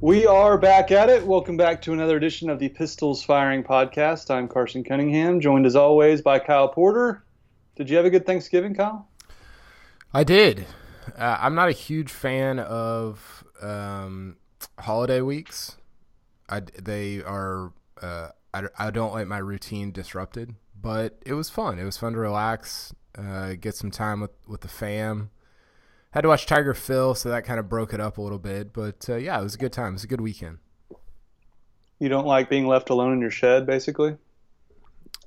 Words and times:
We 0.00 0.28
are 0.28 0.56
back 0.56 0.92
at 0.92 1.08
it. 1.08 1.26
Welcome 1.26 1.56
back 1.56 1.82
to 1.82 1.92
another 1.92 2.16
edition 2.16 2.48
of 2.48 2.60
the 2.60 2.68
Pistols 2.68 3.24
Firing 3.24 3.64
Podcast. 3.64 4.30
I'm 4.30 4.46
Carson 4.46 4.84
Cunningham, 4.84 5.40
joined 5.40 5.66
as 5.66 5.74
always 5.74 6.22
by 6.22 6.38
Kyle 6.38 6.68
Porter. 6.68 7.24
Did 7.74 7.90
you 7.90 7.96
have 7.96 8.06
a 8.06 8.10
good 8.10 8.24
Thanksgiving, 8.24 8.76
Kyle? 8.76 9.08
I 10.14 10.22
did. 10.22 10.66
Uh, 11.16 11.38
I'm 11.40 11.56
not 11.56 11.68
a 11.68 11.72
huge 11.72 12.12
fan 12.12 12.60
of 12.60 13.42
um, 13.60 14.36
holiday 14.78 15.20
weeks. 15.20 15.76
I, 16.48 16.60
they 16.60 17.20
are. 17.24 17.72
Uh, 18.00 18.28
I, 18.54 18.68
I 18.78 18.90
don't 18.92 19.12
like 19.12 19.26
my 19.26 19.38
routine 19.38 19.90
disrupted, 19.90 20.54
but 20.80 21.18
it 21.26 21.34
was 21.34 21.50
fun. 21.50 21.80
It 21.80 21.84
was 21.84 21.98
fun 21.98 22.12
to 22.12 22.20
relax, 22.20 22.94
uh, 23.16 23.54
get 23.60 23.74
some 23.74 23.90
time 23.90 24.20
with, 24.20 24.30
with 24.46 24.60
the 24.60 24.68
fam 24.68 25.30
had 26.18 26.22
to 26.22 26.28
watch 26.28 26.46
Tiger 26.46 26.74
Phil, 26.74 27.14
so 27.14 27.28
that 27.28 27.44
kind 27.44 27.60
of 27.60 27.68
broke 27.68 27.94
it 27.94 28.00
up 28.00 28.18
a 28.18 28.20
little 28.20 28.40
bit. 28.40 28.72
But 28.72 29.08
uh, 29.08 29.14
yeah, 29.14 29.38
it 29.38 29.42
was 29.44 29.54
a 29.54 29.58
good 29.58 29.72
time. 29.72 29.90
It 29.90 29.92
was 29.92 30.04
a 30.04 30.08
good 30.08 30.20
weekend. 30.20 30.58
You 32.00 32.08
don't 32.08 32.26
like 32.26 32.50
being 32.50 32.66
left 32.66 32.90
alone 32.90 33.12
in 33.12 33.20
your 33.20 33.30
shed, 33.30 33.66
basically. 33.66 34.16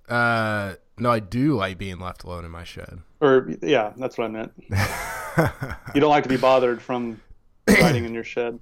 Uh, 0.10 0.74
no, 0.98 1.10
I 1.10 1.20
do 1.20 1.56
like 1.56 1.78
being 1.78 1.98
left 1.98 2.26
alone 2.26 2.44
in 2.44 2.52
my 2.52 2.66
shed. 2.66 3.00
Or 3.22 3.50
yeah, 3.62 3.94
that's 3.96 4.18
what 4.18 4.26
I 4.26 4.28
meant. 4.28 4.52
you 5.96 6.02
don't 6.02 6.10
like 6.10 6.24
to 6.24 6.30
be 6.30 6.36
bothered 6.36 6.82
from 6.82 7.22
riding 7.70 8.04
in 8.04 8.14
your 8.14 8.26
shed. 8.26 8.60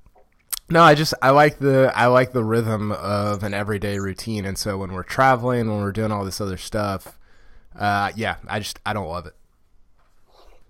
No, 0.69 0.83
I 0.83 0.93
just 0.93 1.15
I 1.23 1.31
like 1.31 1.57
the 1.57 1.91
I 1.95 2.05
like 2.05 2.31
the 2.31 2.43
rhythm 2.43 2.91
of 2.91 3.41
an 3.41 3.55
everyday 3.55 3.97
routine, 3.97 4.45
and 4.45 4.55
so 4.55 4.77
when 4.77 4.93
we're 4.93 5.01
traveling, 5.01 5.67
when 5.67 5.79
we're 5.79 5.91
doing 5.91 6.11
all 6.11 6.23
this 6.23 6.39
other 6.39 6.57
stuff, 6.57 7.17
uh, 7.75 8.11
yeah, 8.15 8.35
I 8.47 8.59
just 8.59 8.79
I 8.85 8.93
don't 8.93 9.07
love 9.07 9.25
it. 9.25 9.33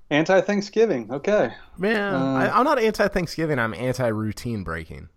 Anti 0.09 0.41
Thanksgiving. 0.41 1.11
Okay. 1.11 1.53
Man, 1.77 2.15
uh, 2.15 2.51
I, 2.53 2.59
am 2.59 2.63
not 2.63 2.79
anti 2.79 3.07
Thanksgiving. 3.07 3.59
I'm 3.59 3.73
anti 3.73 4.07
routine 4.07 4.63
breaking. 4.63 5.09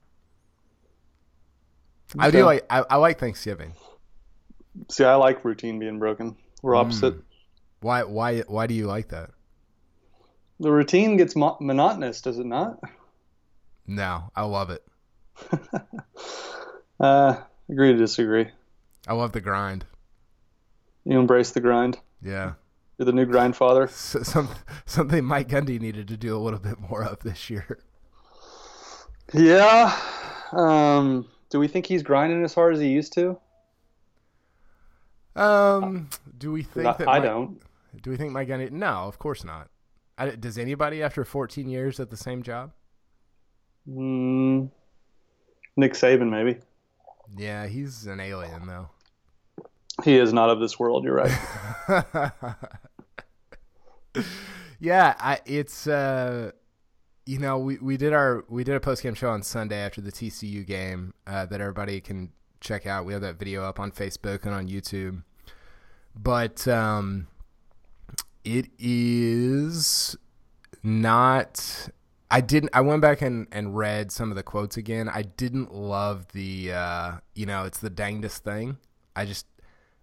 Okay. 2.15 2.27
I 2.27 2.31
do 2.31 2.45
like 2.45 2.67
I, 2.69 2.85
I, 2.91 2.97
like 2.97 3.19
Thanksgiving. 3.19 3.73
See, 4.91 5.05
I 5.05 5.15
like 5.15 5.45
routine 5.45 5.79
being 5.79 5.99
broken. 5.99 6.37
We're 6.63 6.75
opposite. 6.75 7.15
Mm. 7.15 7.23
Why 7.81 8.03
why 8.05 8.41
why 8.41 8.67
do 8.67 8.75
you 8.75 8.87
like 8.87 9.09
that? 9.09 9.31
The 10.61 10.71
routine 10.71 11.17
gets 11.17 11.35
mo- 11.35 11.57
monotonous, 11.61 12.21
does 12.21 12.39
it 12.39 12.47
not? 12.47 12.79
No, 13.87 14.31
I 14.37 14.43
love 14.43 14.71
it. 14.71 14.85
uh, 17.01 17.37
agree 17.69 17.93
to 17.93 17.99
disagree. 17.99 18.49
I 19.09 19.15
love 19.15 19.33
the 19.33 19.41
grind. 19.41 19.85
You 21.05 21.19
embrace 21.19 21.51
the 21.51 21.61
grind. 21.61 21.99
Yeah. 22.23 22.53
You're 23.03 23.07
the 23.07 23.13
new 23.17 23.27
grandfather. 23.27 23.89
So, 23.89 24.23
some, 24.23 24.49
something 24.87 25.25
Mike 25.25 25.49
Gundy 25.49 25.81
needed 25.81 26.07
to 26.07 26.17
do 26.17 26.37
a 26.37 26.39
little 26.39 26.61
bit 26.61 26.79
more 26.79 27.03
of 27.03 27.19
this 27.25 27.51
year. 27.51 27.81
Yeah. 29.35 29.93
Um, 30.53 31.27
do 31.51 31.59
we 31.59 31.67
think 31.67 31.87
he's 31.87 32.05
grinding 32.05 32.45
as 32.45 32.55
hard 32.55 32.75
as 32.75 32.81
he 32.81 32.87
used 32.87 33.13
to? 33.15 33.41
Um, 35.35 36.11
do 36.39 36.53
we 36.53 36.63
think 36.63 36.85
Not, 36.85 36.99
that 36.99 37.09
I 37.09 37.19
Mike, 37.19 37.23
don't. 37.25 37.61
Do 38.03 38.11
we 38.11 38.17
think 38.17 38.31
Mike 38.31 38.47
Gundy? 38.47 38.71
No, 38.71 39.09
of 39.09 39.19
course 39.19 39.43
not. 39.43 39.69
I, 40.17 40.31
does 40.31 40.57
anybody 40.57 41.03
after 41.03 41.25
14 41.25 41.69
years 41.69 41.99
at 41.99 42.09
the 42.09 42.17
same 42.17 42.45
job? 42.45 42.71
Mm, 43.91 44.71
Nick 45.77 45.95
Saban, 45.95 46.31
maybe. 46.31 46.61
Yeah, 47.37 47.67
he's 47.67 48.07
an 48.07 48.21
alien 48.21 48.69
though. 48.69 48.91
He 50.05 50.17
is 50.17 50.33
not 50.33 50.51
of 50.51 50.61
this 50.61 50.79
world. 50.79 51.05
You're 51.05 51.17
right. 51.17 52.55
yeah, 54.81 55.15
I, 55.19 55.41
it's 55.47 55.87
uh, 55.87 56.53
you 57.27 57.39
know 57.39 57.59
we, 57.59 57.79
we 57.79 57.97
did 57.97 58.13
our 58.13 58.45
we 58.49 58.65
did 58.65 58.75
a 58.75 58.81
post 58.81 59.03
game 59.03 59.15
show 59.15 59.31
on 59.31 59.43
Sunday 59.43 59.79
after 59.79 60.01
the 60.01 60.13
TCU 60.13 60.67
game 60.67 61.15
uh, 61.27 61.47
that 61.47 61.61
everybody 61.61 62.01
can 62.01 62.31
check 62.61 62.87
out. 62.87 63.05
We 63.05 63.13
have 63.13 63.23
that 63.23 63.39
video 63.39 63.65
up 63.65 63.79
on 63.81 63.91
Facebook 63.93 64.45
and 64.45 64.55
on 64.55 64.69
YouTube. 64.69 65.23
But 66.15 66.67
um, 66.69 67.27
it 68.45 68.67
is 68.79 70.17
not. 70.83 71.89
I 72.31 72.41
didn't. 72.41 72.71
I 72.73 72.81
went 72.81 73.03
back 73.03 73.21
and, 73.23 73.47
and 73.53 73.77
read 73.77 74.11
some 74.11 74.31
of 74.31 74.37
the 74.37 74.43
quotes 74.43 74.77
again. 74.77 75.09
I 75.09 75.23
didn't 75.23 75.75
love 75.75 76.33
the. 76.33 76.73
Uh, 76.73 77.13
you 77.35 77.47
know, 77.47 77.65
it's 77.65 77.79
the 77.79 77.91
dangest 77.91 78.45
thing. 78.45 78.79
I 79.15 79.27
just 79.27 79.47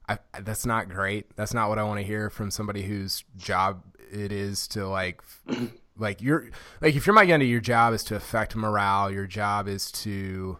I, 0.07 0.17
that's 0.41 0.65
not 0.65 0.89
great. 0.89 1.35
That's 1.35 1.53
not 1.53 1.69
what 1.69 1.77
I 1.77 1.83
want 1.83 1.99
to 1.99 2.05
hear 2.05 2.29
from 2.31 2.49
somebody 2.49 2.81
whose 2.83 3.23
job 3.37 3.83
it 4.11 4.31
is 4.31 4.67
to 4.69 4.87
like, 4.87 5.21
like 5.97 6.21
you're 6.21 6.49
like 6.81 6.95
if 6.95 7.05
you're 7.05 7.13
Mike 7.13 7.29
Gundy, 7.29 7.49
your 7.49 7.59
job 7.59 7.93
is 7.93 8.03
to 8.05 8.15
affect 8.15 8.55
morale. 8.55 9.11
Your 9.11 9.27
job 9.27 9.67
is 9.67 9.91
to, 9.91 10.57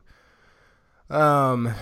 um, 1.10 1.74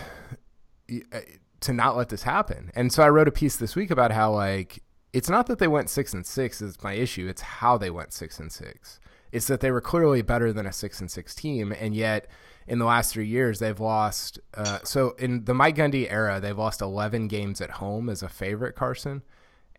uh, 1.11 1.19
to 1.61 1.73
not 1.73 1.97
let 1.97 2.09
this 2.09 2.23
happen. 2.23 2.71
And 2.75 2.91
so 2.91 3.03
I 3.03 3.09
wrote 3.09 3.27
a 3.27 3.31
piece 3.31 3.55
this 3.55 3.75
week 3.75 3.91
about 3.91 4.11
how 4.11 4.31
like 4.31 4.83
it's 5.13 5.29
not 5.29 5.47
that 5.47 5.59
they 5.59 5.67
went 5.67 5.89
six 5.89 6.13
and 6.13 6.25
six 6.25 6.61
is 6.61 6.81
my 6.83 6.93
issue. 6.93 7.27
It's 7.27 7.41
how 7.41 7.77
they 7.77 7.89
went 7.89 8.13
six 8.13 8.39
and 8.39 8.51
six. 8.51 8.99
It's 9.31 9.47
that 9.47 9.59
they 9.59 9.71
were 9.71 9.81
clearly 9.81 10.21
better 10.21 10.53
than 10.53 10.65
a 10.65 10.71
six 10.71 10.99
and 11.01 11.11
six 11.11 11.35
team, 11.35 11.73
and 11.77 11.95
yet 11.95 12.27
in 12.67 12.79
the 12.79 12.85
last 12.85 13.13
three 13.13 13.27
years, 13.27 13.59
they've 13.59 13.79
lost. 13.79 14.39
Uh, 14.53 14.79
so 14.83 15.11
in 15.17 15.45
the 15.45 15.53
Mike 15.53 15.75
Gundy 15.75 16.11
era, 16.11 16.39
they've 16.39 16.57
lost 16.57 16.81
11 16.81 17.27
games 17.27 17.61
at 17.61 17.71
home 17.71 18.09
as 18.09 18.21
a 18.21 18.29
favorite, 18.29 18.75
Carson, 18.75 19.23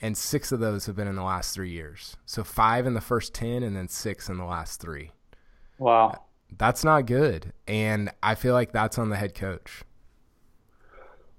and 0.01 0.17
six 0.17 0.53
of 0.53 0.61
those 0.61 0.87
have 0.87 0.97
been 0.97 1.09
in 1.09 1.17
the 1.17 1.23
last 1.23 1.55
three 1.55 1.71
years. 1.71 2.17
So 2.27 2.45
five 2.45 2.87
in 2.87 2.95
the 2.95 3.01
first 3.01 3.35
10, 3.35 3.63
and 3.63 3.77
then 3.77 3.89
six 3.89 4.29
in 4.29 4.39
the 4.39 4.45
last 4.45 4.81
three. 4.81 5.11
Wow. 5.79 6.25
That's 6.57 6.85
not 6.85 7.07
good. 7.07 7.53
And 7.67 8.11
I 8.23 8.35
feel 8.35 8.55
like 8.55 8.73
that's 8.73 8.99
on 8.99 9.11
the 9.11 9.17
head 9.17 9.35
coach. 9.35 9.83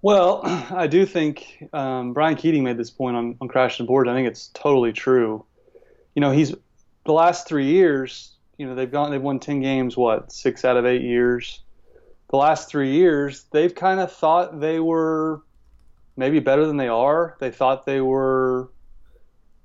Well, 0.01 0.41
I 0.43 0.87
do 0.87 1.05
think 1.05 1.67
um, 1.73 2.13
Brian 2.13 2.35
Keating 2.35 2.63
made 2.63 2.77
this 2.77 2.91
point 2.91 3.15
on, 3.15 3.35
on 3.41 3.47
Crash 3.47 3.79
and 3.79 3.87
Board. 3.87 4.07
I 4.07 4.13
think 4.13 4.27
it's 4.27 4.47
totally 4.49 4.93
true. 4.93 5.45
You 6.15 6.21
know, 6.21 6.31
he's 6.31 6.53
the 7.05 7.13
last 7.13 7.47
three 7.47 7.65
years, 7.65 8.35
you 8.59 8.67
know 8.67 8.75
they've 8.75 8.91
gone 8.91 9.09
they've 9.09 9.21
won 9.21 9.39
10 9.39 9.61
games 9.61 9.97
what 9.97 10.31
six 10.31 10.63
out 10.63 10.77
of 10.77 10.85
eight 10.85 11.01
years 11.01 11.61
the 12.29 12.37
last 12.37 12.69
three 12.69 12.91
years 12.91 13.45
they've 13.51 13.73
kind 13.73 13.99
of 13.99 14.11
thought 14.11 14.59
they 14.59 14.79
were 14.79 15.41
maybe 16.19 16.39
better 16.39 16.65
than 16.65 16.77
they 16.77 16.87
are 16.87 17.35
they 17.39 17.49
thought 17.49 17.85
they 17.85 18.01
were 18.01 18.69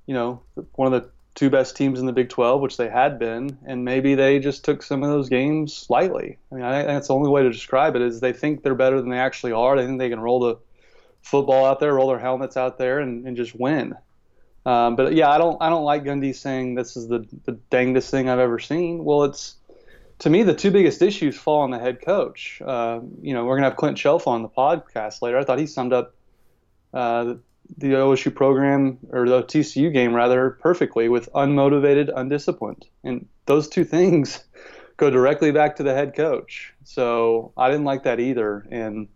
you 0.06 0.14
know 0.14 0.42
one 0.74 0.92
of 0.92 1.02
the 1.02 1.10
two 1.34 1.50
best 1.50 1.76
teams 1.76 1.98
in 1.98 2.06
the 2.06 2.12
big 2.12 2.28
12 2.28 2.60
which 2.60 2.76
they 2.76 2.88
had 2.88 3.18
been 3.18 3.58
and 3.66 3.84
maybe 3.84 4.14
they 4.14 4.38
just 4.38 4.64
took 4.64 4.82
some 4.82 5.02
of 5.02 5.10
those 5.10 5.28
games 5.28 5.86
lightly 5.90 6.38
i 6.50 6.54
mean 6.54 6.64
i 6.64 6.72
think 6.72 6.86
that's 6.86 7.08
the 7.08 7.14
only 7.14 7.28
way 7.28 7.42
to 7.42 7.50
describe 7.50 7.96
it 7.96 8.02
is 8.02 8.20
they 8.20 8.32
think 8.32 8.62
they're 8.62 8.74
better 8.74 9.00
than 9.00 9.10
they 9.10 9.18
actually 9.18 9.52
are 9.52 9.76
they 9.76 9.84
think 9.84 9.98
they 9.98 10.08
can 10.08 10.20
roll 10.20 10.40
the 10.40 10.56
football 11.22 11.66
out 11.66 11.80
there 11.80 11.92
roll 11.92 12.08
their 12.08 12.18
helmets 12.18 12.56
out 12.56 12.78
there 12.78 13.00
and, 13.00 13.26
and 13.26 13.36
just 13.36 13.54
win 13.54 13.94
um, 14.66 14.96
but 14.96 15.14
yeah, 15.14 15.30
I 15.30 15.38
don't 15.38 15.60
I 15.60 15.68
don't 15.68 15.84
like 15.84 16.04
Gundy 16.04 16.34
saying 16.34 16.74
this 16.74 16.96
is 16.96 17.08
the 17.08 17.26
the 17.44 17.52
dangest 17.70 18.10
thing 18.10 18.28
I've 18.28 18.38
ever 18.38 18.58
seen. 18.58 19.04
Well, 19.04 19.24
it's 19.24 19.56
to 20.20 20.30
me 20.30 20.42
the 20.42 20.54
two 20.54 20.70
biggest 20.70 21.02
issues 21.02 21.36
fall 21.36 21.60
on 21.60 21.70
the 21.70 21.78
head 21.78 22.00
coach. 22.00 22.62
Uh, 22.64 23.00
you 23.20 23.34
know, 23.34 23.44
we're 23.44 23.56
gonna 23.56 23.68
have 23.68 23.76
Clint 23.76 23.98
Chelf 23.98 24.26
on 24.26 24.42
the 24.42 24.48
podcast 24.48 25.20
later. 25.20 25.38
I 25.38 25.44
thought 25.44 25.58
he 25.58 25.66
summed 25.66 25.92
up 25.92 26.14
uh, 26.94 27.34
the 27.76 27.88
OSU 27.88 28.34
program 28.34 28.98
or 29.10 29.28
the 29.28 29.42
TCU 29.42 29.92
game 29.92 30.14
rather 30.14 30.50
perfectly 30.50 31.08
with 31.08 31.30
unmotivated, 31.32 32.12
undisciplined, 32.14 32.86
and 33.02 33.26
those 33.46 33.68
two 33.68 33.84
things 33.84 34.44
go 34.96 35.10
directly 35.10 35.50
back 35.50 35.76
to 35.76 35.82
the 35.82 35.94
head 35.94 36.14
coach. 36.14 36.72
So 36.84 37.52
I 37.56 37.70
didn't 37.70 37.84
like 37.84 38.04
that 38.04 38.20
either, 38.20 38.66
and 38.70 39.08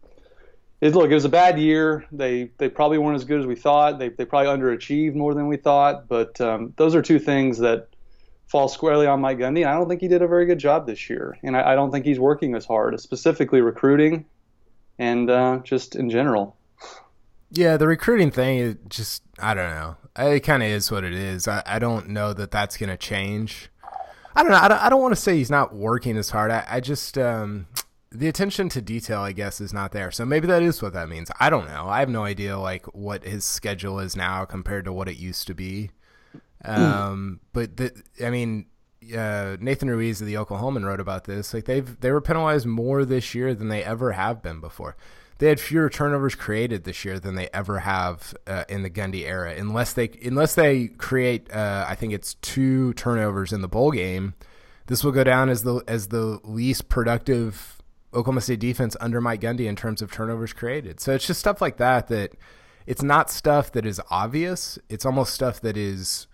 it, 0.81 0.95
look, 0.95 1.11
it 1.11 1.15
was 1.15 1.25
a 1.25 1.31
bad 1.31 1.59
year. 1.59 2.05
They 2.13 2.51
they 2.59 2.69
probably 2.69 2.99
weren't 2.99 3.17
as 3.17 3.25
good 3.25 3.41
as 3.41 3.47
we 3.47 3.55
thought. 3.57 3.99
They 3.99 4.09
they 4.09 4.25
probably 4.25 4.49
underachieved 4.49 5.15
more 5.15 5.35
than 5.35 5.47
we 5.47 5.57
thought. 5.57 6.09
But 6.09 6.41
um, 6.41 6.73
those 6.77 6.95
are 6.95 7.03
two 7.03 7.19
things 7.19 7.59
that 7.59 7.89
fall 8.47 8.69
squarely 8.69 9.07
on 9.07 9.21
Mike 9.21 9.39
Gundy. 9.39 9.67
I 9.67 9.75
don't 9.75 9.89
think 9.89 10.01
he 10.01 10.09
did 10.09 10.23
a 10.23 10.27
very 10.27 10.47
good 10.47 10.59
job 10.59 10.87
this 10.87 11.09
year, 11.11 11.37
and 11.43 11.57
I, 11.57 11.73
I 11.73 11.75
don't 11.75 11.91
think 11.91 12.07
he's 12.07 12.19
working 12.19 12.55
as 12.55 12.65
hard, 12.65 12.99
specifically 13.01 13.61
recruiting, 13.61 14.25
and 14.99 15.29
uh, 15.31 15.59
just 15.65 15.95
in 15.95 16.11
general. 16.11 16.58
Yeah, 17.51 17.77
the 17.77 17.87
recruiting 17.87 18.31
thing 18.31 18.59
is 18.59 18.77
just 18.89 19.23
I 19.39 19.55
don't 19.55 19.71
know. 19.71 19.97
It 20.17 20.41
kind 20.41 20.63
of 20.63 20.69
is 20.69 20.91
what 20.91 21.05
it 21.05 21.15
is. 21.15 21.49
I, 21.49 21.63
I 21.65 21.79
don't 21.79 22.09
know 22.09 22.33
that 22.33 22.51
that's 22.51 22.77
going 22.77 22.91
to 22.91 22.97
change. 22.97 23.71
I 24.35 24.43
don't 24.43 24.53
know. 24.53 24.59
I 24.59 24.69
don't, 24.69 24.83
I 24.83 24.89
don't 24.89 25.01
want 25.01 25.15
to 25.15 25.21
say 25.21 25.37
he's 25.37 25.51
not 25.51 25.75
working 25.75 26.17
as 26.17 26.31
hard. 26.31 26.51
I, 26.51 26.65
I 26.69 26.81
just 26.81 27.17
um, 27.17 27.67
the 28.11 28.29
attention 28.29 28.69
to 28.71 28.81
detail, 28.81 29.21
I 29.21 29.33
guess, 29.33 29.61
is 29.61 29.73
not 29.73 29.93
there. 29.93 30.11
So 30.11 30.25
maybe 30.25 30.47
that 30.49 30.63
is 30.63 30.83
what 30.83 30.93
that 30.93 31.09
means. 31.09 31.31
I 31.41 31.51
don't 31.51 31.69
know. 31.69 31.89
I 31.89 32.01
have 32.01 32.09
no 32.09 32.25
idea 32.25 32.59
like 32.59 32.87
what 32.87 33.25
his 33.25 33.45
schedule 33.45 33.99
is 34.01 34.17
now 34.17 34.45
compared 34.45 34.85
to 34.87 34.93
what 34.93 35.09
it 35.09 35.17
used 35.17 35.47
to 35.47 35.55
be. 35.55 35.91
Um, 36.65 37.41
but 37.53 37.77
the, 37.77 38.03
I 38.25 38.31
mean, 38.31 38.67
uh, 39.17 39.57
Nathan 39.61 39.89
Ruiz 39.89 40.21
of 40.21 40.27
the 40.27 40.35
Oklahoman 40.35 40.85
wrote 40.85 41.01
about 41.01 41.25
this. 41.25 41.55
Like 41.55 41.65
they've 41.67 41.99
they 42.01 42.11
were 42.11 42.21
penalized 42.21 42.67
more 42.67 43.05
this 43.05 43.35
year 43.35 43.55
than 43.55 43.69
they 43.69 43.85
ever 43.85 44.13
have 44.13 44.43
been 44.43 44.61
before. 44.61 44.97
They 45.39 45.49
had 45.49 45.61
fewer 45.61 45.89
turnovers 45.89 46.35
created 46.35 46.85
this 46.85 47.05
year 47.05 47.21
than 47.21 47.37
they 47.37 47.49
ever 47.55 47.81
have 47.81 48.35
uh, 48.47 48.65
in 48.69 48.83
the 48.83 48.91
Gundy 48.91 49.25
era, 49.25 49.55
unless 49.57 49.93
they 49.93 50.11
unless 50.23 50.55
they 50.55 50.89
create. 50.89 51.53
Uh, 51.53 51.87
I 51.89 51.95
think 51.95 52.13
it's 52.13 52.35
two 52.35 52.93
turnovers 52.95 53.53
in 53.53 53.61
the 53.61 53.69
bowl 53.69 53.93
game 53.93 54.35
this 54.89 55.05
will 55.05 55.13
go 55.13 55.23
down 55.23 55.49
as 55.49 55.63
the 55.63 55.83
as 55.87 56.09
the 56.09 56.41
least 56.43 56.89
productive 56.89 57.81
Oklahoma 58.13 58.41
State 58.41 58.59
defense 58.59 58.97
under 59.01 59.21
Mike 59.21 59.43
Gundy 59.43 59.67
in 59.67 59.77
terms 59.77 60.03
of 60.03 60.11
turnovers 60.11 60.53
created. 60.53 60.99
So 60.99 61.15
it's 61.15 61.27
just 61.27 61.41
stuff 61.41 61.61
like 61.61 61.77
that 61.77 62.09
that 62.09 62.33
it's 62.87 63.03
not 63.03 63.31
stuff 63.31 63.71
that 63.73 63.87
is 63.87 64.01
obvious. 64.11 64.79
It's 64.89 65.07
almost 65.07 65.35
stuff 65.35 65.61
that 65.61 65.77
is 65.77 66.27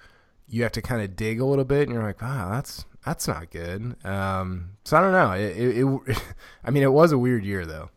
you 0.48 0.62
have 0.62 0.72
to 0.72 0.82
kind 0.82 1.02
of 1.02 1.16
dig 1.16 1.40
a 1.40 1.44
little 1.44 1.64
bit, 1.64 1.82
and 1.82 1.92
you're 1.92 2.02
like, 2.04 2.22
wow, 2.22 2.50
that's 2.52 2.86
that's 3.04 3.28
not 3.28 3.50
good. 3.50 3.96
Um, 4.04 4.70
so 4.84 4.96
I 4.96 5.00
don't 5.00 5.12
know. 5.12 5.32
It, 5.32 5.56
it, 5.58 5.84
it, 6.06 6.22
I 6.64 6.70
mean, 6.70 6.84
it 6.84 6.92
was 6.92 7.12
a 7.12 7.18
weird 7.18 7.44
year 7.44 7.66
though. 7.66 7.90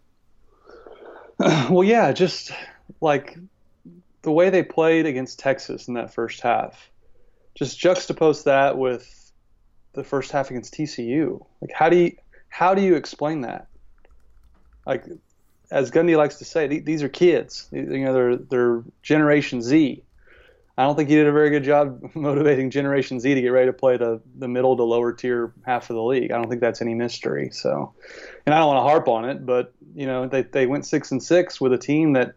well, 1.69 1.83
yeah, 1.83 2.11
just 2.11 2.51
like 3.01 3.37
the 4.23 4.31
way 4.31 4.49
they 4.49 4.63
played 4.63 5.05
against 5.05 5.39
Texas 5.39 5.87
in 5.87 5.93
that 5.93 6.13
first 6.13 6.41
half. 6.41 6.89
Just 7.55 7.79
juxtapose 7.79 8.43
that 8.43 8.77
with 8.77 9.31
the 9.93 10.03
first 10.03 10.31
half 10.31 10.49
against 10.49 10.73
TCU. 10.73 11.43
Like, 11.61 11.71
how 11.71 11.89
do 11.89 11.97
you 11.97 12.15
how 12.49 12.73
do 12.73 12.81
you 12.81 12.95
explain 12.95 13.41
that? 13.41 13.67
Like, 14.85 15.05
as 15.69 15.91
Gundy 15.91 16.17
likes 16.17 16.35
to 16.37 16.45
say, 16.45 16.79
these 16.79 17.03
are 17.03 17.09
kids. 17.09 17.67
You 17.71 17.83
know, 17.83 18.13
they're 18.13 18.35
they're 18.35 18.83
Generation 19.03 19.61
Z. 19.61 20.03
I 20.77 20.83
don't 20.83 20.95
think 20.95 21.09
he 21.09 21.15
did 21.15 21.25
a 21.25 21.31
very 21.31 21.49
good 21.49 21.63
job 21.63 22.11
motivating 22.15 22.69
Generation 22.69 23.19
Z 23.19 23.33
to 23.33 23.41
get 23.41 23.49
ready 23.49 23.67
to 23.67 23.73
play 23.73 23.97
the 23.97 24.21
the 24.37 24.47
middle 24.47 24.77
to 24.77 24.83
lower 24.83 25.11
tier 25.11 25.53
half 25.65 25.89
of 25.89 25.95
the 25.95 26.03
league. 26.03 26.31
I 26.31 26.35
don't 26.35 26.49
think 26.49 26.61
that's 26.61 26.81
any 26.81 26.93
mystery. 26.93 27.49
So, 27.51 27.93
and 28.45 28.53
I 28.53 28.59
don't 28.59 28.67
want 28.67 28.77
to 28.77 28.89
harp 28.89 29.07
on 29.07 29.27
it, 29.29 29.45
but 29.45 29.73
you 29.95 30.05
know, 30.05 30.27
they 30.27 30.43
they 30.43 30.67
went 30.67 30.85
six 30.85 31.11
and 31.11 31.21
six 31.21 31.59
with 31.59 31.73
a 31.73 31.77
team 31.77 32.13
that 32.13 32.35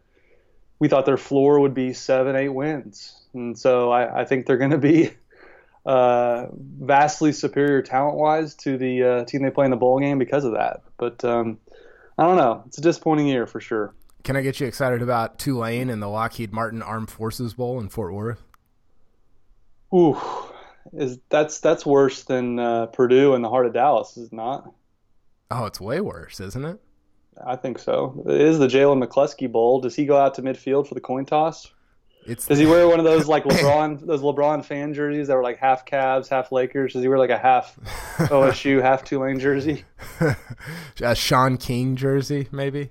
we 0.79 0.89
thought 0.89 1.05
their 1.05 1.19
floor 1.19 1.61
would 1.61 1.75
be 1.75 1.93
seven, 1.93 2.35
eight 2.35 2.49
wins, 2.49 3.15
and 3.35 3.59
so 3.59 3.91
I, 3.91 4.23
I 4.23 4.25
think 4.25 4.47
they're 4.47 4.57
going 4.57 4.71
to 4.71 4.79
be 4.79 5.11
uh, 5.87 6.47
vastly 6.55 7.33
superior 7.33 7.83
talent 7.83 8.17
wise 8.17 8.55
to 8.55 8.79
the 8.79 9.03
uh, 9.03 9.25
team 9.27 9.43
they 9.43 9.51
play 9.51 9.67
in 9.67 9.71
the 9.71 9.77
bowl 9.77 10.01
game 10.01 10.19
because 10.19 10.45
of 10.45 10.53
that. 10.53 10.83
But 10.97 11.23
um, 11.27 11.59
I 12.17 12.25
don't 12.25 12.37
know. 12.37 12.63
It's 12.67 12.79
a 12.79 12.83
disappointing 12.83 13.29
year 13.29 13.47
for 13.47 13.61
sure. 13.61 13.95
Can 14.25 14.37
I 14.37 14.43
get 14.43 14.61
you 14.61 14.67
excited 14.67 15.03
about 15.03 15.39
Tulane 15.39 15.91
and 15.91 16.03
the 16.03 16.09
Lockheed 16.09 16.53
Martin 16.53 16.83
Armed 16.83 17.11
Forces 17.11 17.55
Bowl 17.55 17.81
in 17.81 17.89
Fort 17.89 18.13
Worth? 18.13 18.43
Ooh, 19.95 20.21
is 20.93 21.19
that's 21.29 21.61
that's 21.61 21.85
worse 21.85 22.25
than 22.25 22.59
uh, 22.59 22.87
Purdue 22.87 23.35
in 23.35 23.43
the 23.43 23.49
heart 23.49 23.67
of 23.67 23.73
Dallas, 23.73 24.17
is 24.17 24.29
it 24.29 24.33
not? 24.33 24.73
Oh, 25.51 25.65
it's 25.65 25.81
way 25.81 26.01
worse, 26.01 26.39
isn't 26.41 26.65
it? 26.65 26.81
I 27.45 27.57
think 27.57 27.79
so. 27.79 28.23
It 28.27 28.41
is 28.41 28.59
the 28.59 28.69
Jalen 28.69 29.03
McCleskey 29.05 29.51
Bowl. 29.51 29.81
Does 29.81 29.97
he 29.97 30.05
go 30.05 30.17
out 30.17 30.35
to 30.35 30.43
midfield 30.43 30.87
for 30.87 30.95
the 30.95 31.01
coin 31.01 31.25
toss? 31.25 31.73
It's 32.27 32.47
Does 32.47 32.59
he 32.59 32.67
wear 32.67 32.87
one 32.87 32.99
of 32.99 33.05
those 33.05 33.27
like 33.27 33.45
LeBron 33.45 34.07
those 34.07 34.21
LeBron 34.21 34.65
fan 34.65 34.93
jerseys 34.95 35.29
that 35.29 35.35
were 35.35 35.43
like 35.43 35.59
half 35.59 35.87
Cavs, 35.87 36.29
half 36.29 36.53
Lakers? 36.53 36.93
Does 36.93 37.03
he 37.03 37.09
wear 37.09 37.19
like 37.19 37.31
a 37.31 37.39
half 37.39 37.77
OSU, 38.19 38.83
half 38.83 39.05
Tulane 39.05 39.41
jersey? 39.41 39.85
a 41.01 41.15
Shaun 41.15 41.57
King 41.57 41.97
jersey, 41.97 42.49
maybe. 42.53 42.91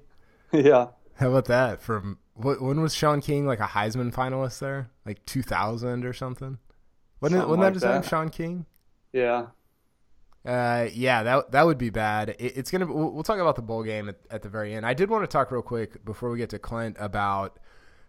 Yeah. 0.51 0.87
How 1.19 1.29
about 1.29 1.45
that? 1.45 1.81
From 1.81 2.17
when 2.35 2.81
was 2.81 2.95
Shaun 2.95 3.19
King 3.19 3.45
like 3.45 3.59
a 3.59 3.67
Heisman 3.67 4.13
finalist 4.13 4.59
there? 4.59 4.89
Like 5.05 5.25
2000 5.25 6.05
or 6.05 6.13
something? 6.13 6.57
Wasn't, 7.19 7.37
something 7.37 7.49
wasn't 7.49 7.59
like 7.61 7.67
that 7.67 7.73
his 7.73 7.81
that. 7.83 7.93
name, 7.93 8.03
Shaun 8.03 8.29
King? 8.29 8.65
Yeah. 9.11 9.47
Uh, 10.45 10.87
yeah, 10.93 11.23
that 11.23 11.51
that 11.51 11.65
would 11.65 11.77
be 11.77 11.89
bad. 11.89 12.29
It, 12.29 12.57
it's 12.57 12.71
gonna. 12.71 12.85
We'll, 12.85 13.11
we'll, 13.11 13.23
talk 13.23 13.39
about 13.39 13.57
the 13.57 13.61
bowl 13.61 13.83
game 13.83 14.07
at, 14.07 14.15
at, 14.31 14.41
the 14.41 14.47
very 14.47 14.73
end. 14.73 14.85
I 14.85 14.93
did 14.93 15.09
want 15.09 15.23
to 15.23 15.27
talk 15.27 15.51
real 15.51 15.61
quick 15.61 16.05
before 16.05 16.29
we 16.29 16.37
get 16.37 16.49
to 16.51 16.59
Clint 16.59 16.95
about 16.97 17.59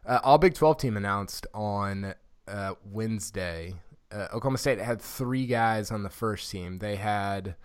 uh, 0.06 0.20
all 0.22 0.38
Big 0.38 0.54
Twelve 0.54 0.78
team 0.78 0.96
announced 0.96 1.48
on 1.52 2.14
uh, 2.46 2.74
Wednesday. 2.84 3.74
Uh, 4.12 4.28
Oklahoma 4.32 4.58
State 4.58 4.78
had 4.78 5.02
three 5.02 5.46
guys 5.46 5.90
on 5.90 6.04
the 6.04 6.10
first 6.10 6.48
team. 6.48 6.78
They 6.78 6.94
had 6.94 7.56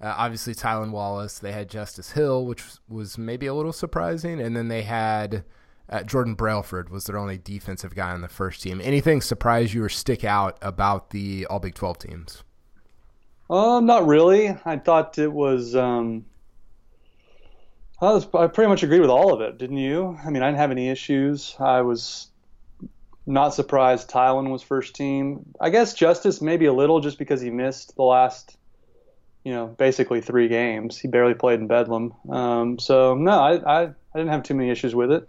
uh, 0.00 0.14
obviously 0.16 0.54
Tylan 0.54 0.90
Wallace. 0.90 1.38
They 1.38 1.52
had 1.52 1.68
Justice 1.68 2.12
Hill, 2.12 2.46
which 2.46 2.64
was 2.88 3.18
maybe 3.18 3.46
a 3.46 3.54
little 3.54 3.72
surprising, 3.72 4.40
and 4.40 4.56
then 4.56 4.68
they 4.68 4.82
had 4.82 5.44
uh, 5.88 6.02
Jordan 6.02 6.34
Brailford 6.34 6.88
was 6.88 7.04
their 7.04 7.18
only 7.18 7.38
defensive 7.38 7.94
guy 7.94 8.10
on 8.12 8.22
the 8.22 8.28
first 8.28 8.62
team. 8.62 8.80
Anything 8.82 9.20
surprise 9.20 9.74
you 9.74 9.82
or 9.84 9.88
stick 9.88 10.24
out 10.24 10.56
about 10.62 11.10
the 11.10 11.46
All 11.46 11.58
Big 11.58 11.74
Twelve 11.74 11.98
teams? 11.98 12.44
Uh, 13.50 13.80
not 13.80 14.06
really. 14.06 14.56
I 14.64 14.78
thought 14.78 15.18
it 15.18 15.32
was. 15.32 15.74
Um, 15.74 16.24
I, 18.00 18.12
was, 18.12 18.26
I 18.32 18.46
pretty 18.46 18.68
much 18.68 18.82
agreed 18.82 19.00
with 19.00 19.10
all 19.10 19.34
of 19.34 19.40
it, 19.40 19.58
didn't 19.58 19.76
you? 19.76 20.16
I 20.24 20.30
mean, 20.30 20.42
I 20.42 20.46
didn't 20.46 20.58
have 20.58 20.70
any 20.70 20.88
issues. 20.88 21.56
I 21.58 21.82
was 21.82 22.28
not 23.26 23.50
surprised 23.50 24.08
Tylen 24.08 24.50
was 24.50 24.62
first 24.62 24.94
team. 24.94 25.44
I 25.60 25.70
guess 25.70 25.92
Justice 25.92 26.40
maybe 26.40 26.66
a 26.66 26.72
little 26.72 27.00
just 27.00 27.18
because 27.18 27.40
he 27.40 27.50
missed 27.50 27.96
the 27.96 28.02
last 28.02 28.56
you 29.44 29.52
know, 29.52 29.66
basically 29.66 30.20
three 30.20 30.48
games. 30.48 30.98
He 30.98 31.08
barely 31.08 31.34
played 31.34 31.60
in 31.60 31.66
Bedlam. 31.66 32.14
Um, 32.28 32.78
so 32.78 33.14
no, 33.14 33.32
I, 33.32 33.54
I, 33.54 33.82
I 33.84 33.92
didn't 34.14 34.28
have 34.28 34.42
too 34.42 34.54
many 34.54 34.70
issues 34.70 34.94
with 34.94 35.10
it. 35.10 35.28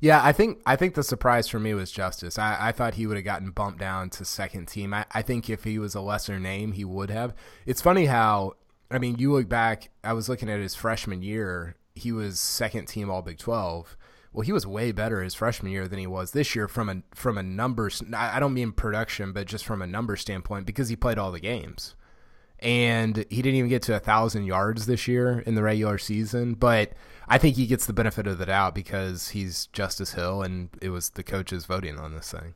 Yeah, 0.00 0.20
I 0.22 0.32
think 0.32 0.60
I 0.64 0.76
think 0.76 0.94
the 0.94 1.02
surprise 1.02 1.46
for 1.46 1.60
me 1.60 1.74
was 1.74 1.92
Justice. 1.92 2.38
I, 2.38 2.56
I 2.68 2.72
thought 2.72 2.94
he 2.94 3.06
would 3.06 3.18
have 3.18 3.24
gotten 3.24 3.50
bumped 3.50 3.80
down 3.80 4.08
to 4.10 4.24
second 4.24 4.66
team. 4.66 4.94
I, 4.94 5.04
I 5.12 5.20
think 5.20 5.50
if 5.50 5.64
he 5.64 5.78
was 5.78 5.94
a 5.94 6.00
lesser 6.00 6.40
name, 6.40 6.72
he 6.72 6.86
would 6.86 7.10
have. 7.10 7.34
It's 7.66 7.82
funny 7.82 8.06
how 8.06 8.54
I 8.90 8.98
mean, 8.98 9.18
you 9.18 9.32
look 9.32 9.48
back. 9.48 9.90
I 10.02 10.14
was 10.14 10.28
looking 10.28 10.48
at 10.48 10.58
his 10.58 10.74
freshman 10.74 11.22
year. 11.22 11.76
He 11.94 12.12
was 12.12 12.40
second 12.40 12.86
team 12.86 13.10
All 13.10 13.22
Big 13.22 13.38
Twelve. 13.38 13.96
Well, 14.32 14.42
he 14.42 14.52
was 14.52 14.66
way 14.66 14.92
better 14.92 15.22
his 15.22 15.34
freshman 15.34 15.72
year 15.72 15.88
than 15.88 15.98
he 15.98 16.06
was 16.06 16.30
this 16.30 16.54
year 16.54 16.66
from 16.66 16.88
a 16.88 17.02
from 17.14 17.36
a 17.36 17.42
numbers. 17.42 18.02
I 18.14 18.40
don't 18.40 18.54
mean 18.54 18.72
production, 18.72 19.32
but 19.32 19.46
just 19.46 19.66
from 19.66 19.82
a 19.82 19.86
number 19.86 20.16
standpoint 20.16 20.66
because 20.66 20.88
he 20.88 20.96
played 20.96 21.18
all 21.18 21.32
the 21.32 21.40
games 21.40 21.94
and 22.62 23.24
he 23.28 23.42
didn't 23.42 23.56
even 23.56 23.68
get 23.68 23.82
to 23.82 23.96
a 23.96 23.98
thousand 23.98 24.46
yards 24.46 24.86
this 24.86 25.08
year 25.08 25.40
in 25.40 25.54
the 25.54 25.62
regular 25.62 25.98
season. 25.98 26.54
But 26.54 26.92
I 27.28 27.38
think 27.38 27.56
he 27.56 27.66
gets 27.66 27.86
the 27.86 27.92
benefit 27.92 28.26
of 28.26 28.38
the 28.38 28.46
doubt 28.46 28.74
because 28.74 29.30
he's 29.30 29.66
Justice 29.66 30.14
Hill, 30.14 30.42
and 30.42 30.68
it 30.80 30.90
was 30.90 31.10
the 31.10 31.22
coaches 31.22 31.64
voting 31.64 31.98
on 31.98 32.14
this 32.14 32.30
thing. 32.30 32.54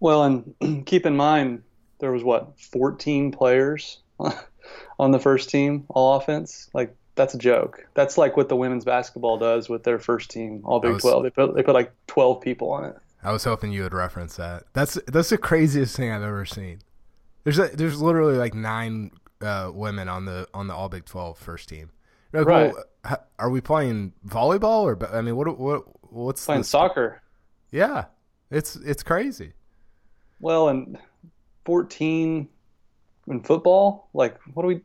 Well, 0.00 0.24
and 0.24 0.86
keep 0.86 1.06
in 1.06 1.16
mind 1.16 1.62
there 1.98 2.12
was 2.12 2.22
what 2.22 2.58
14 2.60 3.32
players 3.32 4.00
on 4.98 5.10
the 5.10 5.18
first 5.18 5.50
team, 5.50 5.84
all 5.88 6.16
offense. 6.16 6.68
Like 6.74 6.94
that's 7.14 7.34
a 7.34 7.38
joke. 7.38 7.86
That's 7.94 8.18
like 8.18 8.36
what 8.36 8.48
the 8.48 8.56
women's 8.56 8.84
basketball 8.84 9.38
does 9.38 9.68
with 9.68 9.84
their 9.84 9.98
first 9.98 10.30
team, 10.30 10.60
all 10.64 10.80
Big 10.80 10.92
was, 10.92 11.02
12. 11.02 11.22
They 11.22 11.30
put 11.30 11.54
they 11.54 11.62
put 11.62 11.74
like 11.74 11.92
12 12.06 12.40
people 12.40 12.70
on 12.70 12.84
it. 12.84 12.96
I 13.22 13.32
was 13.32 13.44
hoping 13.44 13.72
you 13.72 13.82
would 13.82 13.94
reference 13.94 14.36
that. 14.36 14.64
That's 14.72 14.98
that's 15.06 15.30
the 15.30 15.38
craziest 15.38 15.96
thing 15.96 16.12
I've 16.12 16.22
ever 16.22 16.44
seen. 16.44 16.80
There's 17.46 17.60
a, 17.60 17.68
there's 17.68 18.02
literally 18.02 18.36
like 18.36 18.54
nine 18.54 19.12
uh, 19.40 19.70
women 19.72 20.08
on 20.08 20.24
the 20.24 20.48
on 20.52 20.66
the 20.66 20.74
All 20.74 20.88
Big 20.88 21.04
12 21.04 21.38
first 21.38 21.68
team. 21.68 21.90
Like, 22.32 22.44
right. 22.44 22.74
Well, 23.04 23.18
are 23.38 23.50
we 23.50 23.60
playing 23.60 24.14
volleyball 24.26 24.82
or 24.82 25.16
I 25.16 25.20
mean 25.20 25.36
what 25.36 25.56
what 25.56 25.84
what's 26.12 26.44
playing 26.44 26.64
soccer? 26.64 27.22
Yeah, 27.70 28.06
it's 28.50 28.74
it's 28.74 29.04
crazy. 29.04 29.52
Well, 30.40 30.70
and 30.70 30.98
14 31.66 32.48
in 33.28 33.42
football, 33.44 34.08
like 34.12 34.40
what 34.52 34.64
do 34.64 34.66
we? 34.66 34.80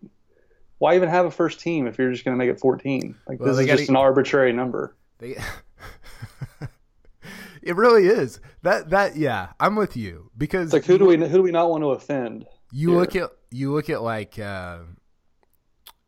Why 0.78 0.96
even 0.96 1.10
have 1.10 1.26
a 1.26 1.32
first 1.32 1.62
team 1.62 1.88
if 1.88 1.98
you're 1.98 2.12
just 2.12 2.24
going 2.24 2.38
to 2.38 2.38
make 2.38 2.54
it 2.54 2.60
14? 2.60 3.16
Like 3.28 3.40
well, 3.40 3.56
this 3.56 3.66
is 3.66 3.66
just 3.66 3.90
an 3.90 3.96
arbitrary 3.96 4.54
number. 4.54 4.96
They, 5.18 5.36
it 7.62 7.76
really 7.76 8.08
is. 8.08 8.40
That 8.64 8.90
that 8.90 9.16
yeah, 9.16 9.50
I'm 9.60 9.76
with 9.76 9.96
you 9.96 10.32
because 10.38 10.66
it's 10.66 10.74
like 10.74 10.86
who 10.86 10.98
do 10.98 11.06
we 11.06 11.18
who 11.18 11.38
do 11.38 11.42
we 11.42 11.52
not 11.52 11.70
want 11.70 11.84
to 11.84 11.92
offend? 11.92 12.46
You 12.72 12.90
here? 12.90 13.00
look 13.00 13.16
at 13.16 13.30
you 13.52 13.74
look 13.74 13.90
at 13.90 14.02
like 14.02 14.40
uh, 14.40 14.80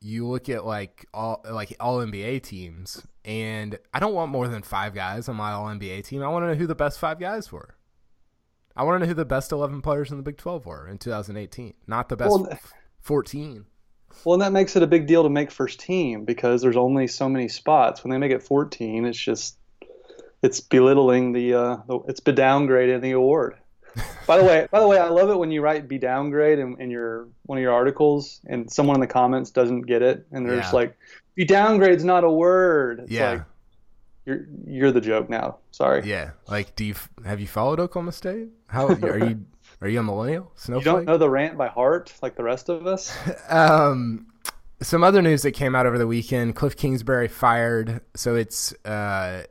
you 0.02 0.28
look 0.28 0.50
at 0.50 0.66
like 0.66 1.06
all 1.14 1.44
like 1.50 1.76
all 1.80 2.00
NBA 2.00 2.44
teams, 2.44 3.06
and 3.24 3.78
I 3.94 4.00
don't 4.00 4.14
want 4.14 4.32
more 4.32 4.48
than 4.48 4.64
five 4.64 4.94
guys 4.94 5.30
on 5.30 5.36
my 5.36 5.52
all 5.52 5.66
NBA 5.66 6.06
team. 6.06 6.24
I 6.24 6.28
want 6.28 6.44
to 6.44 6.48
know 6.48 6.56
who 6.56 6.68
the 6.68 6.76
best 6.76 7.00
five 7.00 7.20
guys 7.20 7.52
were. 7.52 7.76
I 8.76 8.84
want 8.84 8.96
to 8.96 9.00
know 9.00 9.10
who 9.10 9.14
the 9.14 9.26
best 9.26 9.52
eleven 9.52 9.82
players 9.82 10.12
in 10.12 10.18
the 10.18 10.24
Big 10.24 10.38
Twelve 10.38 10.66
were 10.66 10.88
in 10.88 10.98
2018, 10.98 11.74
not 11.88 12.10
the 12.10 12.18
best 12.18 12.32
well, 12.32 12.60
14. 13.02 13.66
Well, 14.24 14.34
and 14.34 14.42
that 14.42 14.52
makes 14.52 14.76
it 14.76 14.84
a 14.84 14.88
big 14.88 15.08
deal 15.08 15.24
to 15.24 15.30
make 15.30 15.52
first 15.52 15.80
team 15.80 16.24
because 16.26 16.62
there's 16.62 16.78
only 16.78 17.08
so 17.08 17.28
many 17.28 17.48
spots. 17.48 18.04
When 18.04 18.12
they 18.12 18.18
make 18.18 18.32
it 18.32 18.44
14, 18.44 19.06
it's 19.06 19.18
just 19.18 19.58
it's 20.44 20.60
belittling 20.60 21.34
the, 21.34 21.54
uh, 21.54 21.78
the 21.88 22.00
it's 22.08 22.20
be 22.20 22.34
downgraded 22.34 23.02
the 23.02 23.12
award. 23.12 23.56
by 24.28 24.38
the 24.38 24.44
way, 24.44 24.68
by 24.72 24.80
the 24.80 24.88
way, 24.88 24.98
I 24.98 25.08
love 25.08 25.30
it 25.30 25.38
when 25.38 25.52
you 25.52 25.62
write 25.62 25.88
"be 25.88 25.98
downgrade" 25.98 26.60
in, 26.60 26.80
in 26.80 26.90
your 26.90 27.28
one 27.44 27.58
of 27.58 27.62
your 27.62 27.74
articles, 27.74 28.42
and 28.46 28.72
someone 28.72 28.96
in 28.96 29.02
the 29.02 29.08
comments 29.08 29.52
doesn't 29.52 29.82
get 29.82 30.02
it, 30.02 30.26
and 30.32 30.46
they're 30.46 30.56
yeah. 30.56 30.62
just 30.62 30.74
like, 30.74 30.98
"Be 31.36 31.46
downgrade's 31.46 32.04
not 32.04 32.24
a 32.24 32.30
word." 32.30 33.02
It's 33.02 33.12
yeah. 33.12 33.32
Like, 33.32 33.44
you're 34.26 34.46
you're 34.66 34.92
the 34.92 35.02
joke 35.02 35.30
now. 35.30 35.58
Sorry. 35.72 36.02
Yeah. 36.06 36.32
Like, 36.48 36.76
do 36.76 36.86
you 36.86 36.96
have 37.26 37.40
you 37.40 37.48
followed 37.48 37.80
Oklahoma 37.80 38.12
State? 38.12 38.50
How 38.68 38.88
are 38.88 39.30
you? 39.30 39.46
Are 39.82 39.90
you 39.90 40.00
a 40.00 40.04
millennial? 40.04 40.52
Snowflake? 40.56 40.86
You 40.86 40.92
don't 40.92 41.06
know 41.06 41.18
the 41.18 41.30
rant 41.30 41.58
by 41.58 41.68
heart 41.68 42.14
like 42.22 42.36
the 42.36 42.44
rest 42.44 42.70
of 42.70 42.88
us. 42.88 43.16
um, 43.50 44.28
some 44.82 45.04
other 45.04 45.22
news 45.22 45.42
that 45.44 45.52
came 45.52 45.76
out 45.76 45.86
over 45.86 45.98
the 45.98 46.08
weekend: 46.08 46.56
Cliff 46.56 46.76
Kingsbury 46.78 47.28
fired. 47.28 48.02
So 48.16 48.36
it's 48.36 48.74
uh, 48.86 49.44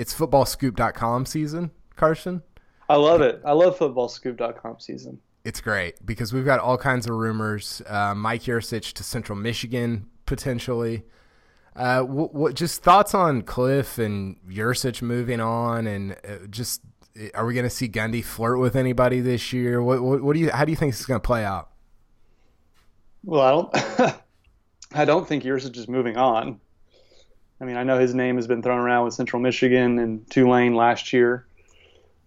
it's 0.00 0.14
footballscoop.com 0.14 1.26
season, 1.26 1.70
Carson. 1.94 2.42
I 2.88 2.96
love 2.96 3.20
it. 3.20 3.42
I 3.44 3.52
love 3.52 3.78
footballscoop.com 3.78 4.80
season. 4.80 5.20
it's 5.44 5.60
great 5.60 5.94
because 6.04 6.32
we've 6.32 6.46
got 6.46 6.58
all 6.58 6.78
kinds 6.78 7.06
of 7.06 7.14
rumors. 7.14 7.82
Uh, 7.86 8.14
Mike 8.14 8.44
Yurcich 8.44 8.94
to 8.94 9.04
Central 9.04 9.38
Michigan 9.38 10.06
potentially. 10.24 11.04
Uh, 11.76 12.00
what, 12.00 12.34
what, 12.34 12.54
just 12.54 12.82
thoughts 12.82 13.14
on 13.14 13.42
Cliff 13.42 13.98
and 13.98 14.36
Yurcich 14.48 15.02
moving 15.02 15.38
on, 15.38 15.86
and 15.86 16.12
uh, 16.26 16.46
just 16.48 16.80
are 17.34 17.44
we 17.44 17.52
going 17.52 17.64
to 17.64 17.70
see 17.70 17.88
Gundy 17.88 18.24
flirt 18.24 18.58
with 18.58 18.76
anybody 18.76 19.20
this 19.20 19.52
year? 19.52 19.82
What, 19.82 20.02
what, 20.02 20.22
what 20.22 20.32
do 20.32 20.40
you? 20.40 20.50
How 20.50 20.64
do 20.64 20.72
you 20.72 20.76
think 20.76 20.92
this 20.92 21.00
is 21.00 21.06
going 21.06 21.20
to 21.20 21.26
play 21.26 21.44
out? 21.44 21.68
Well, 23.22 23.70
I 23.76 24.00
don't. 24.00 24.14
I 24.92 25.04
don't 25.04 25.28
think 25.28 25.44
Yurcich 25.44 25.76
is 25.76 25.88
moving 25.88 26.16
on. 26.16 26.58
I 27.60 27.64
mean, 27.64 27.76
I 27.76 27.82
know 27.82 27.98
his 27.98 28.14
name 28.14 28.36
has 28.36 28.46
been 28.46 28.62
thrown 28.62 28.78
around 28.78 29.04
with 29.04 29.14
Central 29.14 29.40
Michigan 29.40 29.98
and 29.98 30.28
Tulane 30.30 30.74
last 30.74 31.12
year. 31.12 31.46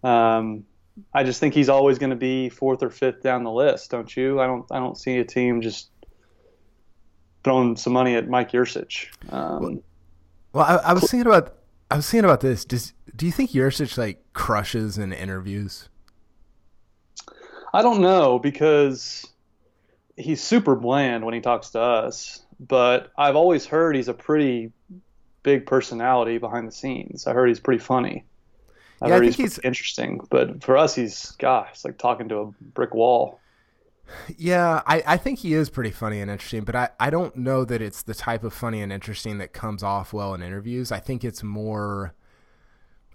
Um, 0.03 0.65
I 1.13 1.23
just 1.23 1.39
think 1.39 1.53
he's 1.53 1.69
always 1.69 1.97
going 1.97 2.11
to 2.11 2.15
be 2.15 2.49
fourth 2.49 2.83
or 2.83 2.89
fifth 2.89 3.23
down 3.23 3.43
the 3.43 3.51
list, 3.51 3.89
don't 3.89 4.15
you? 4.15 4.39
I 4.39 4.45
don't. 4.45 4.65
I 4.71 4.77
don't 4.77 4.97
see 4.97 5.17
a 5.17 5.25
team 5.25 5.61
just 5.61 5.89
throwing 7.43 7.75
some 7.75 7.93
money 7.93 8.15
at 8.15 8.29
Mike 8.29 8.51
Yurcich. 8.51 9.07
Um, 9.31 9.81
well, 10.53 10.65
I, 10.65 10.89
I, 10.89 10.93
was 10.93 11.09
thinking 11.09 11.27
about. 11.27 11.55
I 11.89 11.95
was 11.95 12.09
thinking 12.09 12.25
about 12.25 12.41
this. 12.41 12.63
Does 12.63 12.93
do 13.15 13.25
you 13.25 13.31
think 13.31 13.51
Yurcich 13.51 13.97
like 13.97 14.23
crushes 14.33 14.97
in 14.97 15.13
interviews? 15.13 15.89
I 17.73 17.81
don't 17.81 18.01
know 18.01 18.37
because 18.37 19.25
he's 20.15 20.43
super 20.43 20.75
bland 20.75 21.25
when 21.25 21.33
he 21.33 21.41
talks 21.41 21.71
to 21.71 21.79
us, 21.79 22.45
but 22.59 23.11
I've 23.17 23.35
always 23.35 23.65
heard 23.65 23.95
he's 23.95 24.09
a 24.09 24.13
pretty 24.13 24.71
big 25.43 25.65
personality 25.65 26.37
behind 26.37 26.67
the 26.67 26.71
scenes. 26.71 27.27
I 27.27 27.33
heard 27.33 27.47
he's 27.47 27.59
pretty 27.59 27.83
funny. 27.83 28.25
I 29.01 29.07
yeah, 29.07 29.15
heard 29.15 29.23
I 29.23 29.25
he's, 29.27 29.35
he's 29.35 29.59
interesting, 29.59 30.21
but 30.29 30.63
for 30.63 30.77
us, 30.77 30.95
he's 30.95 31.31
gosh, 31.31 31.69
it's 31.73 31.85
like 31.85 31.97
talking 31.97 32.29
to 32.29 32.37
a 32.37 32.45
brick 32.73 32.93
wall. 32.93 33.39
Yeah, 34.37 34.81
I, 34.85 35.03
I 35.05 35.17
think 35.17 35.39
he 35.39 35.53
is 35.53 35.69
pretty 35.69 35.91
funny 35.91 36.19
and 36.19 36.29
interesting, 36.29 36.63
but 36.63 36.75
I, 36.75 36.89
I 36.99 37.09
don't 37.09 37.35
know 37.37 37.63
that 37.65 37.81
it's 37.81 38.03
the 38.03 38.13
type 38.13 38.43
of 38.43 38.53
funny 38.53 38.81
and 38.81 38.91
interesting 38.91 39.37
that 39.37 39.53
comes 39.53 39.81
off 39.81 40.13
well 40.13 40.33
in 40.33 40.41
interviews. 40.41 40.91
I 40.91 40.99
think 40.99 41.23
it's 41.23 41.41
more 41.43 42.13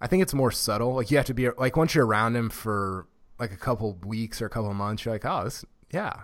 I 0.00 0.06
think 0.06 0.22
it's 0.22 0.34
more 0.34 0.50
subtle. 0.50 0.94
Like 0.94 1.10
you 1.10 1.16
have 1.16 1.26
to 1.26 1.34
be 1.34 1.50
like 1.50 1.76
once 1.76 1.94
you're 1.94 2.06
around 2.06 2.36
him 2.36 2.50
for 2.50 3.06
like 3.38 3.52
a 3.52 3.56
couple 3.56 3.98
weeks 4.04 4.40
or 4.40 4.46
a 4.46 4.50
couple 4.50 4.72
months, 4.74 5.04
you're 5.04 5.14
like, 5.14 5.24
oh, 5.24 5.44
this 5.44 5.64
yeah, 5.90 6.20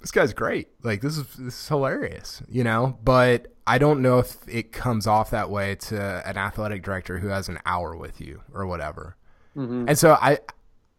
this 0.00 0.10
guy's 0.10 0.32
great. 0.32 0.68
Like 0.82 1.00
this 1.00 1.16
is 1.16 1.26
this 1.34 1.60
is 1.60 1.68
hilarious, 1.68 2.42
you 2.48 2.64
know. 2.64 2.98
But 3.02 3.48
I 3.66 3.78
don't 3.78 4.02
know 4.02 4.18
if 4.18 4.36
it 4.46 4.72
comes 4.72 5.06
off 5.06 5.30
that 5.30 5.50
way 5.50 5.74
to 5.74 6.22
an 6.26 6.36
athletic 6.36 6.82
director 6.82 7.18
who 7.18 7.28
has 7.28 7.48
an 7.48 7.58
hour 7.66 7.96
with 7.96 8.20
you 8.20 8.42
or 8.52 8.66
whatever. 8.66 9.16
Mm-hmm. 9.56 9.88
And 9.88 9.98
so 9.98 10.12
I, 10.20 10.38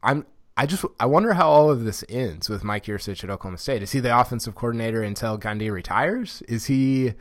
I'm 0.03 0.25
I 0.57 0.65
just 0.65 0.83
I 0.99 1.05
wonder 1.05 1.33
how 1.33 1.47
all 1.47 1.69
of 1.69 1.83
this 1.83 2.03
ends 2.09 2.49
with 2.49 2.63
Mike 2.63 2.85
Yurcich 2.85 3.23
at 3.23 3.29
Oklahoma 3.29 3.59
State. 3.59 3.83
Is 3.83 3.91
he 3.91 3.99
the 3.99 4.19
offensive 4.19 4.55
coordinator 4.55 5.03
until 5.03 5.37
Gundy 5.37 5.71
retires? 5.71 6.41
Is 6.47 6.65
he? 6.65 7.13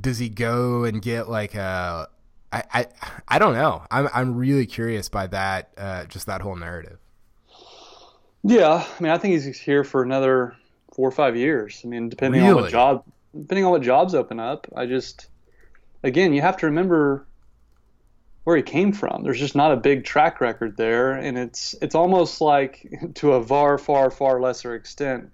Does 0.00 0.18
he 0.18 0.28
go 0.28 0.84
and 0.84 1.02
get 1.02 1.28
like 1.28 1.54
a? 1.54 2.08
I 2.52 2.62
I 2.72 2.86
I 3.28 3.38
don't 3.40 3.54
know. 3.54 3.82
I'm 3.90 4.08
I'm 4.14 4.36
really 4.36 4.66
curious 4.66 5.08
by 5.08 5.26
that. 5.26 5.72
Uh, 5.76 6.04
just 6.04 6.26
that 6.26 6.40
whole 6.40 6.56
narrative. 6.56 6.98
Yeah, 8.44 8.86
I 8.88 9.02
mean, 9.02 9.12
I 9.12 9.18
think 9.18 9.34
he's 9.34 9.60
here 9.60 9.84
for 9.84 10.02
another 10.02 10.56
four 10.94 11.08
or 11.08 11.12
five 11.12 11.36
years. 11.36 11.80
I 11.84 11.88
mean, 11.88 12.08
depending 12.08 12.42
really? 12.42 12.54
on 12.54 12.62
what 12.62 12.70
job, 12.70 13.04
depending 13.38 13.64
on 13.64 13.70
what 13.70 13.82
jobs 13.82 14.14
open 14.14 14.40
up. 14.40 14.66
I 14.76 14.86
just, 14.86 15.28
again, 16.02 16.32
you 16.32 16.40
have 16.40 16.56
to 16.58 16.66
remember 16.66 17.26
where 18.44 18.56
he 18.56 18.62
came 18.62 18.92
from. 18.92 19.22
There's 19.22 19.38
just 19.38 19.54
not 19.54 19.72
a 19.72 19.76
big 19.76 20.04
track 20.04 20.40
record 20.40 20.76
there, 20.76 21.12
and 21.12 21.38
it's 21.38 21.74
it's 21.80 21.94
almost 21.94 22.40
like 22.40 22.88
to 23.14 23.32
a 23.32 23.44
far, 23.44 23.78
far, 23.78 24.10
far 24.10 24.40
lesser 24.40 24.74
extent 24.74 25.30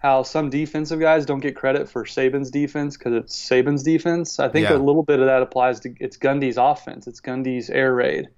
how 0.00 0.22
some 0.22 0.48
defensive 0.48 0.98
guys 0.98 1.26
don't 1.26 1.40
get 1.40 1.54
credit 1.54 1.86
for 1.86 2.04
Saban's 2.04 2.50
defense 2.50 2.96
because 2.96 3.12
it's 3.12 3.48
Saban's 3.48 3.82
defense. 3.82 4.40
I 4.40 4.48
think 4.48 4.68
yeah. 4.68 4.76
a 4.76 4.78
little 4.78 5.02
bit 5.02 5.20
of 5.20 5.26
that 5.26 5.42
applies 5.42 5.80
to 5.80 5.94
it's 6.00 6.16
Gundy's 6.16 6.56
offense. 6.56 7.06
It's 7.06 7.20
Gundy's 7.20 7.68
air 7.68 7.94
raid, 7.94 8.28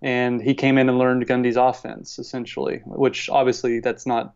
and 0.00 0.40
he 0.42 0.54
came 0.54 0.78
in 0.78 0.88
and 0.88 0.98
learned 0.98 1.26
Gundy's 1.26 1.56
offense 1.56 2.18
essentially, 2.18 2.80
which 2.86 3.28
obviously 3.28 3.80
that's 3.80 4.06
not 4.06 4.34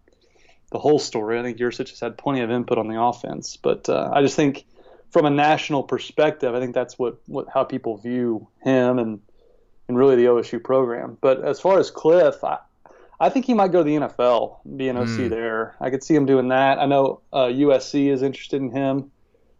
the 0.72 0.78
whole 0.78 0.98
story. 0.98 1.38
I 1.38 1.42
think 1.42 1.58
Yurcich 1.58 1.90
has 1.90 2.00
had 2.00 2.18
plenty 2.18 2.40
of 2.40 2.50
input 2.50 2.78
on 2.78 2.88
the 2.88 3.00
offense, 3.00 3.56
but 3.56 3.88
uh, 3.88 4.10
I 4.12 4.22
just 4.22 4.34
think 4.34 4.64
from 5.10 5.26
a 5.26 5.30
national 5.30 5.82
perspective, 5.82 6.54
I 6.54 6.60
think 6.60 6.74
that's 6.74 6.98
what, 6.98 7.18
what 7.26 7.46
how 7.52 7.62
people 7.64 7.98
view 7.98 8.48
him 8.62 8.98
and 8.98 9.20
and 9.88 9.98
really 9.98 10.16
the 10.16 10.24
OSU 10.24 10.62
program. 10.62 11.18
But 11.20 11.44
as 11.44 11.60
far 11.60 11.78
as 11.78 11.90
Cliff, 11.90 12.42
I, 12.42 12.58
I 13.20 13.28
think 13.28 13.44
he 13.44 13.52
might 13.52 13.72
go 13.72 13.78
to 13.78 13.84
the 13.84 13.96
NFL, 13.96 14.58
be 14.76 14.88
an 14.88 14.96
OC 14.96 15.08
mm. 15.08 15.28
there. 15.28 15.76
I 15.80 15.90
could 15.90 16.02
see 16.02 16.14
him 16.14 16.24
doing 16.24 16.48
that. 16.48 16.78
I 16.78 16.86
know 16.86 17.20
uh, 17.32 17.46
USC 17.46 18.10
is 18.10 18.22
interested 18.22 18.62
in 18.62 18.70
him. 18.70 19.10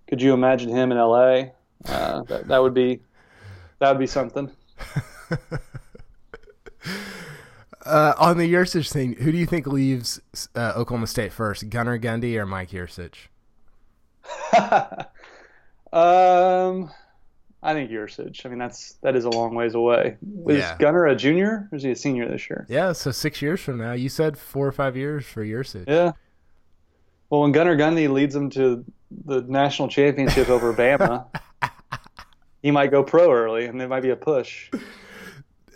Could 0.09 0.23
you 0.23 0.33
imagine 0.33 0.71
him 0.71 0.91
in 0.91 0.99
LA? 0.99 1.51
Uh, 1.87 2.23
that, 2.23 2.49
that 2.49 2.63
would 2.63 2.75
be 2.75 3.01
that 3.79 3.91
would 3.91 3.99
be 3.99 4.07
something. 4.07 4.51
Uh, 7.85 8.15
on 8.17 8.39
the 8.39 8.53
Yurcich 8.53 8.93
thing, 8.93 9.15
who 9.15 9.33
do 9.33 9.39
you 9.39 9.47
think 9.47 9.67
leaves 9.67 10.21
uh, 10.55 10.73
Oklahoma 10.77 11.07
State 11.07 11.33
first, 11.33 11.69
Gunnar 11.69 11.99
Gundy 11.99 12.37
or 12.37 12.47
Mike 12.47 12.71
Yurcich? 12.71 13.29
um, 15.93 16.91
I 17.63 17.75
think 17.75 17.91
Yurcich. 17.91 18.47
I 18.47 18.49
mean, 18.49 18.59
that's 18.59 18.93
that 19.03 19.17
is 19.17 19.25
a 19.25 19.31
long 19.31 19.55
ways 19.55 19.75
away. 19.75 20.17
Is 20.47 20.59
yeah. 20.59 20.77
Gunnar 20.79 21.07
a 21.07 21.17
junior 21.17 21.69
or 21.73 21.77
is 21.77 21.83
he 21.83 21.91
a 21.91 21.97
senior 21.97 22.29
this 22.29 22.49
year? 22.49 22.67
Yeah, 22.69 22.93
so 22.93 23.11
six 23.11 23.43
years 23.43 23.61
from 23.61 23.79
now. 23.79 23.93
You 23.93 24.09
said 24.09 24.39
four 24.39 24.67
or 24.67 24.73
five 24.73 24.97
years 24.97 25.27
for 25.27 25.45
Yurcich. 25.45 25.89
Yeah. 25.89 26.13
Well, 27.31 27.41
when 27.41 27.53
Gunnar 27.53 27.77
Gundy 27.77 28.09
leads 28.11 28.35
them 28.35 28.51
to 28.51 28.85
the 29.25 29.41
national 29.43 29.89
championship 29.89 30.49
over 30.49 30.73
Bama, 30.73 31.27
he 32.63 32.71
might 32.71 32.91
go 32.93 33.03
pro 33.03 33.33
early, 33.33 33.67
and 33.67 33.81
there 33.81 33.89
might 33.89 34.03
be 34.03 34.11
a 34.11 34.17
push 34.17 34.71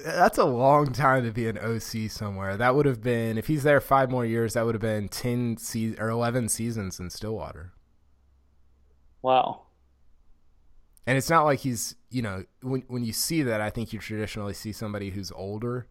that's 0.06 0.38
a 0.38 0.44
long 0.44 0.92
time 0.92 1.24
to 1.24 1.32
be 1.32 1.48
an 1.48 1.58
OC 1.58 2.10
somewhere. 2.10 2.56
That 2.56 2.74
would 2.74 2.86
have 2.86 3.02
been 3.02 3.36
if 3.38 3.48
he's 3.48 3.64
there 3.64 3.80
five 3.80 4.10
more 4.10 4.24
years. 4.24 4.54
That 4.54 4.64
would 4.64 4.74
have 4.74 4.82
been 4.82 5.08
ten 5.08 5.56
se- 5.56 5.96
or 5.98 6.08
eleven 6.08 6.48
seasons 6.48 7.00
in 7.00 7.10
Stillwater. 7.10 7.72
Wow. 9.22 9.62
And 11.06 11.18
it's 11.18 11.30
not 11.30 11.44
like 11.44 11.60
he's 11.60 11.96
you 12.10 12.22
know 12.22 12.44
when 12.62 12.84
when 12.86 13.04
you 13.04 13.12
see 13.12 13.42
that, 13.42 13.60
I 13.60 13.70
think 13.70 13.92
you 13.92 13.98
traditionally 13.98 14.54
see 14.54 14.72
somebody 14.72 15.10
who's 15.10 15.32
older, 15.32 15.88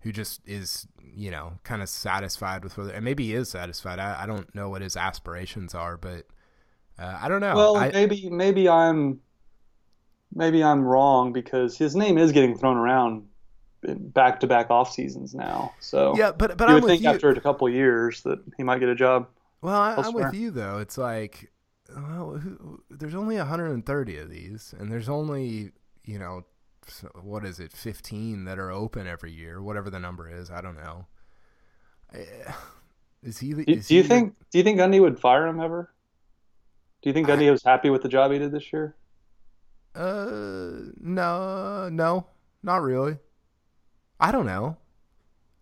who 0.00 0.10
just 0.10 0.40
is 0.44 0.88
you 1.00 1.30
know 1.30 1.54
kind 1.62 1.82
of 1.82 1.88
satisfied 1.88 2.64
with 2.64 2.76
whether 2.76 2.90
and 2.90 3.04
maybe 3.04 3.26
he 3.26 3.34
is 3.34 3.48
satisfied. 3.48 4.00
I, 4.00 4.24
I 4.24 4.26
don't 4.26 4.52
know 4.54 4.70
what 4.70 4.82
his 4.82 4.96
aspirations 4.96 5.72
are, 5.74 5.96
but 5.96 6.26
uh, 6.98 7.18
I 7.20 7.28
don't 7.28 7.40
know. 7.40 7.54
Well, 7.54 7.76
I, 7.76 7.90
maybe 7.90 8.28
maybe 8.28 8.68
I'm 8.68 9.20
maybe 10.34 10.64
I'm 10.64 10.82
wrong 10.82 11.32
because 11.32 11.78
his 11.78 11.94
name 11.94 12.18
is 12.18 12.32
getting 12.32 12.56
thrown 12.56 12.76
around 12.76 13.28
back 13.82 14.40
to 14.40 14.46
back 14.46 14.70
off 14.70 14.92
seasons 14.92 15.34
now. 15.34 15.72
So 15.80 16.14
yeah, 16.16 16.32
but 16.32 16.56
but 16.56 16.68
you 16.68 16.74
would 16.74 16.84
think 16.84 17.02
you. 17.02 17.10
after 17.10 17.30
a 17.30 17.40
couple 17.40 17.68
years 17.68 18.22
that 18.22 18.40
he 18.56 18.62
might 18.62 18.78
get 18.78 18.88
a 18.88 18.94
job. 18.94 19.28
Well, 19.60 19.80
I, 19.80 20.06
am 20.06 20.12
with 20.12 20.34
you 20.34 20.50
though. 20.50 20.78
It's 20.78 20.98
like, 20.98 21.52
well, 21.94 22.36
who, 22.36 22.82
there's 22.90 23.14
only 23.14 23.36
130 23.36 24.16
of 24.18 24.30
these, 24.30 24.74
and 24.78 24.90
there's 24.90 25.08
only 25.08 25.72
you 26.04 26.18
know, 26.18 26.44
what 27.22 27.44
is 27.44 27.60
it, 27.60 27.72
15 27.72 28.44
that 28.44 28.58
are 28.58 28.70
open 28.70 29.06
every 29.06 29.32
year, 29.32 29.62
whatever 29.62 29.90
the 29.90 30.00
number 30.00 30.28
is. 30.28 30.50
I 30.50 30.60
don't 30.60 30.76
know. 30.76 31.06
Eh, 32.12 32.52
is 33.22 33.38
he? 33.38 33.54
Do, 33.54 33.64
is 33.66 33.88
do 33.88 33.94
you 33.94 34.02
think? 34.02 34.34
Do 34.50 34.58
you 34.58 34.64
think 34.64 34.78
Gundy 34.78 35.00
would 35.00 35.18
fire 35.18 35.46
him 35.46 35.60
ever? 35.60 35.92
Do 37.02 37.08
you 37.08 37.14
think 37.14 37.28
Gundy 37.28 37.48
I, 37.48 37.50
was 37.50 37.62
happy 37.62 37.90
with 37.90 38.02
the 38.02 38.08
job 38.08 38.32
he 38.32 38.38
did 38.38 38.52
this 38.52 38.72
year? 38.72 38.94
Uh, 39.94 40.90
no, 41.00 41.88
no, 41.90 42.26
not 42.62 42.82
really. 42.82 43.18
I 44.22 44.30
don't 44.30 44.46
know. 44.46 44.76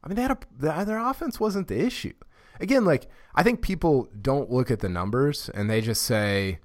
I 0.05 0.09
mean, 0.09 0.17
they 0.17 0.23
had 0.23 0.33
a, 0.33 0.85
their 0.85 0.99
offense 0.99 1.40
wasn't 1.40 1.69
the 1.69 1.81
issue. 1.81 2.12
Again, 2.61 2.85
like 2.85 3.09
I 3.35 3.43
think 3.43 3.62
people 3.62 4.09
don't 4.21 4.50
look 4.50 4.71
at 4.71 4.81
the 4.81 4.88
numbers 4.88 5.49
and 5.55 5.69
they 5.69 5.81
just 5.81 6.02
say, 6.02 6.59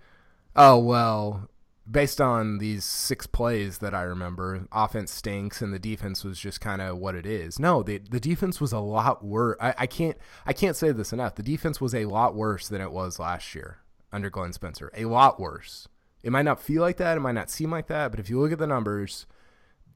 "Oh 0.58 0.78
well, 0.78 1.50
based 1.90 2.20
on 2.20 2.58
these 2.58 2.84
six 2.84 3.28
plays 3.28 3.78
that 3.78 3.96
I 3.96 4.02
remember, 4.02 4.68
offense 4.74 5.12
stinks 5.12 5.62
and 5.62 5.74
the 5.74 5.80
defense 5.80 6.26
was 6.26 6.38
just 6.38 6.60
kind 6.60 6.82
of 6.82 6.98
what 6.98 7.16
it 7.16 7.26
is." 7.26 7.60
No, 7.60 7.82
the 7.82 8.00
the 8.00 8.20
defense 8.20 8.60
was 8.60 8.74
a 8.74 8.80
lot 8.80 9.24
worse. 9.24 9.58
I, 9.62 9.74
I 9.80 9.88
can't 9.88 10.18
I 10.46 10.52
can't 10.52 10.76
say 10.76 10.92
this 10.92 11.14
enough. 11.14 11.36
The 11.36 11.44
defense 11.44 11.80
was 11.80 11.96
a 11.96 12.06
lot 12.06 12.36
worse 12.36 12.68
than 12.68 12.82
it 12.82 12.92
was 12.92 13.20
last 13.20 13.56
year 13.56 13.78
under 14.12 14.30
Glenn 14.30 14.52
Spencer. 14.52 14.92
A 14.96 15.06
lot 15.06 15.40
worse. 15.40 15.88
It 16.24 16.32
might 16.32 16.44
not 16.44 16.62
feel 16.62 16.82
like 16.82 16.98
that. 16.98 17.16
It 17.16 17.22
might 17.22 17.34
not 17.34 17.50
seem 17.50 17.72
like 17.72 17.88
that. 17.88 18.12
But 18.12 18.20
if 18.20 18.30
you 18.30 18.40
look 18.40 18.52
at 18.52 18.60
the 18.60 18.68
numbers, 18.68 19.28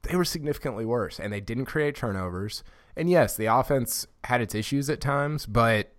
they 0.04 0.16
were 0.16 0.26
significantly 0.26 0.86
worse 0.86 1.20
and 1.20 1.32
they 1.34 1.42
didn't 1.42 1.66
create 1.66 1.96
turnovers. 1.96 2.64
And 2.96 3.10
yes, 3.10 3.36
the 3.36 3.46
offense 3.48 4.08
had 4.26 4.42
its 4.42 4.56
issues 4.56 4.90
at 4.90 5.00
times, 5.02 5.46
but 5.46 5.92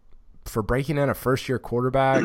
for 0.44 0.62
breaking 0.62 0.98
in 0.98 1.08
a 1.08 1.14
first 1.14 1.48
year 1.48 1.58
quarterback, 1.58 2.22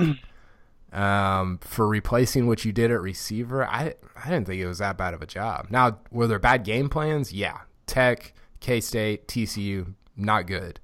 um, 0.94 1.60
for 1.62 1.88
replacing 1.88 2.48
what 2.48 2.64
you 2.66 2.72
did 2.72 2.92
at 2.92 3.02
receiver, 3.02 3.66
I 3.68 3.96
I 4.16 4.30
didn't 4.30 4.48
think 4.48 4.62
it 4.62 4.68
was 4.68 4.78
that 4.80 4.98
bad 4.98 5.14
of 5.14 5.22
a 5.22 5.26
job. 5.28 5.68
Now, 5.70 6.00
were 6.12 6.28
there 6.28 6.40
bad 6.40 6.64
game 6.64 6.90
plans? 6.90 7.34
Yeah. 7.34 7.60
Tech, 7.88 8.34
K 8.60 8.82
State, 8.82 9.28
TCU, 9.28 9.94
not 10.16 10.48
good. 10.48 10.80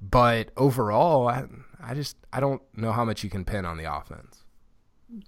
but 0.00 0.50
overall, 0.56 1.28
I, 1.28 1.44
I 1.82 1.94
just 1.94 2.16
I 2.32 2.40
don't 2.40 2.60
know 2.76 2.92
how 2.92 3.04
much 3.04 3.24
you 3.24 3.30
can 3.30 3.44
pin 3.44 3.64
on 3.64 3.76
the 3.78 3.92
offense. 3.92 4.44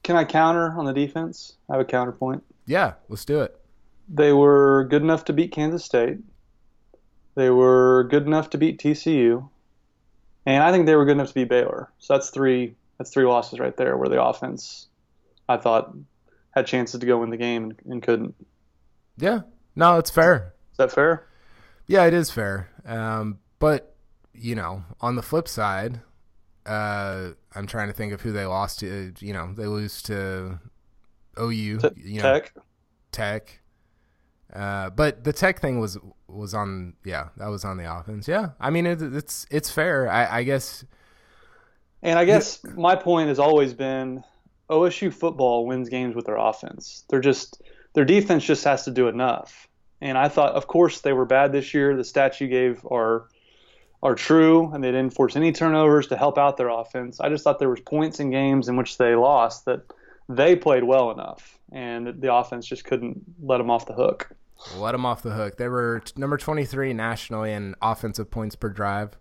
Can 0.03 0.17
I 0.17 0.25
counter 0.25 0.73
on 0.79 0.85
the 0.85 0.93
defense? 0.93 1.57
I 1.71 1.75
have 1.75 1.81
a 1.81 1.85
counterpoint. 1.85 2.43
Yeah, 2.67 2.95
let's 3.09 3.25
do 3.25 3.41
it. 3.41 3.58
They 4.09 4.33
were 4.33 4.87
good 4.91 5.03
enough 5.03 5.25
to 5.27 5.33
beat 5.33 5.53
Kansas 5.53 5.85
State. 5.85 6.19
They 7.35 7.51
were 7.51 8.05
good 8.11 8.27
enough 8.27 8.51
to 8.51 8.59
beat 8.59 8.81
TCU, 8.81 9.49
and 10.47 10.63
I 10.63 10.73
think 10.73 10.87
they 10.87 10.97
were 10.97 11.05
good 11.05 11.13
enough 11.13 11.29
to 11.29 11.35
beat 11.35 11.49
Baylor. 11.49 11.93
So 11.99 12.15
that's 12.15 12.31
three. 12.31 12.75
That's 12.97 13.11
three 13.11 13.27
losses 13.27 13.61
right 13.61 13.77
there, 13.77 13.97
where 13.97 14.09
the 14.09 14.21
offense, 14.21 14.89
I 15.49 15.57
thought, 15.57 15.95
had 16.51 16.67
chances 16.67 16.99
to 16.99 17.07
go 17.07 17.23
in 17.23 17.31
the 17.31 17.37
game 17.37 17.77
and, 17.89 18.03
couldn't. 18.03 18.35
Yeah, 19.17 19.43
no, 19.77 19.99
it's 19.99 20.11
fair. 20.11 20.55
Is 20.73 20.79
that 20.79 20.91
fair? 20.91 21.29
Yeah, 21.87 22.07
it 22.07 22.15
is 22.15 22.31
fair. 22.31 22.71
Um, 22.85 23.39
but 23.61 23.95
you 24.35 24.55
know, 24.55 24.85
on 25.01 25.15
the 25.15 25.23
flip 25.23 25.47
side, 25.47 26.01
uh, 26.67 27.31
I'm 27.55 27.67
trying 27.67 27.89
to 27.89 27.95
think 27.95 28.13
of 28.13 28.23
who 28.23 28.33
they 28.33 28.47
lost 28.47 28.81
to. 28.81 29.13
You 29.21 29.33
know, 29.33 29.53
they 29.55 29.67
lose 29.67 30.03
to 30.03 30.59
OU. 31.41 31.79
T- 31.79 31.89
you 31.97 32.17
know, 32.17 32.23
Tech. 32.23 32.53
Tech. 33.13 33.61
Uh, 34.53 34.91
but 34.91 35.25
the 35.25 35.33
Tech 35.33 35.61
thing 35.61 35.79
was 35.79 35.99
was 36.27 36.55
on. 36.55 36.95
Yeah, 37.05 37.29
that 37.37 37.49
was 37.49 37.65
on 37.65 37.77
the 37.77 37.93
offense. 37.93 38.27
Yeah, 38.27 38.51
I 38.61 38.71
mean 38.71 38.87
it, 38.87 39.03
it's 39.03 39.47
it's 39.51 39.71
fair. 39.71 40.11
I, 40.11 40.39
I 40.39 40.43
guess. 40.43 40.85
And 42.03 42.19
I 42.19 42.25
guess 42.25 42.63
my 42.65 42.95
point 42.95 43.29
has 43.29 43.41
always 43.41 43.75
been 43.75 44.23
OSU 44.71 45.13
football 45.13 45.67
wins 45.67 45.89
games 45.89 46.15
with 46.15 46.27
their 46.27 46.37
offense. 46.37 47.05
They're 47.11 47.21
just 47.21 47.61
their 47.95 48.05
defense 48.05 48.45
just 48.45 48.65
has 48.65 48.85
to 48.85 48.91
do 48.91 49.09
enough. 49.09 49.69
And 50.01 50.17
I 50.17 50.29
thought, 50.29 50.55
of 50.55 50.67
course, 50.69 51.01
they 51.01 51.13
were 51.13 51.25
bad 51.25 51.53
this 51.53 51.75
year. 51.75 51.97
The 51.97 52.03
stats 52.03 52.41
you 52.41 52.49
gave 52.49 52.87
are 52.91 53.29
are 54.03 54.15
true, 54.15 54.71
and 54.73 54.83
they 54.83 54.93
didn't 54.93 55.15
force 55.15 55.35
any 55.35 55.51
turnovers 55.53 56.07
to 56.07 56.17
help 56.17 56.39
out 56.39 56.57
their 56.57 56.69
offense. 56.69 57.19
I 57.21 57.29
just 57.29 57.43
thought 57.43 57.59
there 57.59 57.69
was 57.69 57.81
points 57.81 58.21
in 58.21 58.31
games 58.31 58.69
in 58.69 58.77
which 58.77 58.97
they 58.97 59.17
lost 59.17 59.65
that 59.65 59.83
they 60.29 60.57
played 60.57 60.85
well 60.85 61.11
enough, 61.11 61.59
and 61.73 62.21
the 62.21 62.33
offense 62.33 62.67
just 62.67 62.85
couldn't 62.85 63.21
let 63.43 63.59
them 63.59 63.71
off 63.71 63.87
the 63.87 63.95
hook. 63.95 64.31
Let 64.77 64.93
them 64.93 65.07
off 65.07 65.23
the 65.23 65.31
hook. 65.31 65.57
They 65.57 65.69
were 65.69 66.03
number 66.17 66.37
23 66.37 66.93
nationally 66.93 67.53
in 67.53 67.75
offensive 67.81 68.31
points 68.31 68.57
per 68.57 68.69
drive, 68.69 69.17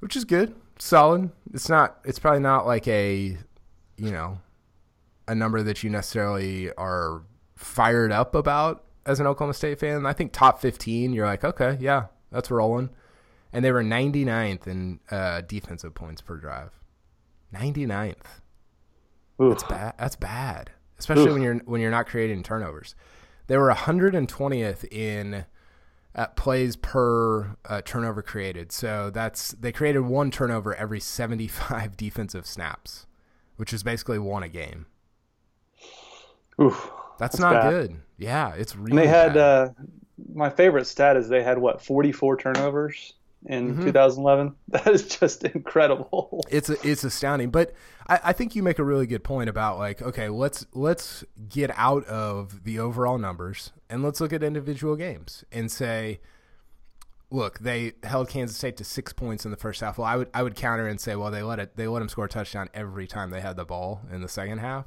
which 0.00 0.16
is 0.16 0.24
good, 0.24 0.54
solid. 0.78 1.30
It's 1.52 1.68
not. 1.68 1.98
It's 2.04 2.18
probably 2.18 2.40
not 2.40 2.66
like 2.66 2.88
a, 2.88 3.36
you 3.96 4.10
know, 4.10 4.40
a 5.26 5.34
number 5.34 5.62
that 5.62 5.82
you 5.82 5.90
necessarily 5.90 6.72
are 6.74 7.22
fired 7.56 8.12
up 8.12 8.34
about 8.34 8.84
as 9.04 9.20
an 9.20 9.26
Oklahoma 9.26 9.54
State 9.54 9.80
fan. 9.80 10.06
I 10.06 10.12
think 10.12 10.32
top 10.32 10.60
15, 10.60 11.12
you're 11.12 11.26
like, 11.26 11.44
okay, 11.44 11.76
yeah, 11.80 12.06
that's 12.30 12.50
rolling 12.50 12.90
and 13.52 13.64
they 13.64 13.72
were 13.72 13.82
99th 13.82 14.66
in 14.66 15.00
uh, 15.10 15.40
defensive 15.42 15.94
points 15.94 16.20
per 16.20 16.36
drive. 16.36 16.70
99th. 17.54 18.40
Oof. 19.40 19.50
That's 19.58 19.64
bad. 19.64 19.94
That's 19.98 20.16
bad, 20.16 20.70
especially 20.98 21.26
Oof. 21.26 21.32
when 21.32 21.42
you're 21.42 21.54
when 21.64 21.80
you're 21.80 21.90
not 21.90 22.06
creating 22.06 22.42
turnovers. 22.42 22.94
They 23.46 23.56
were 23.56 23.72
120th 23.72 24.84
in 24.92 25.46
uh, 26.14 26.26
plays 26.28 26.76
per 26.76 27.56
uh, 27.66 27.80
turnover 27.84 28.22
created. 28.22 28.72
So 28.72 29.10
that's 29.10 29.52
they 29.52 29.72
created 29.72 30.00
one 30.00 30.30
turnover 30.30 30.74
every 30.74 31.00
75 31.00 31.96
defensive 31.96 32.46
snaps, 32.46 33.06
which 33.56 33.72
is 33.72 33.82
basically 33.82 34.18
one 34.18 34.42
a 34.42 34.48
game. 34.48 34.86
Oof, 36.60 36.90
that's, 37.18 37.36
that's 37.36 37.38
not 37.38 37.52
bad. 37.52 37.70
good. 37.70 38.00
Yeah, 38.18 38.54
it's 38.54 38.74
really. 38.74 38.90
And 38.90 38.98
they 38.98 39.06
had 39.06 39.36
uh, 39.36 39.68
my 40.34 40.50
favorite 40.50 40.86
stat 40.86 41.16
is 41.16 41.28
they 41.28 41.42
had 41.42 41.58
what 41.58 41.80
44 41.80 42.36
turnovers 42.36 43.14
in 43.46 43.74
mm-hmm. 43.74 43.84
2011. 43.84 44.54
That 44.68 44.88
is 44.88 45.08
just 45.08 45.44
incredible. 45.44 46.44
It's 46.50 46.68
a, 46.68 46.76
it's 46.86 47.04
astounding. 47.04 47.50
But 47.50 47.72
I, 48.06 48.20
I, 48.24 48.32
think 48.32 48.54
you 48.54 48.62
make 48.62 48.78
a 48.78 48.84
really 48.84 49.06
good 49.06 49.24
point 49.24 49.48
about 49.48 49.78
like, 49.78 50.02
okay, 50.02 50.28
let's 50.28 50.66
let's 50.74 51.24
get 51.48 51.70
out 51.74 52.04
of 52.04 52.64
the 52.64 52.78
overall 52.78 53.18
numbers 53.18 53.72
and 53.88 54.02
let's 54.02 54.20
look 54.20 54.32
at 54.32 54.42
individual 54.42 54.94
games 54.96 55.44
and 55.50 55.70
say, 55.70 56.20
look, 57.30 57.58
they 57.60 57.92
held 58.02 58.28
Kansas 58.28 58.56
State 58.56 58.76
to 58.78 58.84
six 58.84 59.12
points 59.12 59.44
in 59.44 59.50
the 59.50 59.56
first 59.56 59.80
half. 59.80 59.98
Well, 59.98 60.06
I 60.06 60.16
would 60.16 60.28
I 60.34 60.42
would 60.42 60.54
counter 60.54 60.86
and 60.86 61.00
say, 61.00 61.16
well, 61.16 61.30
they 61.30 61.42
let 61.42 61.58
it 61.58 61.76
they 61.76 61.88
let 61.88 62.00
them 62.00 62.08
score 62.08 62.26
a 62.26 62.28
touchdown 62.28 62.68
every 62.74 63.06
time 63.06 63.30
they 63.30 63.40
had 63.40 63.56
the 63.56 63.64
ball 63.64 64.02
in 64.12 64.20
the 64.20 64.28
second 64.28 64.58
half. 64.58 64.86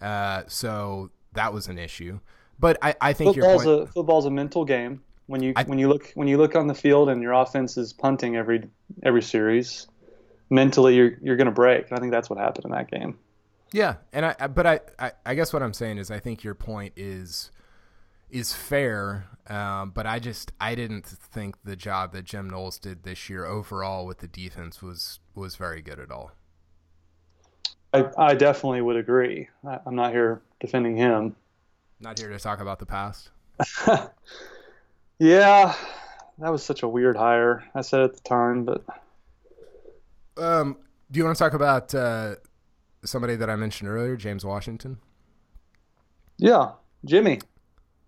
Uh, 0.00 0.42
so 0.48 1.10
that 1.34 1.52
was 1.52 1.68
an 1.68 1.78
issue. 1.78 2.20
But 2.58 2.78
I, 2.82 2.94
I 3.00 3.12
think 3.12 3.34
football's 3.34 3.64
your 3.64 3.76
point, 3.76 3.88
a 3.88 3.92
football's 3.92 4.26
a 4.26 4.30
mental 4.30 4.64
game 4.64 5.02
when 5.26 5.42
you 5.42 5.52
I, 5.56 5.64
when 5.64 5.78
you 5.78 5.88
look 5.88 6.12
when 6.14 6.28
you 6.28 6.38
look 6.38 6.54
on 6.54 6.66
the 6.66 6.74
field 6.74 7.08
and 7.08 7.22
your 7.22 7.32
offense 7.32 7.76
is 7.76 7.92
punting 7.92 8.36
every 8.36 8.68
every 9.02 9.22
series, 9.22 9.86
mentally 10.50 10.96
you're 10.96 11.12
you're 11.20 11.36
going 11.36 11.46
to 11.46 11.52
break. 11.52 11.92
I 11.92 11.96
think 11.96 12.12
that's 12.12 12.30
what 12.30 12.38
happened 12.38 12.66
in 12.66 12.70
that 12.72 12.90
game. 12.90 13.18
Yeah, 13.72 13.96
and 14.12 14.26
I 14.26 14.46
but 14.46 14.66
I, 14.66 14.80
I, 14.98 15.12
I 15.24 15.34
guess 15.34 15.52
what 15.52 15.62
I'm 15.62 15.74
saying 15.74 15.98
is 15.98 16.10
I 16.10 16.20
think 16.20 16.44
your 16.44 16.54
point 16.54 16.92
is 16.96 17.50
is 18.30 18.52
fair, 18.52 19.26
um, 19.48 19.90
but 19.90 20.06
I 20.06 20.18
just 20.18 20.52
I 20.60 20.74
didn't 20.74 21.06
think 21.06 21.56
the 21.64 21.76
job 21.76 22.12
that 22.12 22.24
Jim 22.24 22.48
Knowles 22.48 22.78
did 22.78 23.02
this 23.02 23.28
year 23.28 23.44
overall 23.44 24.06
with 24.06 24.18
the 24.18 24.28
defense 24.28 24.82
was 24.82 25.20
was 25.34 25.56
very 25.56 25.82
good 25.82 25.98
at 25.98 26.10
all. 26.10 26.30
I 27.92 28.06
I 28.16 28.34
definitely 28.34 28.82
would 28.82 28.96
agree. 28.96 29.48
I, 29.66 29.80
I'm 29.84 29.96
not 29.96 30.12
here 30.12 30.42
defending 30.60 30.96
him. 30.96 31.34
Not 31.98 32.18
here 32.18 32.28
to 32.28 32.38
talk 32.38 32.60
about 32.60 32.78
the 32.78 32.86
past. 32.86 33.30
Yeah, 35.18 35.74
that 36.38 36.50
was 36.50 36.62
such 36.62 36.82
a 36.82 36.88
weird 36.88 37.16
hire. 37.16 37.64
I 37.74 37.80
said 37.80 38.00
at 38.00 38.14
the 38.14 38.20
time, 38.20 38.64
but 38.64 38.84
um, 40.36 40.76
do 41.10 41.18
you 41.18 41.24
want 41.24 41.36
to 41.36 41.42
talk 41.42 41.54
about 41.54 41.94
uh, 41.94 42.34
somebody 43.04 43.36
that 43.36 43.48
I 43.48 43.56
mentioned 43.56 43.88
earlier, 43.88 44.16
James 44.16 44.44
Washington? 44.44 44.98
Yeah, 46.38 46.72
Jimmy. 47.04 47.40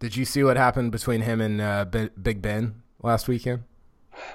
Did 0.01 0.17
you 0.17 0.25
see 0.25 0.45
what 0.45 0.57
happened 0.57 0.93
between 0.93 1.23
him 1.23 1.41
and 1.41 1.61
uh, 1.61 1.85
Big 1.85 2.43
Ben 2.43 2.83
last 3.03 3.27
weekend? 3.27 3.65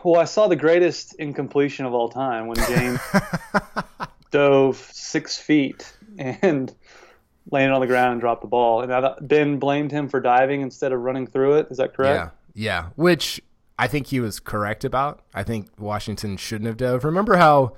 Well, 0.04 0.20
I 0.20 0.26
saw 0.26 0.48
the 0.48 0.56
greatest 0.56 1.16
incompletion 1.16 1.86
of 1.86 1.94
all 1.94 2.10
time 2.10 2.48
when 2.48 2.58
James 2.68 3.00
dove 4.32 4.78
six 4.78 5.38
feet 5.38 5.96
and 6.18 6.74
landed 7.52 7.74
on 7.74 7.82
the 7.82 7.88
ground 7.88 8.14
and 8.14 8.22
dropped 8.22 8.42
the 8.42 8.48
ball. 8.48 8.82
And 8.82 9.28
Ben 9.28 9.60
blamed 9.60 9.92
him 9.92 10.10
for 10.10 10.20
diving 10.20 10.62
instead 10.62 10.92
of 10.92 11.02
running 11.02 11.28
through 11.28 11.56
it. 11.60 11.68
Is 11.70 11.78
that 11.78 11.94
correct? 11.94 12.16
Yeah. 12.16 12.30
Yeah, 12.54 12.90
which 12.96 13.42
I 13.78 13.88
think 13.88 14.08
he 14.08 14.20
was 14.20 14.40
correct 14.40 14.84
about. 14.84 15.24
I 15.34 15.44
think 15.44 15.70
Washington 15.80 16.38
shouldn't 16.38 16.68
have 16.68 16.78
dove. 16.78 17.04
Remember 17.04 17.38
how 17.38 17.76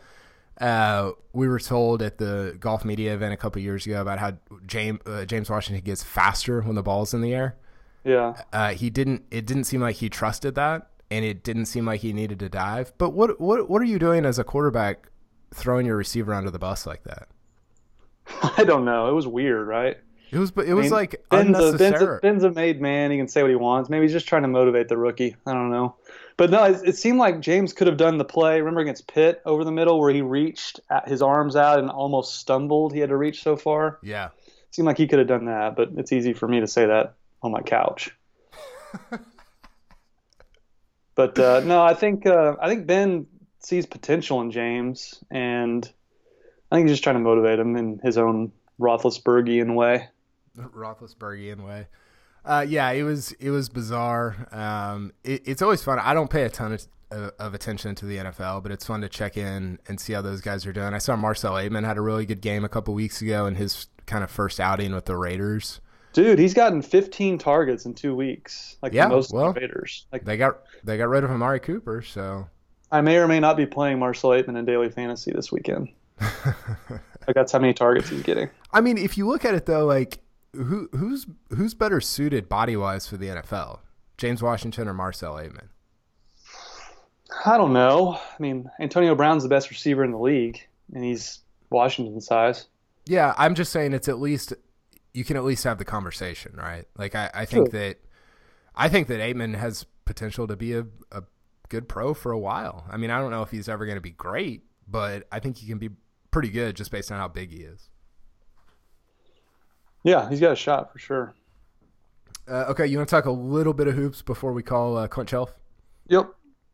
uh, 0.59 1.11
we 1.33 1.47
were 1.47 1.59
told 1.59 2.01
at 2.01 2.17
the 2.17 2.55
golf 2.59 2.85
media 2.85 3.13
event 3.13 3.33
a 3.33 3.37
couple 3.37 3.61
years 3.61 3.85
ago 3.85 4.01
about 4.01 4.19
how 4.19 4.33
James 4.65 4.99
uh, 5.05 5.25
James 5.25 5.49
Washington 5.49 5.83
gets 5.83 6.03
faster 6.03 6.61
when 6.61 6.75
the 6.75 6.83
ball's 6.83 7.13
in 7.13 7.21
the 7.21 7.33
air. 7.33 7.55
Yeah, 8.03 8.41
uh, 8.53 8.73
he 8.73 8.89
didn't. 8.89 9.23
It 9.31 9.45
didn't 9.45 9.65
seem 9.65 9.81
like 9.81 9.97
he 9.97 10.09
trusted 10.09 10.55
that, 10.55 10.89
and 11.09 11.25
it 11.25 11.43
didn't 11.43 11.65
seem 11.65 11.85
like 11.85 12.01
he 12.01 12.13
needed 12.13 12.39
to 12.39 12.49
dive. 12.49 12.93
But 12.97 13.11
what 13.11 13.39
what 13.39 13.69
what 13.69 13.81
are 13.81 13.85
you 13.85 13.99
doing 13.99 14.25
as 14.25 14.37
a 14.37 14.43
quarterback, 14.43 15.09
throwing 15.53 15.85
your 15.85 15.97
receiver 15.97 16.33
under 16.33 16.51
the 16.51 16.59
bus 16.59 16.85
like 16.85 17.03
that? 17.03 17.27
I 18.57 18.63
don't 18.63 18.85
know. 18.85 19.09
It 19.09 19.13
was 19.13 19.27
weird, 19.27 19.67
right? 19.67 19.97
It 20.31 20.39
was, 20.39 20.51
it 20.51 20.55
was 20.55 20.69
I 20.69 20.73
mean, 20.73 20.89
like 20.91 21.23
Ben's 21.29 21.57
a, 21.57 21.77
Ben's, 21.77 22.01
a, 22.01 22.19
Ben's 22.21 22.43
a 22.43 22.51
made 22.51 22.81
man. 22.81 23.11
He 23.11 23.17
can 23.17 23.27
say 23.27 23.41
what 23.41 23.49
he 23.49 23.55
wants. 23.55 23.89
Maybe 23.89 24.03
he's 24.03 24.11
just 24.11 24.27
trying 24.27 24.41
to 24.41 24.47
motivate 24.47 24.87
the 24.87 24.97
rookie. 24.97 25.35
I 25.45 25.53
don't 25.53 25.69
know. 25.69 25.95
But 26.37 26.49
no, 26.49 26.63
it, 26.65 26.81
it, 26.83 26.97
seemed 26.97 27.17
like 27.19 27.39
James 27.39 27.71
could 27.71 27.87
have 27.87 27.97
done 27.97 28.17
the 28.17 28.25
play. 28.25 28.59
Remember 28.59 28.81
against 28.81 29.07
Pitt 29.07 29.41
over 29.45 29.63
the 29.63 29.71
middle 29.71 29.99
where 29.99 30.11
he 30.11 30.21
reached 30.21 30.81
his 31.05 31.21
arms 31.21 31.55
out 31.55 31.79
and 31.79 31.89
almost 31.89 32.35
stumbled. 32.35 32.93
He 32.93 32.99
had 32.99 33.09
to 33.09 33.17
reach 33.17 33.43
so 33.43 33.55
far. 33.55 33.99
Yeah. 34.03 34.29
It 34.47 34.75
seemed 34.75 34.87
like 34.87 34.97
he 34.97 35.07
could 35.07 35.19
have 35.19 35.27
done 35.27 35.45
that, 35.45 35.75
but 35.77 35.91
it's 35.95 36.11
easy 36.11 36.33
for 36.33 36.47
me 36.47 36.59
to 36.59 36.67
say 36.67 36.85
that 36.85 37.13
on 37.41 37.51
my 37.51 37.61
couch. 37.61 38.11
but 41.15 41.39
uh, 41.39 41.61
no, 41.61 41.81
I 41.81 41.93
think 41.93 42.25
uh, 42.25 42.55
I 42.59 42.67
think 42.67 42.85
Ben 42.87 43.27
sees 43.59 43.85
potential 43.85 44.41
in 44.41 44.51
James, 44.51 45.23
and 45.31 45.89
I 46.71 46.75
think 46.75 46.87
he's 46.87 46.95
just 46.95 47.03
trying 47.03 47.15
to 47.15 47.21
motivate 47.21 47.59
him 47.59 47.77
in 47.77 47.99
his 48.03 48.17
own 48.17 48.51
Roethlisbergian 48.79 49.75
way. 49.75 50.09
Roethlisbergian 50.75 51.65
way. 51.65 51.87
Uh, 52.45 52.65
yeah, 52.67 52.91
it 52.91 53.03
was 53.03 53.31
it 53.33 53.49
was 53.49 53.69
bizarre. 53.69 54.47
Um, 54.51 55.11
it, 55.23 55.41
it's 55.45 55.61
always 55.61 55.83
fun. 55.83 55.99
I 55.99 56.13
don't 56.13 56.29
pay 56.29 56.43
a 56.43 56.49
ton 56.49 56.73
of, 57.11 57.31
of, 57.39 57.53
attention 57.55 57.95
to 57.95 58.05
the 58.05 58.17
NFL, 58.17 58.61
but 58.61 58.71
it's 58.71 58.85
fun 58.85 59.01
to 59.01 59.09
check 59.09 59.35
in 59.35 59.79
and 59.87 59.99
see 59.99 60.13
how 60.13 60.21
those 60.21 60.41
guys 60.41 60.65
are 60.67 60.73
doing. 60.73 60.93
I 60.93 60.99
saw 60.99 61.15
Marcel 61.15 61.53
Ateman 61.53 61.85
had 61.85 61.97
a 61.97 62.01
really 62.01 62.25
good 62.25 62.41
game 62.41 62.63
a 62.63 62.69
couple 62.69 62.93
weeks 62.93 63.21
ago 63.21 63.47
in 63.47 63.55
his 63.55 63.87
kind 64.05 64.23
of 64.23 64.29
first 64.29 64.59
outing 64.59 64.93
with 64.93 65.05
the 65.05 65.17
Raiders. 65.17 65.81
Dude, 66.13 66.39
he's 66.39 66.53
gotten 66.53 66.81
15 66.81 67.39
targets 67.39 67.85
in 67.85 67.93
two 67.93 68.15
weeks, 68.15 68.77
like 68.81 68.93
yeah, 68.93 69.07
most 69.07 69.33
well, 69.33 69.51
the 69.51 69.59
Raiders. 69.61 70.05
Like 70.11 70.23
they 70.23 70.37
got 70.37 70.61
they 70.83 70.97
got 70.97 71.09
rid 71.09 71.23
of 71.23 71.31
Amari 71.31 71.59
Cooper, 71.59 72.03
so 72.03 72.47
I 72.91 73.01
may 73.01 73.17
or 73.17 73.27
may 73.27 73.39
not 73.39 73.57
be 73.57 73.65
playing 73.65 73.97
Marcel 73.97 74.29
Ateman 74.29 74.57
in 74.57 74.65
daily 74.65 74.89
fantasy 74.89 75.31
this 75.31 75.51
weekend. 75.51 75.89
like 76.21 77.33
that's 77.33 77.51
how 77.51 77.59
many 77.59 77.73
targets 77.73 78.09
he's 78.09 78.21
getting. 78.21 78.49
I 78.71 78.81
mean, 78.81 78.97
if 78.97 79.17
you 79.17 79.27
look 79.27 79.43
at 79.43 79.55
it 79.55 79.65
though, 79.65 79.85
like 79.85 80.19
who 80.63 80.89
who's 80.93 81.27
who's 81.49 81.73
better 81.73 82.01
suited 82.01 82.49
body 82.49 82.75
wise 82.75 83.07
for 83.07 83.17
the 83.17 83.27
NFL, 83.27 83.79
James 84.17 84.41
Washington 84.41 84.87
or 84.87 84.93
Marcel 84.93 85.35
Ateman? 85.35 85.69
I 87.45 87.57
don't 87.57 87.73
know. 87.73 88.15
I 88.17 88.41
mean, 88.41 88.69
Antonio 88.79 89.15
Brown's 89.15 89.43
the 89.43 89.49
best 89.49 89.69
receiver 89.69 90.03
in 90.03 90.11
the 90.11 90.19
league, 90.19 90.59
and 90.93 91.03
he's 91.03 91.39
Washington 91.69 92.19
size. 92.21 92.67
Yeah, 93.05 93.33
I'm 93.37 93.55
just 93.55 93.71
saying 93.71 93.93
it's 93.93 94.07
at 94.07 94.19
least 94.19 94.53
you 95.13 95.23
can 95.23 95.37
at 95.37 95.43
least 95.43 95.63
have 95.63 95.77
the 95.77 95.85
conversation, 95.85 96.55
right? 96.55 96.85
Like 96.97 97.15
I, 97.15 97.29
I 97.33 97.45
think 97.45 97.71
sure. 97.71 97.79
that 97.79 97.97
I 98.75 98.89
think 98.89 99.07
that 99.07 99.19
Ateman 99.19 99.55
has 99.55 99.85
potential 100.05 100.47
to 100.47 100.55
be 100.55 100.73
a, 100.73 100.85
a 101.11 101.23
good 101.69 101.87
pro 101.87 102.13
for 102.13 102.31
a 102.31 102.39
while. 102.39 102.85
I 102.89 102.97
mean, 102.97 103.09
I 103.09 103.19
don't 103.19 103.31
know 103.31 103.41
if 103.41 103.51
he's 103.51 103.69
ever 103.69 103.85
going 103.85 103.97
to 103.97 104.01
be 104.01 104.11
great, 104.11 104.63
but 104.87 105.27
I 105.31 105.39
think 105.39 105.57
he 105.57 105.67
can 105.67 105.77
be 105.77 105.89
pretty 106.31 106.49
good 106.49 106.75
just 106.75 106.91
based 106.91 107.11
on 107.11 107.19
how 107.19 107.27
big 107.27 107.51
he 107.51 107.59
is. 107.59 107.89
Yeah, 110.05 110.29
he's 110.29 110.39
got 110.39 110.51
a 110.51 110.55
shot 110.55 110.93
for 110.93 110.99
sure. 110.99 111.33
Uh, 112.47 112.65
okay, 112.69 112.85
you 112.85 112.97
want 112.97 113.09
to 113.09 113.15
talk 113.15 113.25
a 113.25 113.31
little 113.31 113.73
bit 113.73 113.87
of 113.87 113.95
hoops 113.95 114.21
before 114.21 114.53
we 114.53 114.61
call 114.61 114.97
uh, 114.97 115.07
Clint 115.07 115.29
Chelf? 115.29 115.51
Yep. 116.09 116.29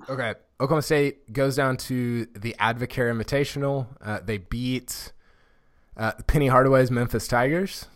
Okay. 0.10 0.34
Oklahoma 0.60 0.82
State 0.82 1.32
goes 1.32 1.56
down 1.56 1.78
to 1.78 2.26
the 2.36 2.54
Advocare 2.60 3.10
Invitational. 3.10 3.88
Uh, 4.02 4.20
they 4.24 4.38
beat 4.38 5.14
uh, 5.96 6.12
Penny 6.28 6.48
Hardaway's 6.48 6.92
Memphis 6.92 7.26
Tigers. 7.26 7.88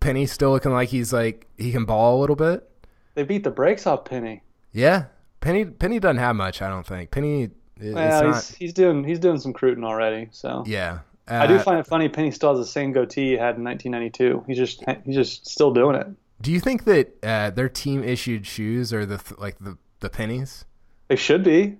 Penny 0.00 0.26
still 0.26 0.50
looking 0.50 0.72
like 0.72 0.90
he's 0.90 1.14
like 1.14 1.46
he 1.56 1.72
can 1.72 1.86
ball 1.86 2.18
a 2.18 2.20
little 2.20 2.36
bit. 2.36 2.68
They 3.14 3.22
beat 3.22 3.42
the 3.42 3.50
brakes 3.50 3.86
off 3.86 4.04
Penny. 4.04 4.42
Yeah, 4.72 5.06
Penny 5.40 5.64
Penny 5.64 5.98
doesn't 5.98 6.18
have 6.18 6.36
much. 6.36 6.60
I 6.60 6.68
don't 6.68 6.86
think 6.86 7.10
Penny. 7.10 7.48
Yeah, 7.80 8.20
not... 8.20 8.34
he's, 8.34 8.50
he's 8.50 8.72
doing 8.74 9.02
he's 9.02 9.18
doing 9.18 9.40
some 9.40 9.54
cruting 9.54 9.82
already. 9.82 10.28
So 10.30 10.62
yeah, 10.66 10.98
uh, 11.28 11.34
I 11.34 11.46
do 11.46 11.58
find 11.58 11.78
it 11.78 11.86
funny. 11.86 12.08
Penny 12.08 12.30
still 12.30 12.56
has 12.56 12.64
the 12.64 12.70
same 12.70 12.92
goatee 12.92 13.30
he 13.30 13.32
had 13.32 13.56
in 13.56 13.64
1992. 13.64 14.44
He's 14.46 14.56
just 14.56 14.84
he's 15.04 15.14
just 15.14 15.46
still 15.46 15.72
doing 15.72 15.96
it. 15.96 16.06
Do 16.40 16.52
you 16.52 16.60
think 16.60 16.84
that 16.84 17.14
uh, 17.22 17.50
their 17.50 17.68
team 17.68 18.04
issued 18.04 18.46
shoes 18.46 18.92
or 18.92 19.06
the 19.06 19.20
like 19.38 19.58
the 19.58 19.78
the 20.00 20.10
pennies? 20.10 20.64
They 21.08 21.16
should 21.16 21.42
be. 21.42 21.78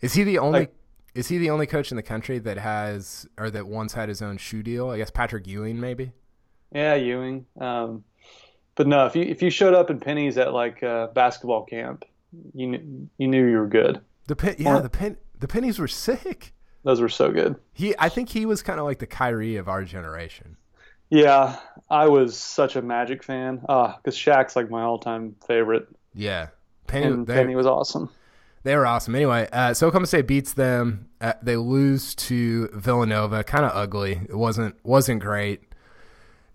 Is 0.00 0.14
he 0.14 0.24
the 0.24 0.38
only? 0.38 0.60
Like, 0.60 0.74
is 1.14 1.28
he 1.28 1.38
the 1.38 1.50
only 1.50 1.66
coach 1.66 1.90
in 1.90 1.96
the 1.96 2.02
country 2.02 2.38
that 2.38 2.58
has 2.58 3.28
or 3.38 3.50
that 3.50 3.66
once 3.66 3.92
had 3.92 4.08
his 4.08 4.22
own 4.22 4.38
shoe 4.38 4.62
deal? 4.62 4.90
I 4.90 4.96
guess 4.96 5.10
Patrick 5.10 5.46
Ewing, 5.46 5.78
maybe. 5.78 6.12
Yeah, 6.72 6.94
Ewing. 6.94 7.46
Um, 7.60 8.04
but 8.74 8.86
no, 8.86 9.06
if 9.06 9.14
you 9.14 9.22
if 9.22 9.42
you 9.42 9.50
showed 9.50 9.74
up 9.74 9.90
in 9.90 10.00
pennies 10.00 10.38
at 10.38 10.52
like 10.52 10.82
uh, 10.82 11.08
basketball 11.08 11.64
camp, 11.64 12.04
you 12.54 12.70
kn- 12.70 13.10
you 13.18 13.28
knew 13.28 13.46
you 13.46 13.58
were 13.58 13.68
good. 13.68 14.00
The 14.26 14.36
pen, 14.36 14.56
yeah, 14.58 14.76
or, 14.76 14.80
the 14.80 14.90
pen, 14.90 15.18
the 15.38 15.48
pennies 15.48 15.78
were 15.78 15.88
sick. 15.88 16.54
Those 16.84 17.00
were 17.00 17.08
so 17.08 17.30
good. 17.30 17.56
He, 17.72 17.94
I 17.98 18.08
think 18.08 18.28
he 18.28 18.46
was 18.46 18.62
kind 18.62 18.80
of 18.80 18.86
like 18.86 18.98
the 18.98 19.06
Kyrie 19.06 19.56
of 19.56 19.68
our 19.68 19.84
generation. 19.84 20.56
Yeah, 21.10 21.56
I 21.90 22.08
was 22.08 22.36
such 22.36 22.74
a 22.74 22.82
Magic 22.82 23.22
fan. 23.22 23.62
Ah, 23.68 23.96
because 23.96 24.16
Shaq's 24.18 24.56
like 24.56 24.70
my 24.70 24.82
all-time 24.82 25.36
favorite. 25.46 25.86
Yeah, 26.14 26.48
Penny, 26.86 27.06
and 27.06 27.26
Penny 27.26 27.54
was 27.54 27.66
awesome. 27.66 28.10
They 28.64 28.76
were 28.76 28.86
awesome. 28.86 29.14
Anyway, 29.14 29.48
uh, 29.52 29.74
so 29.74 29.88
Oklahoma 29.88 30.06
State 30.06 30.26
beats 30.26 30.54
them. 30.54 31.08
Uh, 31.20 31.34
they 31.42 31.56
lose 31.56 32.14
to 32.14 32.68
Villanova, 32.72 33.44
kind 33.44 33.64
of 33.64 33.72
ugly. 33.74 34.20
It 34.28 34.36
wasn't 34.36 34.76
wasn't 34.84 35.20
great. 35.20 35.62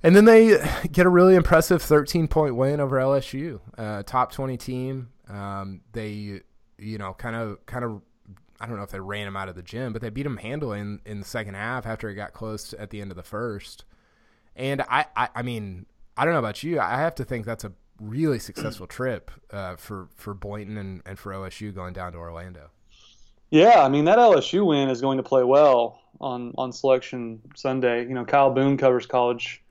And 0.04 0.16
then 0.16 0.26
they 0.26 0.58
get 0.92 1.06
a 1.06 1.10
really 1.10 1.36
impressive 1.36 1.82
13 1.82 2.28
point 2.28 2.56
win 2.56 2.80
over 2.80 2.98
LSU, 2.98 3.60
uh, 3.78 4.04
top 4.04 4.32
20 4.32 4.58
team. 4.58 5.10
Um, 5.28 5.82
they, 5.92 6.42
you 6.78 6.98
know, 6.98 7.14
kind 7.14 7.36
of, 7.36 7.66
kind 7.66 7.84
of, 7.84 8.02
I 8.60 8.66
don't 8.66 8.78
know 8.78 8.84
if 8.84 8.92
they 8.92 9.00
ran 9.00 9.28
him 9.28 9.36
out 9.36 9.50
of 9.50 9.56
the 9.56 9.62
gym, 9.62 9.94
but 9.94 10.02
they 10.02 10.10
beat 10.10 10.26
him 10.26 10.38
handily 10.38 10.80
in, 10.80 11.00
the 11.06 11.26
second 11.26 11.56
half 11.56 11.86
after 11.86 12.10
it 12.10 12.16
got 12.16 12.34
close 12.34 12.74
at 12.74 12.90
the 12.90 13.02
end 13.02 13.12
of 13.12 13.18
the 13.18 13.24
first. 13.24 13.86
And 14.56 14.82
I, 14.82 15.06
I, 15.16 15.30
I 15.36 15.42
mean, 15.44 15.86
I 16.18 16.26
don't 16.26 16.34
know 16.34 16.40
about 16.40 16.64
you. 16.64 16.80
I 16.80 16.98
have 16.98 17.16
to 17.16 17.26
think 17.26 17.46
that's 17.46 17.64
a 17.64 17.72
really 18.02 18.40
successful 18.40 18.88
trip 18.88 19.32
uh, 19.52 19.76
for 19.76 20.08
for 20.16 20.34
Boynton 20.34 20.78
and, 20.78 21.02
and 21.06 21.18
for 21.18 21.32
OSU 21.32 21.74
going 21.74 21.94
down 21.94 22.14
to 22.14 22.18
Orlando. 22.18 22.70
Yeah, 23.50 23.82
I 23.84 23.90
mean 23.90 24.06
that 24.06 24.18
LSU 24.18 24.66
win 24.66 24.90
is 24.90 25.02
going 25.02 25.18
to 25.18 25.24
play 25.24 25.44
well 25.44 26.02
on 26.20 26.54
on 26.58 26.72
Selection 26.72 27.42
Sunday. 27.56 28.02
You 28.02 28.14
know, 28.14 28.26
Kyle 28.26 28.52
Boone 28.52 28.78
covers 28.78 29.06
college 29.06 29.64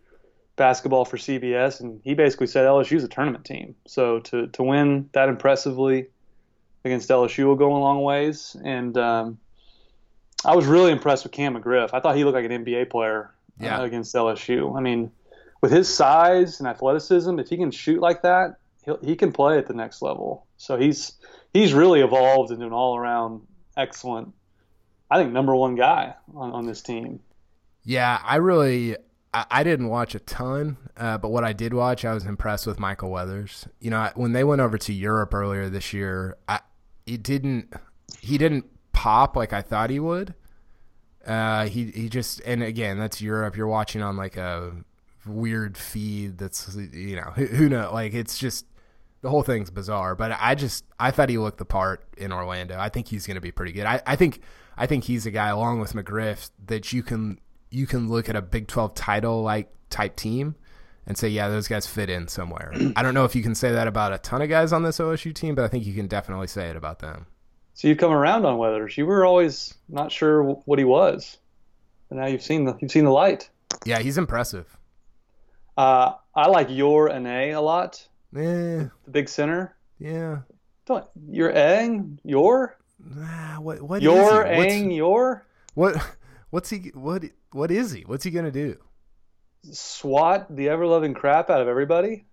basketball 0.56 1.04
for 1.04 1.16
CBS, 1.16 1.80
and 1.80 2.00
he 2.02 2.14
basically 2.14 2.46
said 2.46 2.64
LSU 2.64 2.96
is 2.96 3.04
a 3.04 3.08
tournament 3.08 3.44
team. 3.44 3.74
So 3.86 4.20
to 4.20 4.46
to 4.48 4.62
win 4.62 5.10
that 5.12 5.28
impressively 5.28 6.08
against 6.86 7.08
LSU 7.10 7.46
will 7.46 7.56
go 7.56 7.74
a 7.74 7.78
long 7.78 8.02
ways. 8.02 8.56
And 8.64 8.96
um, 8.96 9.38
I 10.44 10.56
was 10.56 10.66
really 10.66 10.92
impressed 10.92 11.24
with 11.24 11.32
Cam 11.32 11.54
McGriff. 11.54 11.90
I 11.92 12.00
thought 12.00 12.16
he 12.16 12.24
looked 12.24 12.36
like 12.36 12.50
an 12.50 12.64
NBA 12.64 12.90
player 12.90 13.34
yeah. 13.60 13.80
uh, 13.80 13.84
against 13.84 14.14
LSU. 14.14 14.76
I 14.76 14.80
mean, 14.80 15.10
with 15.60 15.72
his 15.72 15.92
size 15.92 16.60
and 16.60 16.68
athleticism, 16.68 17.38
if 17.38 17.48
he 17.48 17.56
can 17.56 17.70
shoot 17.70 18.00
like 18.00 18.22
that, 18.22 18.56
he 19.02 19.16
can 19.16 19.32
play 19.32 19.58
at 19.58 19.66
the 19.66 19.74
next 19.74 20.00
level. 20.00 20.46
So 20.58 20.78
he's 20.78 21.12
he's 21.52 21.74
really 21.74 22.00
evolved 22.00 22.52
into 22.52 22.66
an 22.66 22.72
all 22.72 22.96
around 22.96 23.42
excellent, 23.76 24.32
I 25.10 25.18
think 25.18 25.32
number 25.32 25.54
one 25.54 25.74
guy 25.74 26.14
on, 26.34 26.52
on 26.52 26.66
this 26.66 26.82
team. 26.82 27.20
Yeah, 27.84 28.20
I 28.24 28.36
really 28.36 28.96
I, 29.34 29.46
I 29.50 29.64
didn't 29.64 29.88
watch 29.88 30.14
a 30.14 30.18
ton, 30.20 30.76
uh, 30.96 31.18
but 31.18 31.30
what 31.30 31.44
I 31.44 31.52
did 31.52 31.74
watch, 31.74 32.04
I 32.04 32.14
was 32.14 32.24
impressed 32.24 32.66
with 32.66 32.78
Michael 32.78 33.10
Weathers. 33.10 33.66
You 33.80 33.90
know, 33.90 34.10
when 34.14 34.32
they 34.32 34.44
went 34.44 34.60
over 34.60 34.78
to 34.78 34.92
Europe 34.92 35.34
earlier 35.34 35.68
this 35.68 35.92
year, 35.92 36.36
I 36.48 36.60
it 37.06 37.22
didn't 37.22 37.72
he 38.20 38.38
didn't 38.38 38.66
pop 38.92 39.36
like 39.36 39.52
I 39.52 39.62
thought 39.62 39.90
he 39.90 40.00
would. 40.00 40.34
Uh, 41.26 41.66
he 41.66 41.86
he 41.90 42.08
just 42.08 42.40
and 42.40 42.62
again 42.62 42.98
that's 42.98 43.20
Europe. 43.20 43.56
You're 43.56 43.66
watching 43.66 44.02
on 44.02 44.16
like 44.16 44.36
a 44.36 44.72
weird 45.26 45.76
feed 45.76 46.38
that's 46.38 46.76
you 46.76 47.16
know 47.16 47.32
who, 47.34 47.46
who 47.46 47.68
know 47.68 47.90
like 47.92 48.14
it's 48.14 48.38
just 48.38 48.64
the 49.22 49.30
whole 49.30 49.42
thing's 49.42 49.70
bizarre. 49.70 50.14
But 50.14 50.36
I 50.40 50.54
just 50.54 50.84
I 50.98 51.10
thought 51.10 51.28
he 51.28 51.38
looked 51.38 51.58
the 51.58 51.64
part 51.64 52.04
in 52.16 52.32
Orlando. 52.32 52.78
I 52.78 52.88
think 52.88 53.08
he's 53.08 53.26
going 53.26 53.36
to 53.36 53.40
be 53.40 53.50
pretty 53.50 53.72
good. 53.72 53.84
I, 53.84 54.00
I 54.06 54.16
think 54.16 54.40
I 54.76 54.86
think 54.86 55.04
he's 55.04 55.26
a 55.26 55.30
guy 55.30 55.48
along 55.48 55.80
with 55.80 55.94
McGriff 55.94 56.50
that 56.66 56.92
you 56.92 57.02
can 57.02 57.40
you 57.70 57.86
can 57.86 58.08
look 58.08 58.28
at 58.28 58.36
a 58.36 58.42
Big 58.42 58.68
Twelve 58.68 58.94
title 58.94 59.42
like 59.42 59.72
type 59.90 60.16
team 60.16 60.54
and 61.06 61.16
say, 61.16 61.28
yeah, 61.28 61.48
those 61.48 61.68
guys 61.68 61.86
fit 61.86 62.10
in 62.10 62.28
somewhere. 62.28 62.72
I 62.96 63.02
don't 63.02 63.14
know 63.14 63.24
if 63.24 63.34
you 63.34 63.42
can 63.42 63.54
say 63.54 63.72
that 63.72 63.86
about 63.86 64.12
a 64.12 64.18
ton 64.18 64.42
of 64.42 64.48
guys 64.48 64.72
on 64.72 64.82
this 64.82 64.98
OSU 64.98 65.34
team, 65.34 65.54
but 65.54 65.64
I 65.64 65.68
think 65.68 65.86
you 65.86 65.94
can 65.94 66.06
definitely 66.06 66.48
say 66.48 66.68
it 66.68 66.76
about 66.76 66.98
them. 66.98 67.26
So 67.74 67.88
you've 67.88 67.98
come 67.98 68.12
around 68.12 68.44
on 68.46 68.58
Weathers. 68.58 68.96
You 68.96 69.06
were 69.06 69.24
always 69.24 69.74
not 69.88 70.10
sure 70.10 70.42
what 70.42 70.78
he 70.78 70.84
was, 70.84 71.38
and 72.10 72.18
now 72.18 72.26
you've 72.26 72.42
seen 72.42 72.64
the 72.64 72.76
you've 72.80 72.90
seen 72.90 73.04
the 73.04 73.10
light. 73.10 73.50
Yeah, 73.84 73.98
he's 73.98 74.16
impressive. 74.16 74.76
Uh, 75.76 76.12
I 76.34 76.48
like 76.48 76.70
Yor 76.70 77.10
Anei 77.10 77.54
a 77.54 77.60
lot. 77.60 78.08
Yeah. 78.32 78.88
The 79.04 79.10
big 79.10 79.28
center. 79.28 79.76
Yeah. 79.98 80.38
Don't 80.86 81.04
your 81.28 81.54
Ang 81.54 82.18
your. 82.24 82.78
Nah, 82.98 83.60
what 83.60 83.82
what 83.82 84.00
your 84.00 84.46
Ang 84.46 84.90
your. 84.90 85.46
What 85.74 85.96
what's 86.50 86.70
he 86.70 86.90
what 86.94 87.24
what 87.52 87.70
is 87.70 87.92
he? 87.92 88.02
What's 88.02 88.24
he 88.24 88.30
gonna 88.30 88.50
do? 88.50 88.78
Swat 89.72 90.54
the 90.54 90.68
ever 90.68 90.86
loving 90.86 91.14
crap 91.14 91.50
out 91.50 91.60
of 91.60 91.68
everybody. 91.68 92.26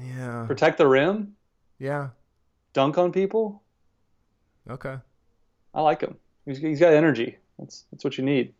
Yeah. 0.00 0.44
Protect 0.46 0.78
the 0.78 0.86
rim. 0.86 1.36
Yeah. 1.78 2.10
Dunk 2.72 2.98
on 2.98 3.12
people. 3.12 3.62
Okay. 4.68 4.96
I 5.74 5.80
like 5.80 6.00
him. 6.00 6.16
He's, 6.44 6.58
he's 6.58 6.80
got 6.80 6.92
energy. 6.92 7.36
That's 7.58 7.84
that's 7.90 8.04
what 8.04 8.18
you 8.18 8.24
need. 8.24 8.54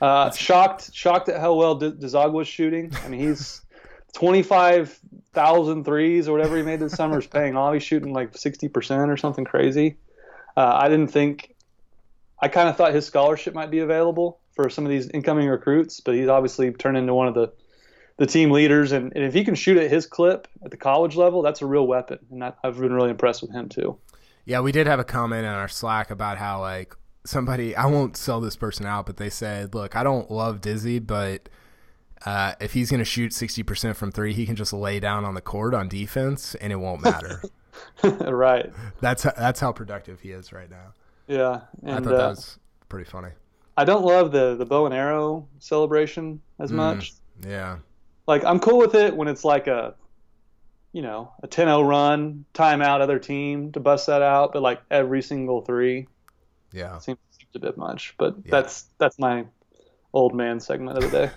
Uh, 0.00 0.30
shocked 0.30 0.94
shocked 0.94 1.28
at 1.28 1.40
how 1.40 1.54
well 1.54 1.74
D- 1.74 1.94
was 2.00 2.46
shooting. 2.46 2.92
I 3.04 3.08
mean, 3.08 3.20
he's 3.20 3.62
25,000 4.14 5.84
threes 5.84 6.28
or 6.28 6.32
whatever 6.32 6.56
he 6.56 6.62
made 6.62 6.80
this 6.80 6.92
summer 6.92 7.18
is 7.18 7.26
paying 7.26 7.56
off. 7.56 7.74
He's 7.74 7.82
shooting 7.82 8.12
like 8.12 8.32
60% 8.32 9.08
or 9.08 9.16
something 9.16 9.44
crazy. 9.44 9.96
Uh, 10.56 10.78
I 10.80 10.88
didn't 10.88 11.08
think, 11.08 11.54
I 12.40 12.48
kind 12.48 12.68
of 12.68 12.76
thought 12.76 12.94
his 12.94 13.06
scholarship 13.06 13.54
might 13.54 13.70
be 13.70 13.80
available 13.80 14.40
for 14.58 14.68
some 14.68 14.84
of 14.84 14.90
these 14.90 15.08
incoming 15.10 15.46
recruits, 15.46 16.00
but 16.00 16.16
he's 16.16 16.26
obviously 16.26 16.72
turned 16.72 16.96
into 16.96 17.14
one 17.14 17.28
of 17.28 17.34
the, 17.34 17.52
the 18.16 18.26
team 18.26 18.50
leaders. 18.50 18.90
And, 18.90 19.12
and 19.14 19.24
if 19.24 19.32
he 19.32 19.44
can 19.44 19.54
shoot 19.54 19.76
at 19.76 19.88
his 19.88 20.04
clip 20.04 20.48
at 20.64 20.72
the 20.72 20.76
college 20.76 21.14
level, 21.14 21.42
that's 21.42 21.62
a 21.62 21.66
real 21.66 21.86
weapon. 21.86 22.18
And 22.32 22.42
that, 22.42 22.58
I've 22.64 22.76
been 22.76 22.92
really 22.92 23.10
impressed 23.10 23.40
with 23.40 23.52
him 23.52 23.68
too. 23.68 23.96
Yeah, 24.46 24.58
we 24.58 24.72
did 24.72 24.88
have 24.88 24.98
a 24.98 25.04
comment 25.04 25.44
in 25.44 25.52
our 25.52 25.68
Slack 25.68 26.10
about 26.10 26.38
how 26.38 26.60
like 26.60 26.96
somebody 27.24 27.76
I 27.76 27.86
won't 27.86 28.16
sell 28.16 28.40
this 28.40 28.56
person 28.56 28.84
out, 28.84 29.06
but 29.06 29.16
they 29.18 29.30
said, 29.30 29.74
"Look, 29.74 29.94
I 29.94 30.02
don't 30.02 30.28
love 30.28 30.60
Dizzy, 30.60 30.98
but 30.98 31.48
uh, 32.26 32.54
if 32.58 32.72
he's 32.72 32.90
going 32.90 32.98
to 32.98 33.04
shoot 33.04 33.32
sixty 33.32 33.62
percent 33.62 33.96
from 33.96 34.10
three, 34.10 34.32
he 34.32 34.44
can 34.46 34.56
just 34.56 34.72
lay 34.72 34.98
down 34.98 35.24
on 35.24 35.34
the 35.34 35.42
court 35.42 35.74
on 35.74 35.86
defense, 35.86 36.54
and 36.56 36.72
it 36.72 36.76
won't 36.76 37.02
matter." 37.02 37.42
right. 38.02 38.72
That's 39.00 39.22
that's 39.22 39.60
how 39.60 39.70
productive 39.70 40.20
he 40.20 40.30
is 40.30 40.52
right 40.52 40.70
now. 40.70 40.94
Yeah, 41.28 41.60
and, 41.82 41.90
I 41.90 42.00
thought 42.00 42.14
uh, 42.14 42.16
that 42.16 42.28
was 42.30 42.58
pretty 42.88 43.08
funny. 43.08 43.30
I 43.78 43.84
don't 43.84 44.04
love 44.04 44.32
the 44.32 44.56
the 44.56 44.66
bow 44.66 44.86
and 44.86 44.94
arrow 44.94 45.46
celebration 45.60 46.40
as 46.58 46.72
mm, 46.72 46.74
much. 46.74 47.12
Yeah. 47.46 47.78
Like 48.26 48.44
I'm 48.44 48.58
cool 48.58 48.78
with 48.78 48.96
it 48.96 49.14
when 49.14 49.28
it's 49.28 49.44
like 49.44 49.68
a 49.68 49.94
you 50.92 51.02
know, 51.02 51.30
a 51.42 51.46
10-0 51.46 51.86
run, 51.86 52.44
timeout 52.54 53.00
other 53.00 53.18
team 53.18 53.70
to 53.72 53.78
bust 53.78 54.06
that 54.08 54.22
out, 54.22 54.52
but 54.52 54.62
like 54.62 54.80
every 54.90 55.22
single 55.22 55.60
three. 55.60 56.08
Yeah. 56.72 56.98
Seems, 56.98 57.18
seems 57.30 57.50
a 57.54 57.60
bit 57.60 57.76
much, 57.76 58.14
but 58.18 58.34
yeah. 58.38 58.50
that's 58.50 58.86
that's 58.98 59.16
my 59.16 59.44
old 60.12 60.34
man 60.34 60.58
segment 60.58 60.98
of 60.98 61.08
the 61.08 61.30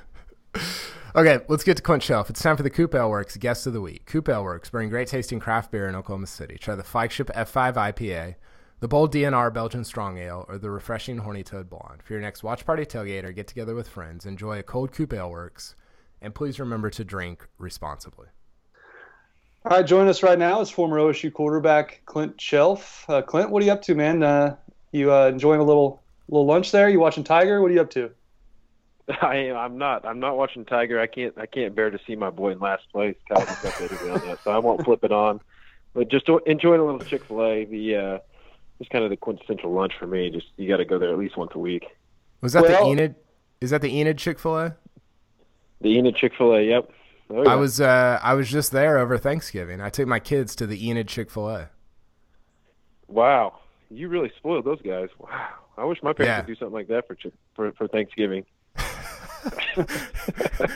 day. 0.53 0.61
okay, 1.15 1.45
let's 1.47 1.63
get 1.63 1.77
to 1.77 1.83
Clint 1.83 2.01
Chelf. 2.01 2.31
It's 2.31 2.41
time 2.41 2.57
for 2.57 2.63
the 2.63 2.71
Coop 2.71 2.95
Ale 2.95 3.11
Works 3.11 3.37
Guest 3.37 3.67
of 3.67 3.73
the 3.73 3.81
Week. 3.81 4.07
Coop 4.07 4.27
Ale 4.27 4.43
Works 4.43 4.71
bring 4.71 4.89
great 4.89 5.09
tasting 5.09 5.39
craft 5.39 5.69
beer 5.69 5.87
in 5.87 5.93
Oklahoma 5.93 6.25
City. 6.25 6.57
Try 6.59 6.73
the 6.73 6.83
flagship 6.83 7.27
F5 7.27 7.75
IPA, 7.75 8.35
the 8.81 8.87
bold 8.87 9.13
DNR 9.13 9.53
Belgian 9.53 9.83
Strong 9.83 10.17
Ale, 10.17 10.43
or 10.49 10.57
the 10.57 10.71
refreshing 10.71 11.19
Horny 11.19 11.43
Toad 11.43 11.69
Blonde. 11.69 12.01
For 12.03 12.13
your 12.13 12.21
next 12.21 12.41
watch 12.43 12.65
party 12.65 12.83
tailgate 12.83 13.23
or 13.23 13.31
get 13.31 13.47
together 13.47 13.75
with 13.75 13.87
friends, 13.87 14.25
enjoy 14.25 14.57
a 14.57 14.63
cold 14.63 14.91
Coop 14.91 15.13
Ale 15.13 15.29
Works, 15.29 15.75
and 16.19 16.33
please 16.33 16.59
remember 16.59 16.89
to 16.89 17.05
drink 17.05 17.47
responsibly. 17.59 18.27
All 19.63 19.77
right, 19.77 19.85
joining 19.85 20.09
us 20.09 20.23
right 20.23 20.39
now 20.39 20.61
is 20.61 20.71
former 20.71 20.97
OSU 20.97 21.31
quarterback 21.31 22.01
Clint 22.07 22.39
Chelf. 22.39 23.05
Uh, 23.07 23.21
Clint, 23.21 23.51
what 23.51 23.61
are 23.61 23.65
you 23.67 23.71
up 23.71 23.83
to, 23.83 23.93
man? 23.93 24.23
Uh, 24.23 24.55
you 24.91 25.13
uh, 25.13 25.27
enjoying 25.27 25.61
a 25.61 25.63
little 25.63 26.01
little 26.27 26.47
lunch 26.47 26.71
there? 26.71 26.89
You 26.89 26.99
watching 26.99 27.23
Tiger? 27.23 27.61
What 27.61 27.69
are 27.69 27.75
you 27.75 27.81
up 27.81 27.91
to? 27.91 28.09
I 29.21 29.35
am. 29.35 29.57
I'm 29.57 29.77
not. 29.77 30.07
I'm 30.07 30.19
not 30.19 30.37
watching 30.37 30.65
Tiger. 30.65 30.99
I 30.99 31.05
can't. 31.05 31.37
I 31.37 31.45
can't 31.45 31.75
bear 31.75 31.91
to 31.91 31.99
see 32.07 32.15
my 32.15 32.31
boy 32.31 32.53
in 32.53 32.59
last 32.59 32.91
place. 32.91 33.15
Kyle 33.29 33.45
updated 33.45 34.11
on 34.11 34.27
that, 34.27 34.39
so 34.43 34.49
I 34.49 34.57
won't 34.57 34.83
flip 34.83 35.03
it 35.03 35.11
on. 35.11 35.39
But 35.93 36.09
just 36.09 36.27
enjoying 36.47 36.79
a 36.79 36.83
little 36.83 37.01
Chick 37.01 37.25
Fil 37.25 37.45
A. 37.45 37.65
The 37.65 38.21
just 38.81 38.91
kind 38.91 39.03
of 39.03 39.11
the 39.11 39.17
quintessential 39.17 39.71
lunch 39.71 39.93
for 39.99 40.07
me. 40.07 40.31
Just 40.31 40.47
you 40.57 40.67
got 40.67 40.77
to 40.77 40.85
go 40.85 40.97
there 40.97 41.11
at 41.11 41.19
least 41.19 41.37
once 41.37 41.51
a 41.53 41.59
week. 41.59 41.85
Was 42.41 42.53
that 42.53 42.63
well, 42.63 42.83
the 42.83 42.91
Enid? 42.91 43.15
Is 43.61 43.69
that 43.69 43.83
the 43.83 43.95
Enid 43.99 44.17
Chick 44.17 44.39
Fil 44.39 44.57
A? 44.57 44.75
The 45.81 45.97
Enid 45.97 46.15
Chick 46.15 46.33
Fil 46.35 46.55
A. 46.55 46.63
Yep. 46.63 46.91
Oh, 47.29 47.43
yeah. 47.43 47.49
I 47.49 47.55
was 47.55 47.79
uh, 47.79 48.19
I 48.21 48.33
was 48.33 48.49
just 48.49 48.71
there 48.71 48.97
over 48.97 49.19
Thanksgiving. 49.19 49.79
I 49.81 49.89
took 49.89 50.07
my 50.07 50.19
kids 50.19 50.55
to 50.55 50.65
the 50.65 50.89
Enid 50.89 51.07
Chick 51.07 51.29
Fil 51.29 51.47
A. 51.49 51.69
Wow, 53.07 53.59
you 53.89 54.09
really 54.09 54.31
spoiled 54.37 54.65
those 54.65 54.81
guys. 54.81 55.09
Wow, 55.19 55.49
I 55.77 55.85
wish 55.85 56.01
my 56.01 56.13
parents 56.13 56.29
yeah. 56.29 56.41
could 56.41 56.47
do 56.47 56.55
something 56.55 56.73
like 56.73 56.87
that 56.87 57.07
for 57.07 57.15
for, 57.55 57.71
for 57.73 57.87
Thanksgiving. 57.87 58.45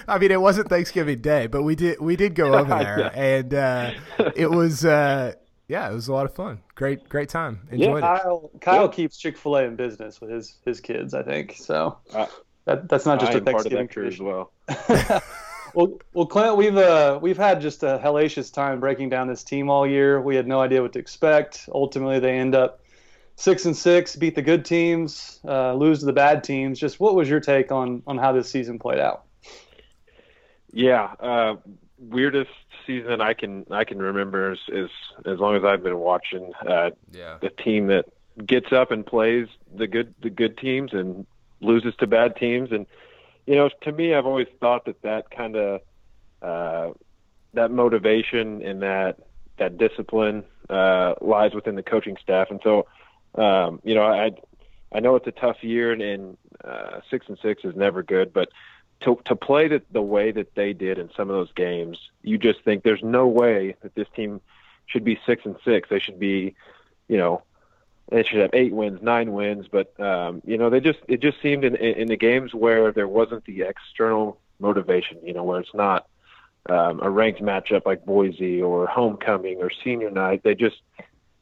I 0.07 0.17
mean, 0.19 0.31
it 0.31 0.39
wasn't 0.39 0.69
Thanksgiving 0.69 1.21
Day, 1.21 1.47
but 1.47 1.63
we 1.63 1.75
did 1.75 1.99
we 1.99 2.15
did 2.15 2.35
go 2.35 2.53
over 2.59 2.69
there, 2.69 3.11
and 3.15 3.53
uh, 3.53 3.91
it 4.35 4.51
was 4.51 4.85
uh, 4.85 5.33
yeah, 5.67 5.89
it 5.89 5.93
was 5.93 6.07
a 6.07 6.13
lot 6.13 6.25
of 6.25 6.33
fun. 6.33 6.61
Great 6.75 7.07
great 7.09 7.29
time. 7.29 7.67
Enjoyed 7.71 8.03
yeah, 8.03 8.19
Kyle, 8.19 8.51
it. 8.53 8.61
Kyle 8.61 8.81
yeah. 8.83 8.91
keeps 8.91 9.17
Chick 9.17 9.37
Fil 9.37 9.57
A 9.57 9.63
in 9.63 9.75
business 9.75 10.21
with 10.21 10.29
his 10.29 10.57
his 10.65 10.79
kids, 10.79 11.13
I 11.13 11.23
think. 11.23 11.55
So 11.57 11.97
uh, 12.13 12.27
that 12.65 12.87
that's 12.89 13.05
not 13.05 13.19
just 13.19 13.33
I 13.33 13.37
a 13.37 13.41
Thanksgiving 13.41 13.87
tradition 13.87 14.27
as 14.27 14.31
well. 14.31 14.51
well, 15.73 15.99
well, 16.13 16.25
Clint, 16.25 16.57
we've 16.57 16.77
uh, 16.77 17.19
we've 17.21 17.37
had 17.37 17.61
just 17.61 17.83
a 17.83 17.99
hellacious 18.03 18.53
time 18.53 18.79
breaking 18.79 19.09
down 19.09 19.27
this 19.27 19.43
team 19.43 19.69
all 19.69 19.87
year. 19.87 20.21
We 20.21 20.35
had 20.35 20.47
no 20.47 20.61
idea 20.61 20.81
what 20.81 20.93
to 20.93 20.99
expect. 20.99 21.67
Ultimately, 21.71 22.19
they 22.19 22.37
end 22.37 22.53
up 22.53 22.81
six 23.35 23.65
and 23.65 23.75
six, 23.75 24.15
beat 24.15 24.35
the 24.35 24.41
good 24.41 24.65
teams, 24.65 25.39
uh, 25.47 25.73
lose 25.73 25.99
to 25.99 26.05
the 26.05 26.13
bad 26.13 26.43
teams. 26.43 26.79
Just 26.79 26.99
what 26.99 27.15
was 27.15 27.27
your 27.29 27.39
take 27.39 27.71
on 27.71 28.03
on 28.05 28.17
how 28.17 28.31
this 28.31 28.49
season 28.49 28.77
played 28.79 28.99
out? 28.99 29.25
Yeah, 30.71 31.13
uh, 31.19 31.55
weirdest 31.97 32.51
season 32.85 33.21
I 33.21 33.33
can 33.33 33.65
I 33.71 33.83
can 33.83 33.99
remember 33.99 34.53
is, 34.53 34.59
is 34.69 34.89
as 35.25 35.39
long 35.39 35.55
as 35.55 35.63
I've 35.63 35.83
been 35.83 35.99
watching. 35.99 36.51
Uh, 36.67 36.91
yeah, 37.11 37.37
the 37.41 37.49
team 37.49 37.87
that 37.87 38.05
gets 38.45 38.71
up 38.71 38.91
and 38.91 39.05
plays 39.05 39.47
the 39.75 39.87
good 39.87 40.13
the 40.21 40.29
good 40.29 40.57
teams 40.57 40.91
and 40.93 41.25
loses 41.61 41.95
to 41.97 42.07
bad 42.07 42.35
teams 42.35 42.71
and 42.71 42.85
you 43.45 43.55
know, 43.55 43.69
to 43.81 43.91
me, 43.91 44.13
I've 44.13 44.25
always 44.25 44.47
thought 44.59 44.85
that 44.85 45.01
that 45.03 45.29
kind 45.29 45.55
of 45.55 45.81
uh, 46.41 46.91
that 47.53 47.71
motivation 47.71 48.63
and 48.63 48.81
that 48.81 49.17
that 49.57 49.77
discipline 49.77 50.43
uh, 50.69 51.13
lies 51.21 51.53
within 51.53 51.75
the 51.75 51.83
coaching 51.83 52.17
staff. 52.21 52.47
And 52.49 52.59
so, 52.63 52.87
um, 53.35 53.79
you 53.83 53.93
know, 53.93 54.03
I 54.03 54.31
I 54.91 54.99
know 54.99 55.15
it's 55.15 55.27
a 55.27 55.31
tough 55.31 55.57
year, 55.61 55.91
and, 55.91 56.01
and 56.01 56.37
uh, 56.63 57.01
six 57.09 57.27
and 57.27 57.37
six 57.41 57.63
is 57.63 57.75
never 57.75 58.01
good, 58.01 58.33
but 58.33 58.49
to 59.05 59.19
to 59.25 59.35
play 59.35 59.67
the, 59.67 59.81
the 59.91 60.01
way 60.01 60.31
that 60.31 60.53
they 60.55 60.73
did 60.73 60.97
in 60.97 61.09
some 61.15 61.29
of 61.29 61.35
those 61.35 61.51
games, 61.53 61.97
you 62.23 62.37
just 62.37 62.61
think 62.63 62.83
there's 62.83 63.03
no 63.03 63.27
way 63.27 63.75
that 63.81 63.95
this 63.95 64.07
team 64.15 64.41
should 64.87 65.03
be 65.03 65.19
six 65.25 65.45
and 65.45 65.55
six. 65.63 65.89
They 65.89 65.99
should 65.99 66.19
be, 66.19 66.55
you 67.07 67.17
know, 67.17 67.43
they 68.09 68.23
should 68.23 68.39
have 68.39 68.49
eight 68.53 68.73
wins, 68.73 69.01
nine 69.01 69.31
wins, 69.33 69.67
but 69.71 69.97
um, 69.99 70.41
you 70.45 70.57
know 70.57 70.69
they 70.69 70.79
just 70.79 70.99
it 71.07 71.21
just 71.21 71.41
seemed 71.41 71.63
in 71.63 71.75
in 71.75 72.07
the 72.07 72.17
games 72.17 72.53
where 72.53 72.91
there 72.91 73.07
wasn't 73.07 73.45
the 73.45 73.61
external 73.61 74.39
motivation, 74.59 75.19
you 75.23 75.33
know, 75.33 75.43
where 75.43 75.59
it's 75.59 75.73
not 75.73 76.07
um, 76.67 76.99
a 77.01 77.09
ranked 77.09 77.41
matchup 77.41 77.85
like 77.85 78.05
Boise 78.05 78.61
or 78.61 78.87
homecoming 78.87 79.61
or 79.61 79.69
senior 79.83 80.09
night. 80.09 80.41
They 80.43 80.55
just 80.55 80.77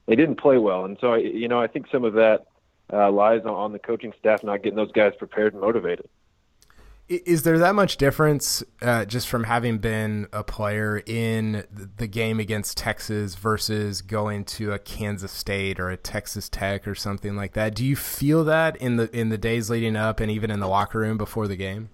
they 0.06 0.15
didn't 0.15 0.36
play 0.36 0.58
well, 0.58 0.86
and 0.86 0.97
so 0.99 1.15
you 1.15 1.47
know 1.47 1.62
I 1.62 1.67
think 1.67 1.88
some 1.91 2.04
of 2.04 2.13
that 2.13 2.45
uh, 2.91 3.10
lies 3.12 3.45
on 3.45 3.71
the 3.71 3.80
coaching 3.80 4.13
staff 4.19 4.43
not 4.43 4.63
getting 4.63 4.78
those 4.78 4.91
guys 4.91 5.13
prepared 5.17 5.54
and 5.54 5.62
motivated. 5.62 6.10
Is 7.26 7.43
there 7.43 7.60
that 7.60 7.76
much 7.76 7.97
difference 7.97 8.63
uh, 8.82 9.06
just 9.06 9.28
from 9.28 9.43
having 9.43 9.78
been 9.78 10.28
a 10.34 10.43
player 10.43 11.04
in 11.06 11.63
the 11.97 12.08
game 12.08 12.39
against 12.39 12.78
Texas 12.78 13.36
versus 13.36 14.02
going 14.02 14.45
to 14.45 14.71
a 14.71 14.80
Kansas 14.80 15.32
State 15.32 15.80
or 15.80 15.89
a 15.89 15.97
Texas 15.97 16.49
Tech 16.49 16.88
or 16.88 16.95
something 16.95 17.36
like 17.36 17.54
that? 17.54 17.76
Do 17.76 17.86
you 17.86 17.95
feel 17.95 18.43
that 18.45 18.76
in 18.78 18.97
the 18.97 19.15
in 19.15 19.30
the 19.30 19.38
days 19.38 19.69
leading 19.69 19.95
up 19.95 20.19
and 20.19 20.32
even 20.32 20.49
in 20.49 20.60
the 20.60 20.67
locker 20.67 20.99
room 20.99 21.17
before 21.17 21.47
the 21.47 21.56
game? 21.56 21.89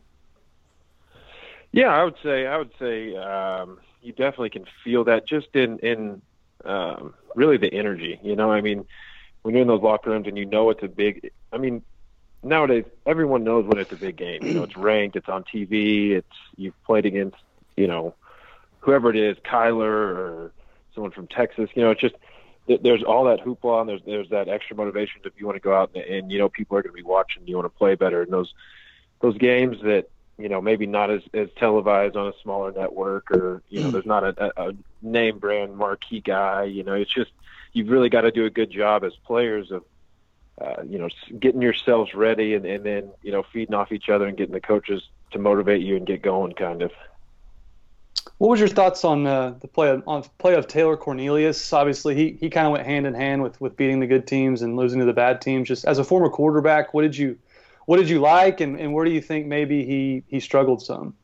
Yeah, 1.71 1.89
I 1.89 2.03
would 2.03 2.15
say 2.23 2.47
I 2.47 2.58
would 2.58 2.71
say 2.79 3.15
um, 3.15 3.79
you 4.01 4.13
definitely 4.13 4.49
can 4.49 4.65
feel 4.84 5.03
that 5.03 5.27
just 5.27 5.47
in 5.53 5.79
in 5.79 6.21
um, 6.65 7.13
really 7.36 7.58
the 7.58 7.73
energy. 7.73 8.19
You 8.23 8.36
know, 8.36 8.51
I 8.51 8.62
mean, 8.62 8.86
when 9.41 9.53
you're 9.53 9.62
in 9.62 9.67
those 9.67 9.82
locker 9.82 10.10
rooms 10.10 10.27
and 10.27 10.38
you 10.38 10.45
know 10.45 10.69
it's 10.69 10.84
a 10.84 10.88
big. 10.88 11.32
I 11.51 11.58
mean, 11.58 11.84
nowadays 12.43 12.86
everyone 13.06 13.43
knows 13.43 13.65
when 13.65 13.78
it's 13.78 13.91
a 13.91 13.95
big 13.95 14.15
game. 14.15 14.43
You 14.43 14.54
know, 14.54 14.63
it's 14.63 14.78
ranked, 14.78 15.15
it's 15.15 15.30
on 15.30 15.43
TV, 15.43 16.12
it's 16.12 16.28
you've 16.56 16.82
played 16.84 17.06
against, 17.06 17.38
you 17.75 17.88
know, 17.88 18.15
whoever 18.80 19.10
it 19.10 19.15
is, 19.15 19.38
Kyler 19.39 19.82
or 19.84 20.52
someone 20.93 21.12
from 21.12 21.28
Texas. 21.28 21.69
You 21.75 21.84
know, 21.84 21.91
it's 21.91 22.02
just 22.02 22.15
there's 22.82 23.04
all 23.04 23.25
that 23.25 23.39
hoopla 23.39 23.82
and 23.82 23.89
there's 23.89 24.02
there's 24.06 24.30
that 24.30 24.47
extra 24.47 24.75
motivation 24.75 25.21
if 25.23 25.34
you 25.38 25.45
want 25.45 25.56
to 25.56 25.62
go 25.62 25.75
out 25.75 25.91
and, 25.95 26.04
and 26.04 26.32
you 26.32 26.38
know 26.38 26.49
people 26.49 26.78
are 26.78 26.82
going 26.82 26.93
to 26.93 26.97
be 26.97 27.04
watching. 27.04 27.47
You 27.47 27.56
want 27.56 27.65
to 27.65 27.78
play 27.78 27.95
better, 27.95 28.21
and 28.21 28.32
those 28.32 28.54
those 29.21 29.38
games 29.38 29.78
that 29.84 30.10
you 30.38 30.49
know 30.49 30.62
maybe 30.62 30.86
not 30.86 31.10
as 31.10 31.21
as 31.34 31.49
televised 31.58 32.15
on 32.15 32.28
a 32.28 32.34
smaller 32.41 32.71
network 32.71 33.32
or 33.32 33.62
you 33.69 33.82
know 33.82 33.91
there's 33.91 34.06
not 34.06 34.23
a, 34.23 34.62
a 34.62 34.73
name 35.02 35.39
brand 35.39 35.75
marquee 35.75 36.21
guy. 36.21 36.65
You 36.65 36.84
know, 36.84 36.93
it's 36.93 37.13
just 37.13 37.32
you've 37.73 37.89
really 37.89 38.10
got 38.10 38.21
to 38.21 38.32
do 38.32 38.45
a 38.45 38.49
good 38.49 38.71
job 38.71 39.04
as 39.04 39.13
players 39.25 39.71
of 39.71 39.84
uh, 40.59 40.83
you 40.87 40.97
know, 40.97 41.09
getting 41.39 41.61
yourselves 41.61 42.13
ready 42.13 42.53
and, 42.53 42.65
and 42.65 42.85
then, 42.85 43.11
you 43.21 43.31
know, 43.31 43.43
feeding 43.43 43.75
off 43.75 43.91
each 43.91 44.09
other 44.09 44.25
and 44.25 44.37
getting 44.37 44.53
the 44.53 44.59
coaches 44.61 45.01
to 45.31 45.39
motivate 45.39 45.81
you 45.81 45.95
and 45.95 46.05
get 46.05 46.21
going 46.21 46.53
kind 46.53 46.81
of. 46.81 46.91
What 48.37 48.49
was 48.49 48.59
your 48.59 48.69
thoughts 48.69 49.03
on 49.03 49.25
uh, 49.25 49.55
the 49.59 49.67
play 49.67 49.89
of, 49.89 50.03
on 50.07 50.23
play 50.37 50.55
of 50.55 50.67
Taylor 50.67 50.97
Cornelius? 50.97 51.71
Obviously, 51.73 52.15
he, 52.15 52.37
he 52.39 52.49
kind 52.49 52.67
of 52.67 52.73
went 52.73 52.85
hand 52.85 53.07
in 53.07 53.13
hand 53.13 53.41
with, 53.41 53.59
with 53.61 53.77
beating 53.77 53.99
the 53.99 54.07
good 54.07 54.27
teams 54.27 54.61
and 54.61 54.75
losing 54.75 54.99
to 54.99 55.05
the 55.05 55.13
bad 55.13 55.41
teams. 55.41 55.67
Just 55.67 55.85
as 55.85 55.99
a 55.99 56.03
former 56.03 56.29
quarterback, 56.29 56.93
what 56.93 57.01
did 57.01 57.17
you 57.17 57.37
what 57.85 57.97
did 57.97 58.09
you 58.09 58.19
like, 58.19 58.61
and, 58.61 58.79
and 58.79 58.93
where 58.93 59.03
do 59.03 59.11
you 59.11 59.21
think 59.21 59.47
maybe 59.47 59.83
he, 59.83 60.21
he 60.27 60.39
struggled 60.39 60.81
some? 60.81 61.15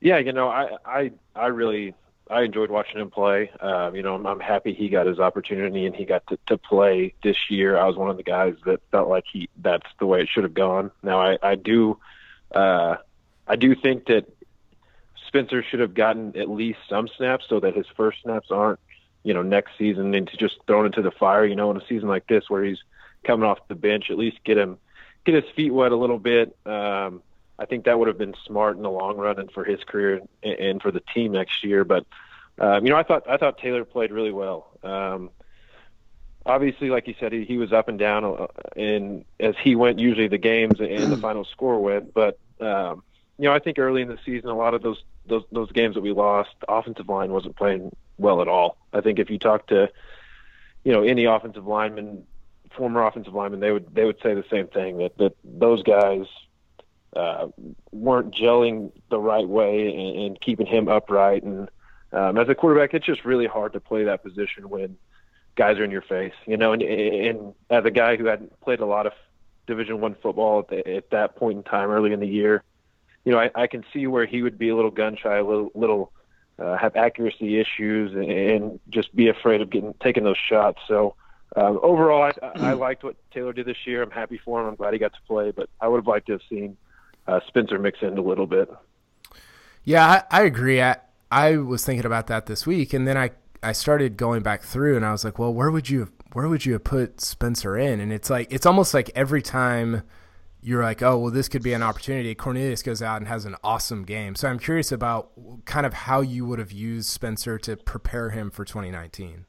Yeah, 0.00 0.18
you 0.18 0.32
know, 0.32 0.48
I 0.48 0.76
I 0.84 1.12
I 1.34 1.46
really 1.46 1.94
I 2.30 2.42
enjoyed 2.42 2.70
watching 2.70 3.00
him 3.00 3.10
play. 3.10 3.50
Um, 3.60 3.94
you 3.94 4.02
know, 4.02 4.14
I'm, 4.14 4.26
I'm 4.26 4.40
happy 4.40 4.74
he 4.74 4.88
got 4.88 5.06
his 5.06 5.18
opportunity 5.18 5.86
and 5.86 5.94
he 5.94 6.04
got 6.04 6.26
to, 6.28 6.38
to 6.46 6.58
play 6.58 7.14
this 7.22 7.36
year. 7.50 7.76
I 7.76 7.86
was 7.86 7.96
one 7.96 8.10
of 8.10 8.16
the 8.16 8.22
guys 8.22 8.54
that 8.66 8.80
felt 8.90 9.08
like 9.08 9.24
he 9.30 9.48
that's 9.56 9.86
the 9.98 10.06
way 10.06 10.20
it 10.22 10.28
should 10.28 10.44
have 10.44 10.54
gone. 10.54 10.90
Now, 11.02 11.20
I, 11.20 11.38
I 11.42 11.54
do, 11.54 11.98
uh, 12.54 12.96
I 13.46 13.56
do 13.56 13.74
think 13.74 14.06
that 14.06 14.26
Spencer 15.26 15.62
should 15.62 15.80
have 15.80 15.94
gotten 15.94 16.36
at 16.36 16.48
least 16.48 16.78
some 16.88 17.08
snaps 17.16 17.46
so 17.48 17.60
that 17.60 17.74
his 17.74 17.86
first 17.96 18.22
snaps 18.22 18.50
aren't, 18.50 18.80
you 19.22 19.34
know, 19.34 19.42
next 19.42 19.72
season 19.78 20.14
into 20.14 20.36
just 20.36 20.56
thrown 20.66 20.86
into 20.86 21.02
the 21.02 21.10
fire. 21.10 21.44
You 21.44 21.56
know, 21.56 21.70
in 21.70 21.76
a 21.76 21.86
season 21.86 22.08
like 22.08 22.26
this 22.26 22.48
where 22.48 22.64
he's 22.64 22.82
coming 23.24 23.48
off 23.48 23.58
the 23.68 23.74
bench, 23.74 24.10
at 24.10 24.18
least 24.18 24.38
get 24.44 24.56
him 24.56 24.78
get 25.24 25.34
his 25.34 25.52
feet 25.54 25.72
wet 25.72 25.92
a 25.92 25.96
little 25.96 26.18
bit. 26.18 26.56
Um, 26.64 27.22
I 27.58 27.66
think 27.66 27.84
that 27.84 27.98
would 27.98 28.08
have 28.08 28.18
been 28.18 28.34
smart 28.46 28.76
in 28.76 28.82
the 28.82 28.90
long 28.90 29.16
run 29.16 29.38
and 29.38 29.50
for 29.50 29.64
his 29.64 29.82
career 29.84 30.20
and 30.42 30.80
for 30.80 30.92
the 30.92 31.02
team 31.14 31.32
next 31.32 31.64
year. 31.64 31.84
But 31.84 32.06
um, 32.58 32.84
you 32.84 32.90
know, 32.90 32.96
I 32.96 33.02
thought 33.02 33.28
I 33.28 33.36
thought 33.36 33.58
Taylor 33.58 33.84
played 33.84 34.12
really 34.12 34.32
well. 34.32 34.68
Um, 34.82 35.30
obviously, 36.46 36.90
like 36.90 37.06
you 37.06 37.14
said, 37.20 37.32
he, 37.32 37.44
he 37.44 37.58
was 37.58 37.72
up 37.72 37.88
and 37.88 37.98
down, 37.98 38.24
uh, 38.24 38.46
and 38.76 39.24
as 39.38 39.54
he 39.62 39.76
went, 39.76 39.98
usually 39.98 40.28
the 40.28 40.38
games 40.38 40.80
and 40.80 41.12
the 41.12 41.16
final 41.20 41.44
score 41.44 41.80
went. 41.80 42.14
But 42.14 42.38
um, 42.60 43.02
you 43.38 43.44
know, 43.44 43.52
I 43.52 43.58
think 43.58 43.78
early 43.78 44.02
in 44.02 44.08
the 44.08 44.18
season, 44.24 44.50
a 44.50 44.56
lot 44.56 44.74
of 44.74 44.82
those 44.82 45.02
those 45.26 45.44
those 45.52 45.70
games 45.72 45.94
that 45.94 46.00
we 46.00 46.12
lost, 46.12 46.54
offensive 46.68 47.08
line 47.08 47.32
wasn't 47.32 47.56
playing 47.56 47.94
well 48.18 48.40
at 48.40 48.48
all. 48.48 48.76
I 48.92 49.00
think 49.00 49.18
if 49.18 49.30
you 49.30 49.38
talk 49.38 49.66
to 49.68 49.90
you 50.84 50.92
know 50.92 51.02
any 51.02 51.26
offensive 51.26 51.66
lineman, 51.66 52.24
former 52.76 53.04
offensive 53.04 53.34
lineman, 53.34 53.60
they 53.60 53.72
would 53.72 53.94
they 53.94 54.04
would 54.04 54.18
say 54.22 54.34
the 54.34 54.44
same 54.50 54.66
thing 54.68 54.98
that 54.98 55.16
that 55.18 55.36
those 55.44 55.82
guys 55.82 56.26
uh, 57.14 57.48
weren't 57.90 58.34
gelling 58.34 58.92
the 59.10 59.18
right 59.18 59.48
way 59.48 59.88
and, 59.88 60.26
and 60.26 60.40
keeping 60.40 60.66
him 60.66 60.88
upright. 60.88 61.42
And 61.42 61.68
um, 62.12 62.38
as 62.38 62.48
a 62.48 62.54
quarterback, 62.54 62.94
it's 62.94 63.06
just 63.06 63.24
really 63.24 63.46
hard 63.46 63.72
to 63.72 63.80
play 63.80 64.04
that 64.04 64.22
position 64.22 64.68
when 64.68 64.96
guys 65.56 65.78
are 65.78 65.84
in 65.84 65.90
your 65.90 66.02
face, 66.02 66.34
you 66.46 66.56
know. 66.56 66.72
And, 66.72 66.82
and 66.82 67.54
as 67.70 67.84
a 67.84 67.90
guy 67.90 68.16
who 68.16 68.26
had 68.26 68.48
played 68.60 68.80
a 68.80 68.86
lot 68.86 69.06
of 69.06 69.12
Division 69.66 70.00
One 70.00 70.14
football 70.14 70.60
at, 70.60 70.68
the, 70.68 70.96
at 70.96 71.10
that 71.10 71.36
point 71.36 71.58
in 71.58 71.62
time, 71.64 71.90
early 71.90 72.12
in 72.12 72.20
the 72.20 72.28
year, 72.28 72.62
you 73.24 73.32
know, 73.32 73.38
I, 73.38 73.50
I 73.54 73.66
can 73.66 73.84
see 73.92 74.06
where 74.06 74.24
he 74.24 74.42
would 74.42 74.58
be 74.58 74.68
a 74.68 74.76
little 74.76 74.90
gun 74.90 75.16
shy, 75.16 75.36
a 75.36 75.44
little, 75.44 75.70
little 75.74 76.12
uh, 76.58 76.76
have 76.76 76.96
accuracy 76.96 77.58
issues, 77.58 78.12
and, 78.12 78.30
and 78.30 78.80
just 78.88 79.14
be 79.14 79.28
afraid 79.28 79.60
of 79.60 79.70
getting 79.70 79.94
taking 80.00 80.24
those 80.24 80.38
shots. 80.38 80.80
So 80.88 81.14
um, 81.56 81.78
overall, 81.82 82.22
I, 82.22 82.32
I 82.54 82.72
liked 82.72 83.04
what 83.04 83.16
Taylor 83.32 83.52
did 83.52 83.66
this 83.66 83.86
year. 83.86 84.02
I'm 84.02 84.10
happy 84.10 84.40
for 84.44 84.60
him. 84.60 84.68
I'm 84.68 84.74
glad 84.76 84.92
he 84.92 84.98
got 84.98 85.12
to 85.14 85.20
play, 85.26 85.50
but 85.50 85.68
I 85.80 85.88
would 85.88 85.98
have 85.98 86.06
liked 86.06 86.26
to 86.26 86.32
have 86.32 86.42
seen 86.48 86.76
uh, 87.28 87.40
Spencer 87.46 87.78
mix 87.78 87.98
in 88.02 88.18
a 88.18 88.22
little 88.22 88.46
bit. 88.46 88.68
Yeah, 89.84 90.24
I, 90.30 90.40
I 90.40 90.42
agree. 90.44 90.82
I, 90.82 90.96
I 91.30 91.58
was 91.58 91.84
thinking 91.84 92.06
about 92.06 92.26
that 92.28 92.46
this 92.46 92.66
week, 92.66 92.92
and 92.92 93.06
then 93.06 93.16
I 93.16 93.30
I 93.62 93.72
started 93.72 94.16
going 94.16 94.42
back 94.42 94.62
through, 94.62 94.96
and 94.96 95.04
I 95.04 95.12
was 95.12 95.24
like, 95.24 95.38
well, 95.38 95.52
where 95.52 95.70
would 95.70 95.90
you 95.90 96.00
have, 96.00 96.12
where 96.32 96.48
would 96.48 96.64
you 96.64 96.74
have 96.74 96.84
put 96.84 97.20
Spencer 97.20 97.76
in? 97.76 98.00
And 98.00 98.12
it's 98.12 98.30
like 98.30 98.52
it's 98.52 98.66
almost 98.66 98.94
like 98.94 99.10
every 99.14 99.42
time 99.42 100.02
you're 100.60 100.82
like, 100.82 101.02
oh, 101.02 101.18
well, 101.18 101.30
this 101.30 101.48
could 101.48 101.62
be 101.62 101.72
an 101.72 101.82
opportunity. 101.82 102.34
Cornelius 102.34 102.82
goes 102.82 103.00
out 103.00 103.18
and 103.18 103.28
has 103.28 103.44
an 103.44 103.54
awesome 103.62 104.04
game. 104.04 104.34
So 104.34 104.48
I'm 104.48 104.58
curious 104.58 104.90
about 104.90 105.30
kind 105.66 105.86
of 105.86 105.94
how 105.94 106.20
you 106.20 106.44
would 106.46 106.58
have 106.58 106.72
used 106.72 107.08
Spencer 107.08 107.58
to 107.58 107.76
prepare 107.76 108.30
him 108.30 108.50
for 108.50 108.64
2019. 108.64 109.46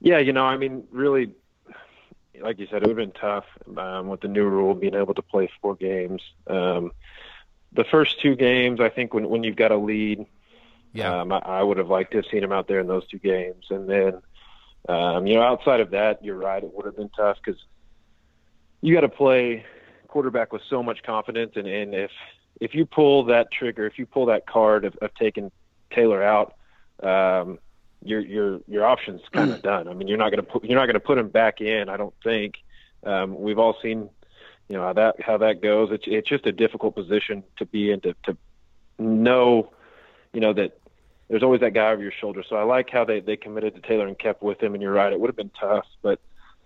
Yeah, 0.00 0.18
you 0.18 0.32
know, 0.32 0.44
I 0.44 0.56
mean, 0.56 0.84
really, 0.90 1.32
like 2.42 2.58
you 2.58 2.66
said, 2.66 2.82
it 2.82 2.88
would 2.88 2.98
have 2.98 3.12
been 3.12 3.20
tough 3.20 3.44
um, 3.76 4.08
with 4.08 4.20
the 4.20 4.28
new 4.28 4.44
rule 4.44 4.74
being 4.74 4.94
able 4.94 5.14
to 5.14 5.22
play 5.22 5.50
four 5.60 5.74
games. 5.74 6.22
Um, 6.46 6.92
the 7.72 7.84
first 7.84 8.20
two 8.20 8.34
games, 8.34 8.80
I 8.80 8.88
think, 8.88 9.14
when 9.14 9.28
when 9.28 9.42
you've 9.44 9.56
got 9.56 9.72
a 9.72 9.76
lead, 9.76 10.26
yeah, 10.92 11.20
um, 11.20 11.32
I, 11.32 11.38
I 11.38 11.62
would 11.62 11.78
have 11.78 11.88
liked 11.88 12.12
to 12.12 12.18
have 12.18 12.26
seen 12.30 12.42
him 12.42 12.52
out 12.52 12.68
there 12.68 12.80
in 12.80 12.86
those 12.86 13.06
two 13.08 13.18
games. 13.18 13.66
And 13.70 13.88
then, 13.88 14.22
um, 14.88 15.26
you 15.26 15.34
know, 15.34 15.42
outside 15.42 15.80
of 15.80 15.90
that, 15.90 16.24
you're 16.24 16.36
right, 16.36 16.62
it 16.62 16.72
would 16.72 16.86
have 16.86 16.96
been 16.96 17.10
tough 17.10 17.36
because 17.44 17.60
you 18.80 18.94
got 18.94 19.02
to 19.02 19.08
play 19.08 19.64
quarterback 20.06 20.52
with 20.52 20.62
so 20.70 20.82
much 20.82 21.02
confidence, 21.02 21.52
and 21.56 21.66
and 21.66 21.94
if 21.94 22.10
if 22.60 22.74
you 22.74 22.86
pull 22.86 23.24
that 23.24 23.52
trigger, 23.52 23.86
if 23.86 23.98
you 23.98 24.06
pull 24.06 24.26
that 24.26 24.46
card 24.46 24.84
of, 24.84 24.96
of 25.02 25.14
taking 25.14 25.50
Taylor 25.92 26.22
out, 26.22 26.54
um, 27.02 27.58
your 28.02 28.20
your 28.20 28.60
your 28.66 28.84
option's 28.84 29.22
kind 29.32 29.50
of 29.50 29.62
done. 29.70 29.88
I 29.88 29.94
mean, 29.94 30.08
you're 30.08 30.18
not 30.18 30.30
going 30.30 30.44
to 30.44 30.50
put 30.50 30.64
you're 30.64 30.78
not 30.78 30.86
going 30.86 30.94
to 30.94 31.00
put 31.00 31.18
him 31.18 31.28
back 31.28 31.60
in. 31.60 31.88
I 31.88 31.96
don't 31.96 32.14
think. 32.22 32.56
Um, 33.04 33.38
we've 33.38 33.58
all 33.58 33.76
seen, 33.80 34.10
you 34.68 34.76
know, 34.76 34.82
how 34.82 34.92
that 34.94 35.20
how 35.22 35.38
that 35.38 35.62
goes. 35.62 35.90
It's 35.92 36.04
it's 36.06 36.28
just 36.28 36.46
a 36.46 36.52
difficult 36.52 36.94
position 36.94 37.44
to 37.56 37.66
be 37.66 37.90
in 37.90 38.00
to 38.00 38.14
to 38.24 38.36
know, 38.98 39.72
you 40.32 40.40
know, 40.40 40.52
that 40.52 40.78
there's 41.28 41.42
always 41.42 41.60
that 41.60 41.74
guy 41.74 41.90
over 41.92 42.02
your 42.02 42.12
shoulder. 42.12 42.42
So 42.48 42.56
I 42.56 42.64
like 42.64 42.90
how 42.90 43.04
they 43.04 43.20
they 43.20 43.36
committed 43.36 43.74
to 43.74 43.80
Taylor 43.80 44.06
and 44.06 44.18
kept 44.18 44.42
with 44.42 44.62
him. 44.62 44.74
And 44.74 44.82
you're 44.82 44.92
right, 44.92 45.12
it 45.12 45.20
would 45.20 45.28
have 45.28 45.36
been 45.36 45.50
tough, 45.58 45.86
but 46.02 46.20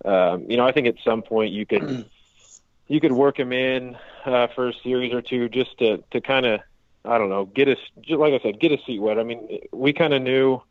um, 0.04 0.46
you 0.48 0.56
know, 0.56 0.66
I 0.66 0.72
think 0.72 0.86
at 0.86 0.96
some 1.04 1.22
point 1.22 1.52
you 1.52 1.66
could 1.66 2.08
you 2.88 3.00
could 3.00 3.12
work 3.12 3.38
him 3.38 3.52
in 3.52 3.96
uh, 4.24 4.48
for 4.48 4.68
a 4.68 4.74
series 4.82 5.12
or 5.12 5.22
two 5.22 5.48
just 5.48 5.78
to 5.78 6.02
to 6.10 6.20
kind 6.20 6.46
of 6.46 6.60
I 7.04 7.18
don't 7.18 7.28
know 7.28 7.44
get 7.44 7.68
us 7.68 7.78
like 8.08 8.34
I 8.34 8.40
said 8.40 8.60
get 8.60 8.72
a 8.72 8.78
seat 8.84 9.00
wet. 9.00 9.18
I 9.18 9.24
mean, 9.24 9.60
we 9.72 9.92
kind 9.92 10.14
of 10.14 10.22
knew 10.22 10.62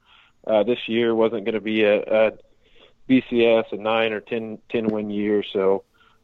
uh, 0.48 0.64
this 0.64 0.80
year 0.88 1.14
wasn't 1.14 1.46
going 1.46 1.56
to 1.56 1.62
be 1.62 1.84
a, 1.84 2.02
a 2.02 2.32
BCS 3.10 3.72
a 3.72 3.78
nine 3.78 4.14
or 4.14 4.20
10, 4.20 4.60
10 4.70 4.88
win 4.88 5.10
year, 5.10 5.44
so 5.44 5.84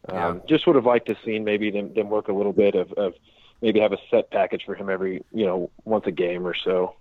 um, 0.10 0.16
yeah. 0.16 0.40
just 0.48 0.68
would 0.68 0.76
have 0.76 0.86
liked 0.86 1.08
to 1.08 1.18
seen 1.26 1.44
maybe 1.44 1.72
them, 1.72 1.94
them 1.94 2.10
work 2.10 2.28
a 2.28 2.34
little 2.34 2.54
bit 2.54 2.76
of, 2.76 2.92
of 2.94 3.14
maybe 3.62 3.80
have 3.80 3.94
a 3.94 3.98
set 4.10 4.32
package 4.32 4.64
for 4.66 4.76
him 4.76 4.90
every 4.90 5.24
you 5.34 5.46
know 5.46 5.70
once 5.86 6.06
a 6.06 6.12
game 6.12 6.46
or 6.46 6.54
so 6.54 6.96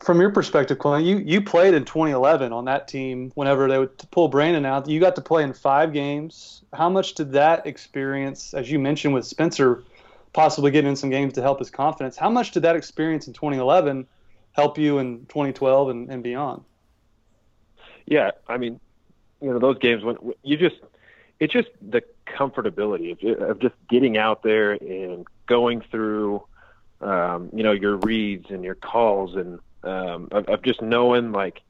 from 0.00 0.20
your 0.20 0.30
perspective, 0.30 0.78
Clint, 0.78 1.04
you, 1.04 1.18
you 1.18 1.40
played 1.40 1.74
in 1.74 1.84
2011 1.84 2.52
on 2.52 2.66
that 2.66 2.86
team 2.86 3.32
whenever 3.34 3.68
they 3.68 3.78
would 3.78 3.96
pull 4.10 4.28
Brandon 4.28 4.66
out. 4.66 4.88
You 4.88 5.00
got 5.00 5.16
to 5.16 5.22
play 5.22 5.42
in 5.42 5.52
five 5.52 5.92
games. 5.92 6.62
How 6.72 6.88
much 6.90 7.14
did 7.14 7.32
that 7.32 7.66
experience, 7.66 8.52
as 8.52 8.70
you 8.70 8.78
mentioned 8.78 9.14
with 9.14 9.24
Spencer, 9.24 9.84
possibly 10.32 10.70
getting 10.70 10.90
in 10.90 10.96
some 10.96 11.08
games 11.08 11.32
to 11.34 11.42
help 11.42 11.58
his 11.58 11.70
confidence, 11.70 12.16
how 12.16 12.28
much 12.28 12.50
did 12.50 12.62
that 12.62 12.76
experience 12.76 13.26
in 13.26 13.32
2011 13.32 14.06
help 14.56 14.78
you 14.78 14.98
in 14.98 15.26
2012 15.26 15.90
and, 15.90 16.10
and 16.10 16.22
beyond? 16.22 16.64
Yeah, 18.06 18.30
I 18.48 18.56
mean, 18.56 18.80
you 19.40 19.50
know, 19.50 19.58
those 19.58 19.78
games 19.78 20.02
when 20.02 20.16
you 20.42 20.56
just, 20.56 20.76
it's 21.38 21.52
just 21.52 21.68
the 21.82 22.02
comfortability 22.26 23.12
of, 23.12 23.42
of 23.42 23.58
just 23.60 23.74
getting 23.88 24.16
out 24.16 24.42
there 24.42 24.72
and 24.72 25.26
going 25.46 25.82
through, 25.82 26.42
um, 27.02 27.50
you 27.52 27.62
know, 27.62 27.72
your 27.72 27.96
reads 27.98 28.46
and 28.50 28.64
your 28.64 28.74
calls 28.74 29.36
and, 29.36 29.60
um, 29.82 30.28
of, 30.30 30.48
of 30.48 30.62
just 30.62 30.80
knowing 30.80 31.32
like 31.32 31.60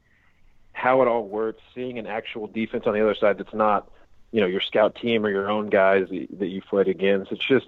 how 0.71 1.01
it 1.01 1.07
all 1.07 1.27
works, 1.27 1.61
seeing 1.75 1.99
an 1.99 2.07
actual 2.07 2.47
defense 2.47 2.85
on 2.87 2.93
the 2.93 3.01
other 3.01 3.15
side 3.15 3.37
that's 3.37 3.53
not, 3.53 3.91
you 4.31 4.39
know, 4.39 4.47
your 4.47 4.61
scout 4.61 4.95
team 4.95 5.25
or 5.25 5.29
your 5.29 5.49
own 5.49 5.69
guys 5.69 6.07
that, 6.09 6.27
that 6.39 6.47
you 6.47 6.61
played 6.61 6.87
against. 6.87 7.31
It's 7.31 7.45
just 7.45 7.67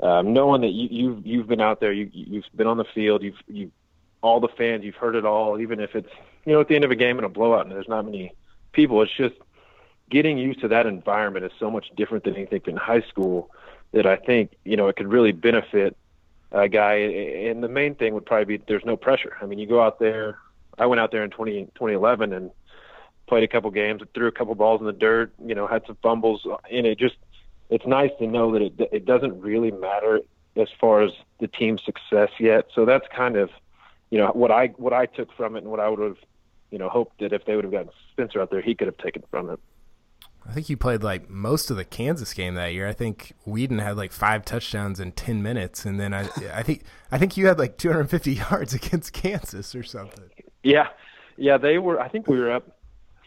um, 0.00 0.32
knowing 0.32 0.60
that 0.62 0.70
you, 0.70 0.88
you've 0.90 1.26
you've 1.26 1.46
been 1.46 1.60
out 1.60 1.80
there, 1.80 1.92
you, 1.92 2.10
you've 2.12 2.44
been 2.54 2.66
on 2.66 2.76
the 2.76 2.84
field, 2.84 3.22
you've 3.22 3.40
you 3.48 3.70
all 4.22 4.40
the 4.40 4.48
fans, 4.48 4.84
you've 4.84 4.96
heard 4.96 5.16
it 5.16 5.24
all, 5.24 5.60
even 5.60 5.80
if 5.80 5.94
it's 5.94 6.10
you 6.44 6.52
know 6.52 6.60
at 6.60 6.68
the 6.68 6.74
end 6.74 6.84
of 6.84 6.90
a 6.90 6.96
game 6.96 7.18
in 7.18 7.24
a 7.24 7.28
blowout 7.28 7.66
and 7.66 7.74
there's 7.74 7.88
not 7.88 8.04
many 8.04 8.32
people. 8.72 9.02
It's 9.02 9.16
just 9.16 9.34
getting 10.10 10.38
used 10.38 10.60
to 10.60 10.68
that 10.68 10.86
environment 10.86 11.44
is 11.44 11.52
so 11.58 11.70
much 11.70 11.90
different 11.96 12.24
than 12.24 12.34
anything 12.34 12.62
in 12.66 12.76
high 12.76 13.02
school 13.02 13.50
that 13.92 14.06
I 14.06 14.16
think 14.16 14.52
you 14.64 14.76
know 14.76 14.88
it 14.88 14.96
could 14.96 15.08
really 15.08 15.32
benefit 15.32 15.96
a 16.52 16.68
guy. 16.68 16.94
And 16.94 17.62
the 17.62 17.68
main 17.68 17.94
thing 17.94 18.14
would 18.14 18.26
probably 18.26 18.58
be 18.58 18.64
there's 18.66 18.84
no 18.84 18.96
pressure. 18.96 19.36
I 19.40 19.46
mean, 19.46 19.58
you 19.58 19.66
go 19.66 19.82
out 19.82 19.98
there. 19.98 20.38
I 20.78 20.86
went 20.86 21.00
out 21.00 21.10
there 21.10 21.22
in 21.24 21.30
20, 21.30 21.66
2011 21.74 22.32
and 22.32 22.50
played 23.26 23.44
a 23.44 23.48
couple 23.48 23.70
games, 23.70 24.02
threw 24.14 24.26
a 24.28 24.32
couple 24.32 24.54
balls 24.54 24.80
in 24.80 24.86
the 24.86 24.92
dirt. 24.92 25.32
You 25.44 25.54
know, 25.54 25.66
had 25.66 25.86
some 25.86 25.96
fumbles, 26.02 26.46
and 26.70 26.86
it 26.86 26.98
just 26.98 27.16
it's 27.68 27.86
nice 27.86 28.10
to 28.18 28.26
know 28.26 28.52
that 28.52 28.62
it 28.62 28.88
it 28.92 29.04
doesn't 29.04 29.40
really 29.40 29.70
matter 29.70 30.20
as 30.56 30.68
far 30.80 31.02
as 31.02 31.12
the 31.38 31.48
team's 31.48 31.82
success 31.84 32.30
yet. 32.38 32.66
So 32.74 32.84
that's 32.84 33.06
kind 33.14 33.36
of 33.36 33.50
you 34.10 34.18
know 34.18 34.28
what 34.28 34.50
I 34.50 34.68
what 34.76 34.92
I 34.92 35.06
took 35.06 35.32
from 35.36 35.56
it 35.56 35.62
and 35.62 35.70
what 35.70 35.80
I 35.80 35.88
would 35.88 36.00
have 36.00 36.16
you 36.70 36.78
know 36.78 36.88
hoped 36.88 37.20
that 37.20 37.32
if 37.32 37.44
they 37.44 37.56
would 37.56 37.64
have 37.64 37.72
gotten 37.72 37.90
Spencer 38.12 38.40
out 38.40 38.50
there, 38.50 38.60
he 38.60 38.74
could 38.74 38.86
have 38.86 38.98
taken 38.98 39.22
from 39.30 39.50
it. 39.50 39.60
I 40.46 40.52
think 40.52 40.68
you 40.68 40.76
played 40.76 41.02
like 41.02 41.28
most 41.28 41.70
of 41.70 41.76
the 41.76 41.84
Kansas 41.84 42.32
game 42.32 42.54
that 42.54 42.72
year. 42.72 42.88
I 42.88 42.92
think 42.92 43.34
Weeden 43.46 43.82
had 43.82 43.96
like 43.96 44.10
five 44.12 44.44
touchdowns 44.44 44.98
in 44.98 45.12
ten 45.12 45.42
minutes, 45.42 45.84
and 45.84 46.00
then 46.00 46.14
I, 46.14 46.28
I 46.52 46.62
think 46.62 46.82
I 47.12 47.18
think 47.18 47.36
you 47.36 47.46
had 47.46 47.58
like 47.58 47.76
250 47.76 48.32
yards 48.50 48.74
against 48.74 49.12
Kansas 49.12 49.74
or 49.74 49.82
something. 49.82 50.24
Yeah, 50.62 50.88
yeah, 51.36 51.56
they 51.58 51.78
were. 51.78 52.00
I 52.00 52.08
think 52.08 52.26
we 52.26 52.38
were 52.38 52.50
up 52.50 52.78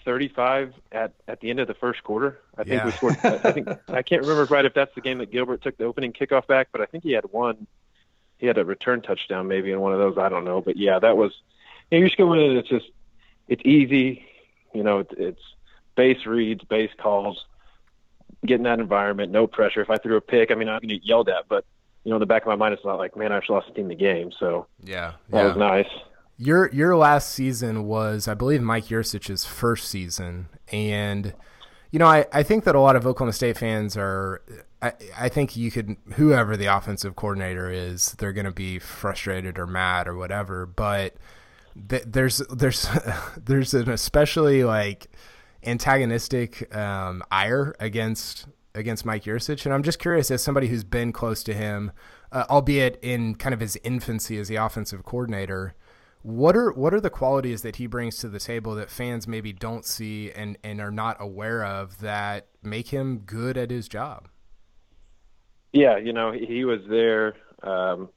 35 0.05 0.73
at 0.91 1.13
at 1.27 1.39
the 1.39 1.49
end 1.49 1.59
of 1.59 1.67
the 1.67 1.73
first 1.75 2.03
quarter. 2.03 2.39
I 2.57 2.63
think 2.63 2.81
yeah. 2.81 2.85
we 2.85 2.91
scored. 2.91 3.17
I 3.23 3.51
think 3.51 3.67
I 3.87 4.01
can't 4.01 4.21
remember 4.21 4.45
right 4.45 4.65
if 4.65 4.73
that's 4.73 4.93
the 4.95 5.01
game 5.01 5.19
that 5.19 5.31
Gilbert 5.31 5.61
took 5.61 5.77
the 5.77 5.85
opening 5.85 6.13
kickoff 6.13 6.47
back, 6.47 6.69
but 6.71 6.81
I 6.81 6.85
think 6.85 7.03
he 7.03 7.11
had 7.11 7.25
one. 7.31 7.67
He 8.43 8.47
had 8.47 8.57
a 8.57 8.65
return 8.65 9.01
touchdown 9.01 9.47
maybe 9.47 9.71
in 9.71 9.79
one 9.79 9.93
of 9.93 9.99
those. 9.99 10.17
I 10.17 10.27
don't 10.27 10.43
know, 10.43 10.59
but 10.59 10.75
yeah, 10.75 10.99
that 10.99 11.15
was. 11.15 11.31
You, 11.89 11.97
know, 11.97 12.03
you 12.03 12.09
just 12.09 12.17
go 12.17 12.33
in 12.33 12.39
and 12.41 12.57
it's 12.57 12.67
just 12.67 12.87
it's 13.47 13.61
easy. 13.63 14.25
You 14.73 14.83
know, 14.83 14.99
it, 14.99 15.13
it's 15.15 15.41
base 15.95 16.25
reads, 16.25 16.61
base 16.65 16.89
calls, 17.01 17.45
get 18.45 18.55
in 18.55 18.63
that 18.63 18.81
environment, 18.81 19.31
no 19.31 19.47
pressure. 19.47 19.79
If 19.79 19.89
I 19.89 19.95
threw 19.95 20.17
a 20.17 20.21
pick, 20.21 20.51
I 20.51 20.55
mean, 20.55 20.67
I'm 20.67 20.81
going 20.81 20.89
to 20.89 20.95
get 20.95 21.05
yelled 21.05 21.29
at, 21.29 21.47
but 21.47 21.63
you 22.03 22.09
know, 22.09 22.17
in 22.17 22.19
the 22.19 22.25
back 22.25 22.41
of 22.41 22.49
my 22.49 22.57
mind, 22.57 22.73
it's 22.73 22.83
not 22.83 22.97
like, 22.97 23.15
man, 23.15 23.31
I 23.31 23.39
just 23.39 23.49
lost 23.49 23.67
the 23.69 23.75
team 23.75 23.87
the 23.87 23.95
game. 23.95 24.33
So 24.37 24.67
yeah, 24.83 25.13
that 25.29 25.37
yeah. 25.37 25.47
was 25.47 25.55
nice. 25.55 25.87
Your 26.37 26.69
your 26.73 26.97
last 26.97 27.31
season 27.31 27.85
was, 27.85 28.27
I 28.27 28.33
believe, 28.33 28.61
Mike 28.61 28.87
Yurcich's 28.87 29.45
first 29.45 29.87
season, 29.87 30.49
and 30.69 31.33
you 31.93 31.99
know, 31.99 32.07
I, 32.07 32.25
I 32.33 32.41
think 32.41 32.63
that 32.63 32.73
a 32.73 32.79
lot 32.79 32.95
of 32.95 33.05
Oklahoma 33.05 33.33
State 33.33 33.55
fans 33.55 33.95
are. 33.95 34.41
I, 34.81 34.93
I 35.15 35.29
think 35.29 35.55
you 35.55 35.69
could 35.69 35.95
whoever 36.15 36.57
the 36.57 36.65
offensive 36.65 37.15
coordinator 37.15 37.69
is, 37.69 38.13
they're 38.13 38.33
going 38.33 38.47
to 38.47 38.51
be 38.51 38.79
frustrated 38.79 39.59
or 39.59 39.67
mad 39.67 40.07
or 40.07 40.15
whatever. 40.15 40.65
But 40.65 41.13
th- 41.87 42.05
there's 42.07 42.39
there's 42.49 42.89
there's 43.37 43.75
an 43.75 43.91
especially 43.91 44.63
like 44.63 45.07
antagonistic 45.63 46.75
um, 46.75 47.21
ire 47.29 47.75
against 47.79 48.47
against 48.73 49.05
Mike 49.05 49.25
Yurcich, 49.25 49.63
and 49.63 49.71
I'm 49.71 49.83
just 49.83 49.99
curious 49.99 50.31
as 50.31 50.41
somebody 50.41 50.69
who's 50.69 50.83
been 50.83 51.11
close 51.11 51.43
to 51.43 51.53
him, 51.53 51.91
uh, 52.31 52.45
albeit 52.49 52.97
in 53.03 53.35
kind 53.35 53.53
of 53.53 53.59
his 53.59 53.77
infancy 53.83 54.39
as 54.39 54.47
the 54.47 54.55
offensive 54.55 55.03
coordinator. 55.03 55.75
What 56.23 56.55
are 56.55 56.71
what 56.71 56.93
are 56.93 57.01
the 57.01 57.09
qualities 57.09 57.63
that 57.63 57.75
he 57.75 57.85
brings 57.85 58.17
to 58.19 58.29
the 58.29 58.39
table 58.39 58.75
that 58.75 58.89
fans 58.89 59.27
maybe 59.27 59.51
don't 59.51 59.85
see 59.85 60.31
and, 60.31 60.57
and 60.63 60.79
are 60.79 60.91
not 60.91 61.17
aware 61.19 61.65
of 61.65 61.99
that 61.99 62.47
make 62.63 62.87
him 62.87 63.19
good 63.19 63.57
at 63.57 63.69
his 63.69 63.89
job? 63.89 64.29
Yeah, 65.73 65.97
you 65.97 66.13
know, 66.13 66.31
he 66.31 66.63
was 66.63 66.79
there 66.87 67.35
um, 67.61 68.07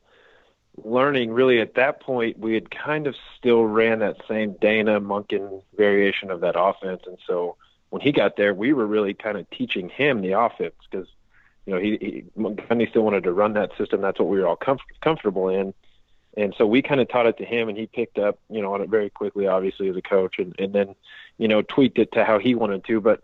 learning 0.85 1.33
really 1.33 1.61
at 1.61 1.75
that 1.75 2.01
point 2.01 2.39
we 2.39 2.55
had 2.55 2.71
kind 2.71 3.09
of 3.09 3.17
still 3.37 3.65
ran 3.65 3.99
that 4.01 4.17
same 4.29 4.55
Dana 4.61 5.01
Monken 5.01 5.63
variation 5.77 6.31
of 6.31 6.41
that 6.43 6.55
offense. 6.57 7.03
And 7.07 7.19
so 7.27 7.57
when 7.91 8.03
he 8.03 8.13
got 8.13 8.37
there 8.37 8.55
we 8.55 8.73
were 8.73 8.87
really 8.87 9.15
kind 9.15 9.37
of 9.37 9.51
teaching 9.51 9.89
him 9.89 10.21
the 10.21 10.39
offense 10.39 10.75
because 10.89 11.09
you 11.65 11.75
know 11.75 11.81
he, 11.81 11.99
he 12.01 12.25
Gundy 12.39 12.89
still 12.89 13.03
wanted 13.03 13.25
to 13.25 13.33
run 13.33 13.55
that 13.55 13.77
system. 13.77 14.01
That's 14.01 14.21
what 14.21 14.29
we 14.29 14.39
were 14.39 14.47
all 14.47 14.57
comf- 14.57 14.79
comfortable 15.03 15.49
in 15.49 15.75
and 16.37 16.55
so 16.59 16.67
we 16.67 16.83
kind 16.83 17.01
of 17.01 17.09
taught 17.09 17.27
it 17.27 17.39
to 17.39 17.45
him 17.45 17.69
and 17.69 17.79
he 17.79 17.87
picked 17.87 18.19
up 18.19 18.39
you 18.49 18.63
know 18.63 18.75
on 18.75 18.81
it 18.81 18.89
very 18.89 19.11
quickly 19.11 19.47
obviously 19.47 19.89
as 19.89 19.97
a 19.97 20.03
coach 20.03 20.39
and 20.39 20.55
and 20.59 20.73
then 20.73 20.95
you 21.39 21.49
know 21.49 21.63
tweaked 21.63 21.99
it 21.99 22.13
to 22.13 22.25
how 22.25 22.39
he 22.39 22.55
wanted 22.55 22.85
to 22.85 23.01
but 23.01 23.21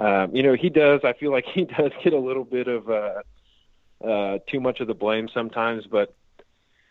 um, 0.00 0.34
you 0.34 0.42
know 0.42 0.54
he 0.54 0.70
does 0.70 1.00
I 1.04 1.12
feel 1.12 1.30
like 1.30 1.44
he 1.54 1.64
does 1.64 1.92
get 2.02 2.12
a 2.12 2.18
little 2.18 2.44
bit 2.44 2.68
of 2.68 2.90
uh 2.90 3.22
uh 4.04 4.38
too 4.48 4.60
much 4.60 4.80
of 4.80 4.86
the 4.86 4.94
blame 4.94 5.28
sometimes 5.32 5.86
but 5.86 6.14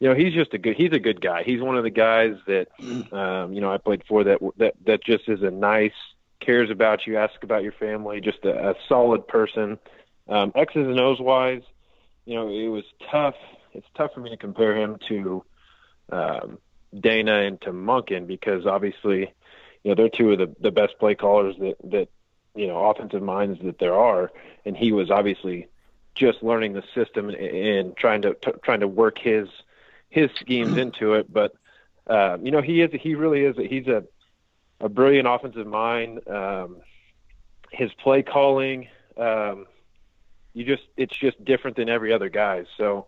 you 0.02 0.10
know, 0.10 0.16
he's 0.16 0.34
just 0.34 0.52
a 0.56 0.58
good. 0.58 0.76
He's 0.76 0.94
a 0.94 1.00
good 1.00 1.22
guy. 1.22 1.44
He's 1.44 1.62
one 1.62 1.78
of 1.78 1.84
the 1.84 1.92
guys 1.92 2.36
that, 2.48 2.70
um, 3.14 3.54
you 3.54 3.62
know, 3.62 3.72
I 3.72 3.78
played 3.78 4.04
for 4.08 4.24
that 4.24 4.40
that 4.58 4.74
that 4.88 5.04
just 5.04 5.30
is 5.30 5.44
a 5.44 5.52
nice 5.52 5.94
cares 6.40 6.72
about 6.72 7.06
you, 7.06 7.18
asks 7.18 7.38
about 7.44 7.62
your 7.62 7.72
family, 7.72 8.20
just 8.20 8.44
a, 8.44 8.72
a 8.72 8.76
solid 8.90 9.28
person. 9.28 9.78
Um, 10.28 10.52
X's 10.56 10.88
and 10.88 11.00
O's 11.00 11.20
wise, 11.20 11.62
you 12.26 12.34
know, 12.34 12.50
it 12.50 12.68
was 12.68 12.84
tough. 13.12 13.36
It's 13.74 13.86
tough 13.96 14.14
for 14.14 14.22
me 14.22 14.32
to 14.32 14.38
compare 14.38 14.76
him 14.76 14.98
to 15.08 15.44
um, 16.12 16.58
Dana 16.98 17.42
and 17.42 17.62
to 17.62 17.72
Monken 17.72 18.28
because 18.28 18.66
obviously, 18.66 19.34
you 19.84 19.92
know, 19.92 19.96
they're 19.96 20.10
two 20.10 20.32
of 20.32 20.40
the, 20.40 20.56
the 20.60 20.72
best 20.72 20.98
play 21.00 21.16
callers 21.16 21.56
that, 21.60 21.76
that, 21.92 22.10
you 22.56 22.68
know, 22.68 22.86
offensive 22.90 23.24
minds 23.24 23.60
that 23.64 23.80
there 23.80 23.96
are. 23.96 24.32
And 24.66 24.76
he 24.76 24.92
was 24.92 25.10
obviously 25.10 25.68
just 26.16 26.44
learning 26.44 26.74
the 26.74 26.84
system 26.94 27.30
and, 27.30 27.38
and 27.38 27.98
trying 27.98 28.22
to, 28.24 28.34
t- 28.34 28.52
trying 28.64 28.82
to 28.82 28.88
work 28.88 29.18
his, 29.18 29.48
his 30.10 30.30
schemes 30.40 30.78
into 30.78 31.14
it. 31.14 31.32
But, 31.32 31.54
uh, 32.08 32.38
you 32.42 32.52
know, 32.52 32.62
he 32.62 32.82
is, 32.82 32.92
he 33.02 33.16
really 33.16 33.46
is, 33.46 33.58
a, 33.58 33.64
he's 33.64 33.88
a, 33.88 34.04
a 34.80 34.90
brilliant 34.90 35.28
offensive 35.28 35.68
mind. 35.68 36.28
Um, 36.28 36.78
his 37.72 37.94
play 37.94 38.22
calling, 38.22 38.90
um, 39.18 39.66
you 40.54 40.66
just, 40.66 40.84
it's 40.98 41.16
just 41.16 41.44
different 41.46 41.78
than 41.78 41.88
every 41.88 42.12
other 42.12 42.28
guy. 42.28 42.66
So, 42.78 43.08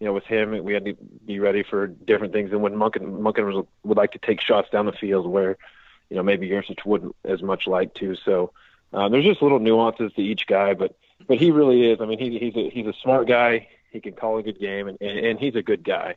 you 0.00 0.06
know, 0.06 0.14
with 0.14 0.24
him, 0.24 0.64
we 0.64 0.72
had 0.72 0.86
to 0.86 0.94
be 1.26 1.38
ready 1.38 1.62
for 1.62 1.86
different 1.86 2.32
things. 2.32 2.50
And 2.52 2.62
when 2.62 2.74
Monken, 2.74 3.20
Monken 3.20 3.54
was, 3.54 3.66
would 3.84 3.98
like 3.98 4.12
to 4.12 4.18
take 4.18 4.40
shots 4.40 4.70
down 4.70 4.86
the 4.86 4.92
field 4.92 5.26
where, 5.26 5.58
you 6.08 6.16
know, 6.16 6.22
maybe 6.22 6.48
Yurcich 6.48 6.86
wouldn't 6.86 7.14
as 7.24 7.42
much 7.42 7.66
like 7.66 7.94
to. 7.94 8.16
So 8.16 8.52
uh, 8.92 9.10
there's 9.10 9.24
just 9.24 9.42
little 9.42 9.58
nuances 9.60 10.12
to 10.14 10.22
each 10.22 10.46
guy, 10.46 10.74
but 10.74 10.96
but 11.26 11.36
he 11.36 11.50
really 11.50 11.90
is. 11.90 12.00
I 12.00 12.06
mean, 12.06 12.18
he, 12.18 12.38
he's 12.38 12.56
a 12.56 12.70
he's 12.70 12.86
a 12.86 12.94
smart 13.02 13.28
guy. 13.28 13.68
He 13.92 14.00
can 14.00 14.14
call 14.14 14.38
a 14.38 14.42
good 14.42 14.58
game, 14.58 14.88
and, 14.88 14.98
and, 15.00 15.18
and 15.18 15.38
he's 15.38 15.54
a 15.54 15.62
good 15.62 15.84
guy. 15.84 16.14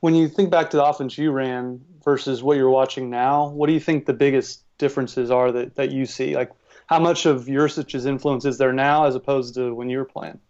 When 0.00 0.14
you 0.14 0.28
think 0.28 0.50
back 0.50 0.70
to 0.70 0.78
the 0.78 0.84
offense 0.84 1.16
you 1.18 1.30
ran 1.30 1.84
versus 2.04 2.42
what 2.42 2.56
you're 2.56 2.70
watching 2.70 3.10
now, 3.10 3.48
what 3.48 3.66
do 3.66 3.72
you 3.72 3.80
think 3.80 4.06
the 4.06 4.14
biggest 4.14 4.64
differences 4.78 5.30
are 5.30 5.52
that, 5.52 5.76
that 5.76 5.92
you 5.92 6.06
see? 6.06 6.34
Like, 6.34 6.50
how 6.86 6.98
much 6.98 7.26
of 7.26 7.44
Yurcich's 7.44 8.06
influence 8.06 8.44
is 8.44 8.58
there 8.58 8.72
now 8.72 9.04
as 9.04 9.14
opposed 9.14 9.54
to 9.54 9.74
when 9.74 9.88
you 9.90 9.98
were 9.98 10.04
playing? 10.04 10.40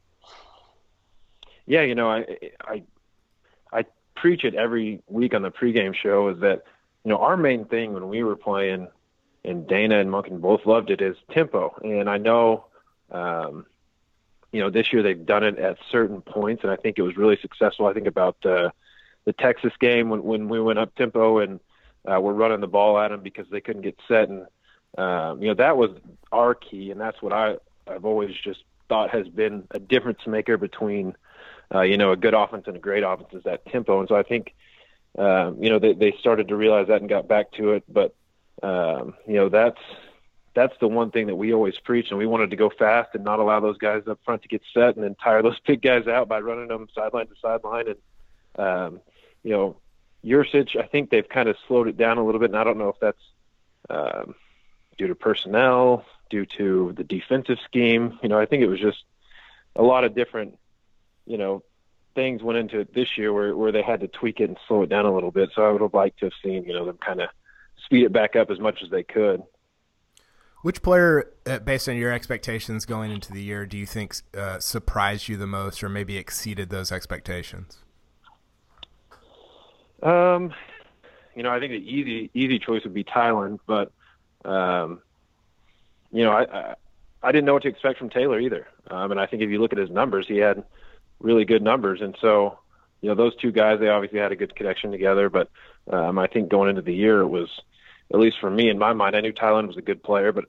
Yeah, 1.67 1.83
you 1.83 1.95
know, 1.95 2.11
I 2.11 2.25
I 2.61 2.83
I 3.73 3.85
preach 4.15 4.45
it 4.45 4.55
every 4.55 5.03
week 5.09 5.35
on 5.35 5.43
the 5.43 5.51
pregame 5.51 5.95
show 5.95 6.29
is 6.29 6.41
that 6.41 6.65
you 7.05 7.11
know 7.11 7.19
our 7.19 7.37
main 7.37 7.65
thing 7.65 7.93
when 7.93 8.09
we 8.09 8.23
were 8.23 8.37
playing, 8.37 8.89
and 9.45 9.67
Dana 9.67 9.99
and 9.99 10.11
Monken 10.11 10.41
both 10.41 10.67
loved 10.67 10.91
it 10.91 11.01
is 11.01 11.17
tempo, 11.31 11.75
and 11.83 12.09
I 12.09 12.19
know. 12.19 12.67
Um, 13.11 13.67
you 14.53 14.61
know, 14.61 14.69
this 14.69 14.93
year 14.93 15.03
they've 15.03 15.25
done 15.25 15.45
it 15.45 15.59
at 15.59 15.79
certain 15.91 16.21
points, 16.21 16.63
and 16.63 16.71
I 16.71 16.77
think 16.77 16.99
it 16.99 17.03
was 17.03 17.17
really 17.17 17.39
successful. 17.41 17.87
I 17.87 17.95
think 17.95 18.07
about 18.07 18.37
uh, 18.45 18.69
the 19.25 19.33
Texas 19.33 19.73
game 19.81 20.11
when 20.11 20.23
when 20.23 20.49
we 20.49 20.61
went 20.61 20.79
up 20.79 20.95
tempo 20.95 21.39
and 21.39 21.61
uh, 22.07 22.21
we're 22.21 22.33
running 22.33 22.61
the 22.61 22.67
ball 22.67 22.99
at 22.99 23.09
them 23.09 23.23
because 23.23 23.47
they 23.51 23.61
couldn't 23.61 23.83
get 23.83 23.99
set, 24.09 24.29
and 24.29 24.47
um, 24.99 25.41
you 25.43 25.49
know 25.49 25.55
that 25.55 25.77
was 25.77 25.91
our 26.33 26.55
key, 26.55 26.91
and 26.91 27.01
that's 27.01 27.23
what 27.23 27.33
I 27.33 27.57
I've 27.87 28.05
always 28.05 28.35
just 28.45 28.65
thought 28.89 29.11
has 29.11 29.29
been 29.29 29.67
a 29.71 29.79
difference 29.79 30.21
maker 30.27 30.57
between 30.57 31.15
uh, 31.75 31.83
you 31.83 31.97
know, 31.97 32.13
a 32.13 32.17
good 32.17 32.35
offense 32.35 32.65
and 32.67 32.77
a 32.77 32.81
great 32.81 33.03
offense 33.03 33.31
is 33.33 33.45
that 33.45 33.65
tempo. 33.67 34.01
And 34.01 34.09
so 34.09 34.17
I 34.17 34.23
think, 34.23 34.55
um, 35.19 35.63
you 35.63 35.71
know, 35.71 35.79
they, 35.79 35.95
they 35.95 36.15
started 36.21 36.49
to 36.49 36.57
realize 36.57 36.89
that 36.89 37.01
and 37.01 37.09
got 37.09 37.29
back 37.29 37.53
to 37.53 37.73
it. 37.73 37.85
But, 37.89 38.15
um, 38.63 39.15
you 39.27 39.35
know, 39.35 39.49
that's, 39.49 39.81
that's 40.55 40.75
the 40.81 40.89
one 40.89 41.11
thing 41.11 41.29
that 41.29 41.37
we 41.37 41.55
always 41.55 41.79
preach. 41.79 42.11
And 42.11 42.19
we 42.19 42.27
wanted 42.27 42.51
to 42.51 42.57
go 42.57 42.71
fast 42.71 43.11
and 43.15 43.25
not 43.25 43.39
allow 43.39 43.61
those 43.61 43.79
guys 43.79 44.03
up 44.07 44.19
front 44.25 44.43
to 44.43 44.49
get 44.49 44.63
set 44.75 44.97
and 44.97 45.05
then 45.05 45.15
tire 45.15 45.43
those 45.43 45.61
big 45.67 45.83
guys 45.83 46.07
out 46.07 46.29
by 46.29 46.41
running 46.41 46.69
them 46.69 46.89
sideline 46.95 47.29
to 47.29 47.35
sideline. 47.41 47.87
And, 47.89 48.67
um, 48.67 49.01
you 49.43 49.53
know, 49.53 49.77
Yurcich, 50.25 50.77
I 50.77 50.87
think 50.87 51.11
they've 51.11 51.29
kind 51.29 51.49
of 51.49 51.57
slowed 51.67 51.89
it 51.89 51.97
down 51.97 52.19
a 52.19 52.25
little 52.25 52.41
bit. 52.41 52.51
And 52.51 52.59
I 52.59 52.65
don't 52.65 52.79
know 52.79 52.91
if 52.91 53.01
that's, 53.01 53.23
um, 53.91 54.35
due 54.99 55.09
to 55.09 55.15
personnel, 55.15 56.05
due 56.31 56.47
to 56.47 56.93
the 56.97 57.03
defensive 57.03 57.59
scheme. 57.65 58.19
You 58.23 58.29
know, 58.29 58.39
I 58.39 58.47
think 58.47 58.63
it 58.63 58.69
was 58.69 58.79
just 58.79 59.03
a 59.75 59.83
lot 59.83 60.05
of 60.05 60.15
different 60.15 60.59
you 61.27 61.39
know, 61.39 61.63
things 62.15 62.43
went 62.43 62.59
into 62.59 62.81
it 62.81 62.95
this 62.95 63.17
year 63.17 63.33
where, 63.33 63.57
where 63.57 63.73
they 63.73 63.83
had 63.83 64.01
to 64.01 64.09
tweak 64.09 64.41
it 64.41 64.49
and 64.49 64.59
slow 64.69 64.83
it 64.83 64.89
down 64.89 65.07
a 65.07 65.15
little 65.15 65.31
bit. 65.31 65.51
So 65.55 65.63
I 65.63 65.71
would 65.71 65.81
have 65.81 65.95
liked 65.95 66.19
to 66.21 66.27
have 66.27 66.33
seen, 66.43 66.65
you 66.65 66.75
know, 66.75 66.85
them 66.85 66.99
kind 66.99 67.21
of 67.21 67.29
speed 67.85 68.05
it 68.05 68.13
back 68.13 68.37
up 68.37 68.51
as 68.51 68.61
much 68.61 68.83
as 68.83 68.91
they 68.91 69.03
could. 69.03 69.43
Which 70.63 70.81
player, 70.83 71.33
uh, 71.45 71.59
based 71.59 71.89
on 71.89 71.97
your 71.97 72.13
expectations 72.13 72.87
going 72.87 73.11
into 73.11 73.33
the 73.33 73.43
year, 73.43 73.67
do 73.67 73.77
you 73.77 73.87
think 73.87 74.15
uh, 74.37 74.61
surprised 74.61 75.29
you 75.29 75.37
the 75.37 75.47
most, 75.47 75.83
or 75.83 75.89
maybe 75.89 76.17
exceeded 76.17 76.71
those 76.71 76.93
expectations? 76.93 77.79
Um, 80.03 80.55
you 81.35 81.43
know, 81.43 81.51
I 81.51 81.59
think 81.59 81.73
the 81.73 81.79
easy 81.79 82.31
easy 82.33 82.61
choice 82.61 82.85
would 82.85 82.95
be 82.95 83.03
Tylan, 83.03 83.59
but 83.67 83.91
um, 84.45 85.01
you 86.13 86.25
know, 86.25 86.31
I, 86.31 86.43
I 86.43 86.75
I 87.25 87.33
didn't 87.33 87.45
know 87.45 87.55
what 87.55 87.63
to 87.63 87.69
expect 87.69 87.99
from 87.99 88.11
Taylor 88.11 88.39
either. 88.39 88.69
Um, 88.89 89.11
and 89.11 89.21
I 89.21 89.27
think 89.27 89.43
if 89.43 89.51
you 89.51 89.61
look 89.61 89.73
at 89.73 89.79
his 89.79 89.91
numbers, 89.91 90.27
he 90.29 90.39
had 90.39 90.63
really 91.23 91.45
good 91.45 91.63
numbers. 91.63 92.01
And 92.01 92.17
so, 92.21 92.59
you 93.01 93.09
know, 93.09 93.15
those 93.15 93.37
two 93.37 93.53
guys, 93.53 93.81
they 93.81 93.89
obviously 93.89 94.19
had 94.19 94.33
a 94.33 94.37
good 94.37 94.55
connection 94.55 94.91
together. 94.91 95.31
But 95.31 95.51
um, 95.91 96.19
I 96.19 96.27
think 96.27 96.51
going 96.51 96.71
into 96.71 96.83
the 96.83 96.95
year, 96.95 97.21
it 97.21 97.29
was, 97.29 97.49
at 98.13 98.21
least 98.21 98.37
for 98.41 98.51
me 98.51 98.69
in 98.69 98.79
my 98.79 98.93
mind, 98.93 99.17
I 99.17 99.21
knew 99.21 99.33
Tylan 99.33 99.67
was 99.67 99.77
a 99.77 99.83
good 99.83 100.03
player, 100.03 100.33
but 100.33 100.45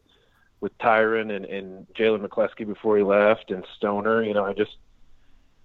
with 0.59 0.77
Tyron 0.77 1.33
and, 1.33 1.45
and 1.45 1.87
Jalen 1.93 2.25
McCleskey 2.25 2.67
before 2.67 2.97
he 2.97 3.03
left 3.03 3.51
and 3.51 3.65
Stoner, 3.77 4.23
you 4.23 4.33
know, 4.33 4.45
I 4.45 4.53
just, 4.53 4.75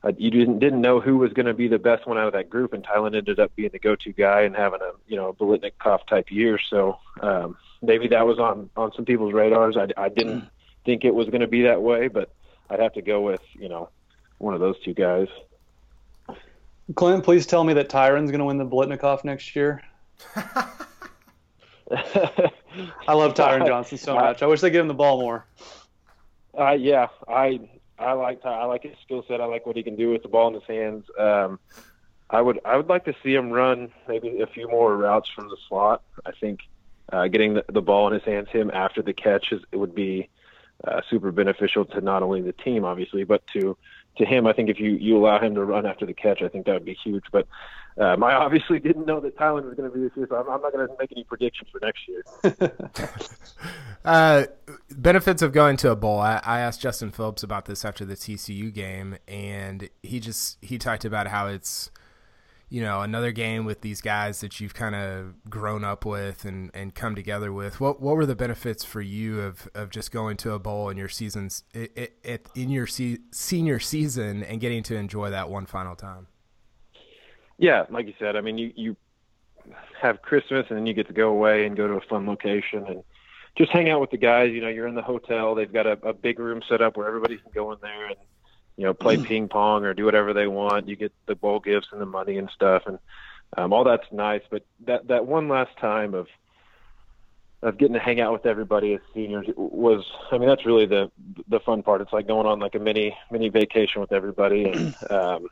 I, 0.02 0.14
you 0.16 0.30
didn't 0.30 0.60
didn't 0.60 0.80
know 0.80 1.00
who 1.00 1.18
was 1.18 1.32
going 1.32 1.46
to 1.46 1.54
be 1.54 1.66
the 1.66 1.78
best 1.78 2.06
one 2.06 2.18
out 2.18 2.28
of 2.28 2.32
that 2.34 2.48
group, 2.48 2.72
and 2.72 2.84
Tylan 2.84 3.16
ended 3.16 3.40
up 3.40 3.54
being 3.56 3.70
the 3.72 3.80
go-to 3.80 4.12
guy 4.12 4.42
and 4.42 4.54
having 4.54 4.80
a 4.80 4.92
you 5.08 5.16
know 5.16 5.32
Biletnikoff 5.32 6.06
type 6.06 6.30
year. 6.30 6.58
So 6.70 6.98
um, 7.20 7.56
maybe 7.82 8.08
that 8.08 8.26
was 8.26 8.38
on 8.38 8.70
on 8.76 8.92
some 8.94 9.04
people's 9.04 9.32
radars. 9.32 9.76
I, 9.76 9.88
I 10.00 10.08
didn't 10.08 10.48
think 10.84 11.04
it 11.04 11.14
was 11.14 11.28
going 11.28 11.40
to 11.40 11.48
be 11.48 11.62
that 11.62 11.82
way, 11.82 12.06
but 12.06 12.32
I'd 12.70 12.78
have 12.78 12.92
to 12.94 13.02
go 13.02 13.20
with 13.22 13.42
you 13.54 13.68
know 13.68 13.88
one 14.38 14.54
of 14.54 14.60
those 14.60 14.78
two 14.80 14.94
guys. 14.94 15.28
Clint, 16.94 17.22
please 17.22 17.46
tell 17.46 17.64
me 17.64 17.74
that 17.74 17.88
Tyron's 17.88 18.30
going 18.30 18.38
to 18.38 18.46
win 18.46 18.58
the 18.58 18.64
Biletnikoff 18.64 19.24
next 19.24 19.54
year. 19.54 19.82
I 20.36 20.80
love 23.08 23.34
Tyron 23.34 23.66
Johnson 23.66 23.98
so 23.98 24.14
much. 24.14 24.42
I 24.42 24.46
wish 24.46 24.60
they 24.60 24.70
give 24.70 24.80
him 24.80 24.88
the 24.88 24.94
ball 24.94 25.20
more. 25.20 25.44
Uh, 26.58 26.72
yeah, 26.72 27.08
I 27.28 27.60
I 27.98 28.12
like 28.12 28.42
Ty. 28.42 28.50
I 28.50 28.64
like 28.64 28.82
his 28.82 28.96
skill 29.02 29.24
set. 29.26 29.40
I 29.40 29.44
like 29.44 29.66
what 29.66 29.76
he 29.76 29.82
can 29.82 29.96
do 29.96 30.10
with 30.10 30.22
the 30.22 30.28
ball 30.28 30.48
in 30.48 30.54
his 30.54 30.64
hands. 30.64 31.04
Um, 31.18 31.58
I 32.30 32.40
would 32.40 32.60
I 32.64 32.76
would 32.76 32.88
like 32.88 33.04
to 33.06 33.14
see 33.22 33.34
him 33.34 33.50
run 33.50 33.90
maybe 34.06 34.40
a 34.40 34.46
few 34.46 34.68
more 34.68 34.96
routes 34.96 35.28
from 35.30 35.48
the 35.48 35.56
slot. 35.68 36.02
I 36.26 36.32
think 36.32 36.60
uh, 37.12 37.28
getting 37.28 37.54
the, 37.54 37.64
the 37.68 37.82
ball 37.82 38.06
in 38.08 38.14
his 38.14 38.24
hands, 38.24 38.48
him 38.50 38.70
after 38.72 39.02
the 39.02 39.12
catch, 39.12 39.52
is, 39.52 39.62
it 39.72 39.76
would 39.76 39.94
be 39.94 40.28
uh, 40.86 41.00
super 41.08 41.32
beneficial 41.32 41.84
to 41.86 42.00
not 42.00 42.22
only 42.22 42.42
the 42.42 42.52
team, 42.52 42.84
obviously, 42.84 43.24
but 43.24 43.46
to 43.48 43.76
to 44.18 44.26
him, 44.26 44.46
I 44.46 44.52
think 44.52 44.68
if 44.68 44.78
you 44.78 44.90
you 44.92 45.16
allow 45.16 45.40
him 45.40 45.54
to 45.54 45.64
run 45.64 45.86
after 45.86 46.06
the 46.06 46.14
catch, 46.14 46.42
I 46.42 46.48
think 46.48 46.66
that 46.66 46.72
would 46.72 46.84
be 46.84 46.96
huge. 47.02 47.24
But 47.32 47.46
um, 47.98 48.22
I 48.22 48.34
obviously 48.34 48.78
didn't 48.80 49.06
know 49.06 49.20
that 49.20 49.36
Tylan 49.36 49.64
was 49.64 49.74
going 49.74 49.90
to 49.90 49.96
be 49.96 50.02
this 50.02 50.16
year, 50.16 50.26
so 50.28 50.36
I'm, 50.36 50.48
I'm 50.48 50.60
not 50.60 50.72
going 50.72 50.86
to 50.86 50.94
make 50.98 51.12
any 51.12 51.24
predictions 51.24 51.70
for 51.70 51.80
next 51.80 52.08
year. 52.08 53.10
uh, 54.04 54.44
benefits 54.90 55.42
of 55.42 55.52
going 55.52 55.76
to 55.78 55.90
a 55.90 55.96
bowl. 55.96 56.20
I, 56.20 56.40
I 56.44 56.60
asked 56.60 56.80
Justin 56.80 57.10
Phillips 57.10 57.42
about 57.42 57.66
this 57.66 57.84
after 57.84 58.04
the 58.04 58.14
TCU 58.14 58.72
game, 58.72 59.16
and 59.26 59.88
he 60.02 60.20
just 60.20 60.58
he 60.60 60.78
talked 60.78 61.04
about 61.04 61.28
how 61.28 61.48
it's 61.48 61.90
you 62.68 62.82
know 62.82 63.00
another 63.00 63.32
game 63.32 63.64
with 63.64 63.80
these 63.80 64.00
guys 64.00 64.40
that 64.40 64.60
you've 64.60 64.74
kind 64.74 64.94
of 64.94 65.34
grown 65.48 65.84
up 65.84 66.04
with 66.04 66.44
and, 66.44 66.70
and 66.74 66.94
come 66.94 67.14
together 67.14 67.52
with 67.52 67.80
what 67.80 68.00
what 68.00 68.16
were 68.16 68.26
the 68.26 68.36
benefits 68.36 68.84
for 68.84 69.00
you 69.00 69.40
of, 69.40 69.68
of 69.74 69.90
just 69.90 70.12
going 70.12 70.36
to 70.36 70.52
a 70.52 70.58
bowl 70.58 70.88
in 70.90 70.96
your 70.96 71.08
seasons 71.08 71.64
it, 71.72 72.18
it, 72.22 72.48
in 72.54 72.70
your 72.70 72.86
se- 72.86 73.18
senior 73.32 73.78
season 73.78 74.42
and 74.42 74.60
getting 74.60 74.82
to 74.82 74.96
enjoy 74.96 75.30
that 75.30 75.48
one 75.48 75.66
final 75.66 75.96
time? 75.96 76.26
Yeah 77.58 77.84
like 77.90 78.06
you 78.06 78.14
said 78.18 78.36
i 78.36 78.40
mean 78.40 78.58
you 78.58 78.72
you 78.76 78.96
have 80.00 80.22
christmas 80.22 80.66
and 80.68 80.78
then 80.78 80.86
you 80.86 80.94
get 80.94 81.06
to 81.06 81.12
go 81.12 81.28
away 81.28 81.66
and 81.66 81.76
go 81.76 81.86
to 81.86 81.94
a 81.94 82.00
fun 82.02 82.26
location 82.26 82.84
and 82.86 83.02
just 83.58 83.72
hang 83.72 83.90
out 83.90 84.00
with 84.00 84.10
the 84.10 84.16
guys. 84.16 84.52
You 84.52 84.60
know 84.60 84.68
you're 84.68 84.86
in 84.86 84.94
the 84.94 85.02
hotel. 85.02 85.54
They've 85.54 85.72
got 85.72 85.86
a, 85.86 85.98
a 86.06 86.12
big 86.12 86.38
room 86.38 86.62
set 86.68 86.80
up 86.80 86.96
where 86.96 87.08
everybody 87.08 87.36
can 87.36 87.50
go 87.52 87.72
in 87.72 87.78
there 87.82 88.06
and 88.06 88.16
you 88.78 88.84
know, 88.84 88.94
play 88.94 89.16
ping 89.16 89.48
pong 89.48 89.84
or 89.84 89.92
do 89.92 90.04
whatever 90.04 90.32
they 90.32 90.46
want. 90.46 90.88
You 90.88 90.94
get 90.94 91.12
the 91.26 91.34
bowl 91.34 91.58
gifts 91.58 91.88
and 91.90 92.00
the 92.00 92.06
money 92.06 92.38
and 92.38 92.48
stuff, 92.48 92.84
and 92.86 93.00
um, 93.56 93.72
all 93.72 93.82
that's 93.82 94.06
nice. 94.12 94.42
But 94.48 94.64
that 94.86 95.08
that 95.08 95.26
one 95.26 95.48
last 95.48 95.76
time 95.78 96.14
of 96.14 96.28
of 97.60 97.76
getting 97.76 97.94
to 97.94 98.00
hang 98.00 98.20
out 98.20 98.32
with 98.32 98.46
everybody 98.46 98.94
as 98.94 99.00
seniors 99.12 99.48
was, 99.56 100.04
I 100.30 100.38
mean, 100.38 100.48
that's 100.48 100.64
really 100.64 100.86
the 100.86 101.10
the 101.48 101.58
fun 101.58 101.82
part. 101.82 102.02
It's 102.02 102.12
like 102.12 102.28
going 102.28 102.46
on 102.46 102.60
like 102.60 102.76
a 102.76 102.78
mini 102.78 103.16
mini 103.32 103.48
vacation 103.48 104.00
with 104.00 104.12
everybody, 104.12 104.66
and 104.66 104.94
um, 105.10 105.48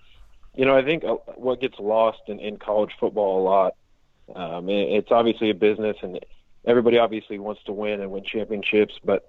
you 0.55 0.65
know, 0.65 0.77
I 0.77 0.85
think 0.85 1.03
uh, 1.03 1.17
what 1.35 1.61
gets 1.61 1.81
lost 1.81 2.21
in, 2.29 2.39
in 2.39 2.59
college 2.59 2.93
football 3.01 3.41
a 3.41 3.45
lot. 3.45 3.75
Um, 4.37 4.69
it's 4.69 5.11
obviously 5.11 5.51
a 5.51 5.55
business, 5.55 5.97
and 6.01 6.21
everybody 6.65 6.99
obviously 6.99 7.41
wants 7.41 7.65
to 7.65 7.73
win 7.73 8.01
and 8.01 8.13
win 8.13 8.23
championships, 8.23 8.95
but 9.05 9.29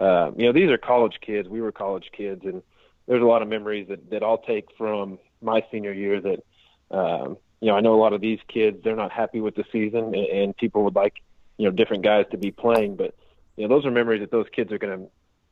um, 0.00 0.34
you 0.36 0.46
know, 0.46 0.52
these 0.52 0.68
are 0.68 0.78
college 0.78 1.20
kids. 1.20 1.48
We 1.48 1.60
were 1.60 1.72
college 1.72 2.10
kids, 2.12 2.44
and 2.44 2.62
there's 3.06 3.22
a 3.22 3.26
lot 3.26 3.42
of 3.42 3.48
memories 3.48 3.88
that, 3.88 4.10
that 4.10 4.22
I'll 4.22 4.38
take 4.38 4.66
from 4.76 5.18
my 5.40 5.64
senior 5.70 5.92
year 5.92 6.20
that, 6.20 6.44
um, 6.90 7.36
you 7.60 7.68
know, 7.68 7.76
I 7.76 7.80
know 7.80 7.94
a 7.94 8.00
lot 8.00 8.12
of 8.12 8.20
these 8.20 8.40
kids, 8.48 8.78
they're 8.82 8.96
not 8.96 9.12
happy 9.12 9.40
with 9.40 9.54
the 9.54 9.64
season 9.72 10.14
and, 10.14 10.26
and 10.26 10.56
people 10.56 10.84
would 10.84 10.94
like, 10.94 11.22
you 11.56 11.64
know, 11.64 11.70
different 11.70 12.04
guys 12.04 12.26
to 12.30 12.36
be 12.36 12.50
playing, 12.50 12.96
but 12.96 13.14
you 13.56 13.66
know, 13.66 13.74
those 13.74 13.86
are 13.86 13.90
memories 13.90 14.20
that 14.20 14.30
those 14.30 14.46
kids 14.54 14.72
are 14.72 14.78
going 14.78 14.98
to 14.98 15.06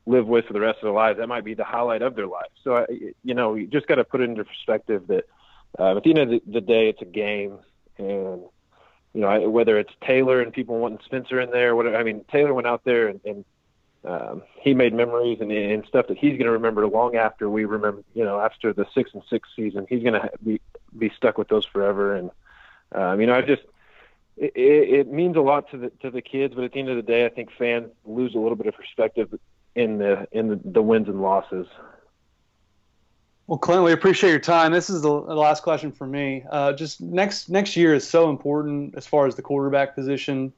live 0.07 0.26
with 0.26 0.44
for 0.46 0.52
the 0.52 0.61
rest 0.61 0.78
of 0.78 0.82
their 0.82 0.92
lives. 0.92 1.18
That 1.18 1.28
might 1.28 1.44
be 1.44 1.55
the 1.55 1.64
highlight 1.64 2.02
of 2.02 2.14
their 2.14 2.26
life. 2.26 2.50
So, 2.62 2.76
I, 2.76 2.86
you 3.22 3.34
know, 3.34 3.55
you 3.55 3.66
just 3.66 3.86
got 3.86 3.96
to 3.96 4.05
put 4.05 4.20
it 4.20 4.28
into 4.28 4.44
perspective 4.44 5.07
that 5.09 5.24
uh, 5.78 5.96
at 5.96 6.02
the 6.02 6.11
end 6.11 6.18
of 6.18 6.28
the, 6.28 6.42
the 6.46 6.61
day, 6.61 6.88
it's 6.88 7.02
a 7.02 7.07
game, 7.07 7.59
and 7.98 8.42
you 9.12 9.20
know, 9.20 9.28
I, 9.28 9.46
whether 9.46 9.78
it's 9.78 9.92
Taylor 10.07 10.40
and 10.40 10.52
people 10.52 10.78
wanting 10.78 11.00
Spencer 11.05 11.40
in 11.40 11.50
there, 11.50 11.74
whatever. 11.74 11.96
I 11.96 12.02
mean, 12.02 12.24
Taylor 12.30 12.52
went 12.55 12.66
out 12.66 12.84
there 12.84 13.09
and, 13.09 13.20
and 13.24 13.44
um, 14.05 14.42
he 14.61 14.74
made 14.74 14.92
memories 14.92 15.38
and, 15.40 15.50
and 15.50 15.86
stuff 15.86 16.09
that 16.09 16.18
he's 16.18 16.32
going 16.32 16.44
to 16.44 16.52
remember 16.52 16.86
long 16.86 17.16
after 17.16 17.48
we 17.48 17.64
remember. 17.64 18.02
You 18.14 18.24
know, 18.24 18.40
after 18.40 18.72
the 18.72 18.86
six 18.94 19.11
and 19.14 19.22
six 19.30 19.48
season, 19.57 19.86
he's 19.88 20.02
going 20.02 20.14
to 20.14 20.30
be 20.44 20.61
be 20.96 21.11
stuck 21.16 21.38
with 21.38 21.48
those 21.48 21.64
forever. 21.64 22.14
And 22.14 22.30
um, 22.92 23.20
you 23.20 23.26
know, 23.26 23.34
I 23.34 23.42
just 23.42 23.62
it, 24.36 24.52
it 24.55 25.12
means 25.12 25.36
a 25.36 25.40
lot 25.40 25.70
to 25.70 25.78
the 25.78 25.90
to 26.00 26.11
the 26.11 26.22
kids, 26.22 26.55
but 26.55 26.64
at 26.64 26.72
the 26.72 26.80
end 26.80 26.88
of 26.88 26.96
the 26.96 27.02
day, 27.02 27.24
I 27.24 27.28
think 27.28 27.50
fans 27.57 27.90
lose 28.05 28.34
a 28.34 28.38
little 28.38 28.57
bit 28.57 28.66
of 28.66 28.74
perspective 28.74 29.32
in 29.74 29.98
the 29.98 30.28
in 30.32 30.48
the, 30.48 30.61
the 30.64 30.82
wins 30.82 31.09
and 31.09 31.22
losses. 31.22 31.66
Well, 33.46 33.59
Clint, 33.59 33.84
we 33.84 33.92
appreciate 33.92 34.30
your 34.30 34.38
time. 34.38 34.72
This 34.72 34.88
is 34.88 35.02
the, 35.02 35.11
last 35.11 35.62
question 35.62 35.92
for 35.92 36.07
me. 36.07 36.44
Uh, 36.50 36.72
just 36.72 37.02
next 37.02 37.50
next 37.50 37.76
year 37.76 37.94
is 37.94 38.09
so 38.09 38.30
important 38.30 38.94
as 38.96 39.07
far 39.07 39.26
as 39.26 39.34
the 39.36 39.42
quarterback 39.42 39.94
position. 39.94 40.52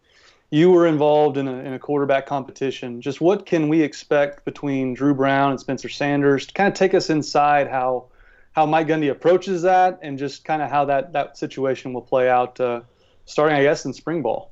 You 0.51 0.70
were 0.70 0.86
involved 0.86 1.36
in 1.38 1.49
a, 1.49 1.55
in 1.55 1.72
a 1.72 1.78
quarterback 1.78 2.26
competition. 2.26 3.01
Just 3.01 3.20
what 3.20 3.47
can 3.47 3.68
we 3.68 3.82
expect 3.82 4.44
between 4.44 4.94
Drew 4.94 5.14
Brown 5.14 5.51
and 5.51 5.61
Spencer 5.61 5.88
Sanders 5.88 6.47
to 6.47 6.55
kind 6.55 6.68
of 6.68 6.74
take 6.74 6.94
us 6.94 7.11
inside 7.11 7.68
how 7.68 8.07
how 8.53 8.64
Mike 8.64 8.86
Gundy 8.86 9.11
approaches 9.11 9.62
that 9.62 9.99
and 10.03 10.18
just 10.18 10.44
kind 10.44 10.62
of 10.62 10.70
how 10.70 10.86
that 10.86 11.12
that 11.12 11.36
situation 11.36 11.92
will 11.92 12.03
play 12.03 12.30
out 12.30 12.59
uh, 12.61 12.80
starting, 13.26 13.57
I 13.57 13.62
guess, 13.62 13.84
in 13.84 13.92
spring 13.92 14.22
ball. 14.22 14.51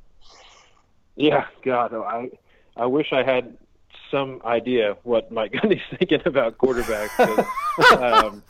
Yeah, 1.17 1.47
God, 1.63 1.95
I 1.95 2.31
I 2.77 2.87
wish 2.87 3.13
I 3.13 3.23
had 3.23 3.57
some 4.11 4.43
idea 4.45 4.97
what 5.05 5.31
Mike 5.31 5.53
Gundy's 5.53 5.83
thinking 5.99 6.21
about 6.25 6.59
quarterbacks. 6.59 7.47
um, 8.01 8.43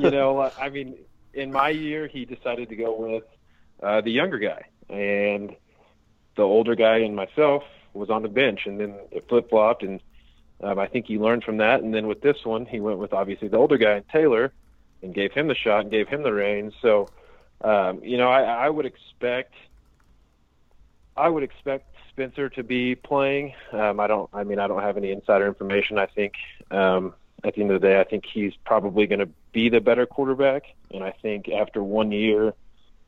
you 0.00 0.10
know, 0.10 0.50
I 0.58 0.68
mean, 0.68 0.96
in 1.34 1.52
my 1.52 1.68
year, 1.68 2.06
he 2.06 2.24
decided 2.24 2.68
to 2.68 2.76
go 2.76 2.94
with 2.96 3.24
uh, 3.82 4.00
the 4.00 4.10
younger 4.10 4.38
guy, 4.38 4.62
and 4.88 5.54
the 6.36 6.42
older 6.42 6.74
guy 6.74 6.98
and 6.98 7.14
myself 7.14 7.62
was 7.92 8.10
on 8.10 8.22
the 8.22 8.28
bench, 8.28 8.66
and 8.66 8.80
then 8.80 8.94
it 9.10 9.28
flip 9.28 9.48
flopped, 9.50 9.82
and 9.82 10.00
um, 10.62 10.78
I 10.78 10.86
think 10.86 11.06
he 11.06 11.18
learned 11.18 11.44
from 11.44 11.58
that. 11.58 11.82
And 11.82 11.94
then 11.94 12.06
with 12.06 12.20
this 12.20 12.44
one, 12.44 12.66
he 12.66 12.80
went 12.80 12.98
with 12.98 13.12
obviously 13.12 13.48
the 13.48 13.56
older 13.56 13.78
guy 13.78 14.02
Taylor, 14.12 14.52
and 15.02 15.14
gave 15.14 15.32
him 15.32 15.48
the 15.48 15.54
shot 15.54 15.82
and 15.82 15.90
gave 15.90 16.08
him 16.08 16.22
the 16.22 16.32
reins. 16.32 16.72
So, 16.82 17.08
um, 17.60 18.02
you 18.02 18.16
know, 18.16 18.28
I, 18.28 18.42
I 18.42 18.70
would 18.70 18.86
expect, 18.86 19.54
I 21.16 21.28
would 21.28 21.42
expect 21.42 21.94
Spencer 22.10 22.48
to 22.50 22.62
be 22.62 22.94
playing. 22.94 23.54
Um, 23.72 24.00
I 24.00 24.06
don't. 24.06 24.30
I 24.32 24.44
mean, 24.44 24.58
I 24.58 24.66
don't 24.66 24.82
have 24.82 24.96
any 24.96 25.10
insider 25.10 25.46
information. 25.46 25.98
I 25.98 26.06
think 26.06 26.34
um, 26.70 27.14
at 27.44 27.54
the 27.54 27.60
end 27.60 27.70
of 27.70 27.80
the 27.80 27.86
day, 27.86 28.00
I 28.00 28.04
think 28.04 28.24
he's 28.24 28.54
probably 28.64 29.06
going 29.06 29.18
to 29.20 29.28
be 29.52 29.68
the 29.68 29.80
better 29.80 30.06
quarterback, 30.06 30.64
and 30.90 31.04
I 31.04 31.10
think 31.10 31.48
after 31.48 31.82
one 31.82 32.10
year 32.10 32.54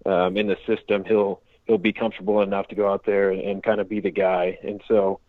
um, 0.04 0.36
in 0.36 0.46
the 0.46 0.56
system, 0.66 1.04
he'll 1.04 1.40
he'll 1.66 1.78
be 1.78 1.92
comfortable 1.92 2.42
enough 2.42 2.68
to 2.68 2.74
go 2.74 2.90
out 2.90 3.04
there 3.04 3.30
and, 3.30 3.40
and 3.40 3.62
kind 3.62 3.80
of 3.80 3.88
be 3.88 4.00
the 4.00 4.10
guy. 4.10 4.58
And 4.62 4.80
so, 4.88 5.20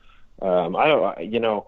um, 0.42 0.76
I 0.76 0.88
don't. 0.88 1.32
You 1.32 1.40
know, 1.40 1.68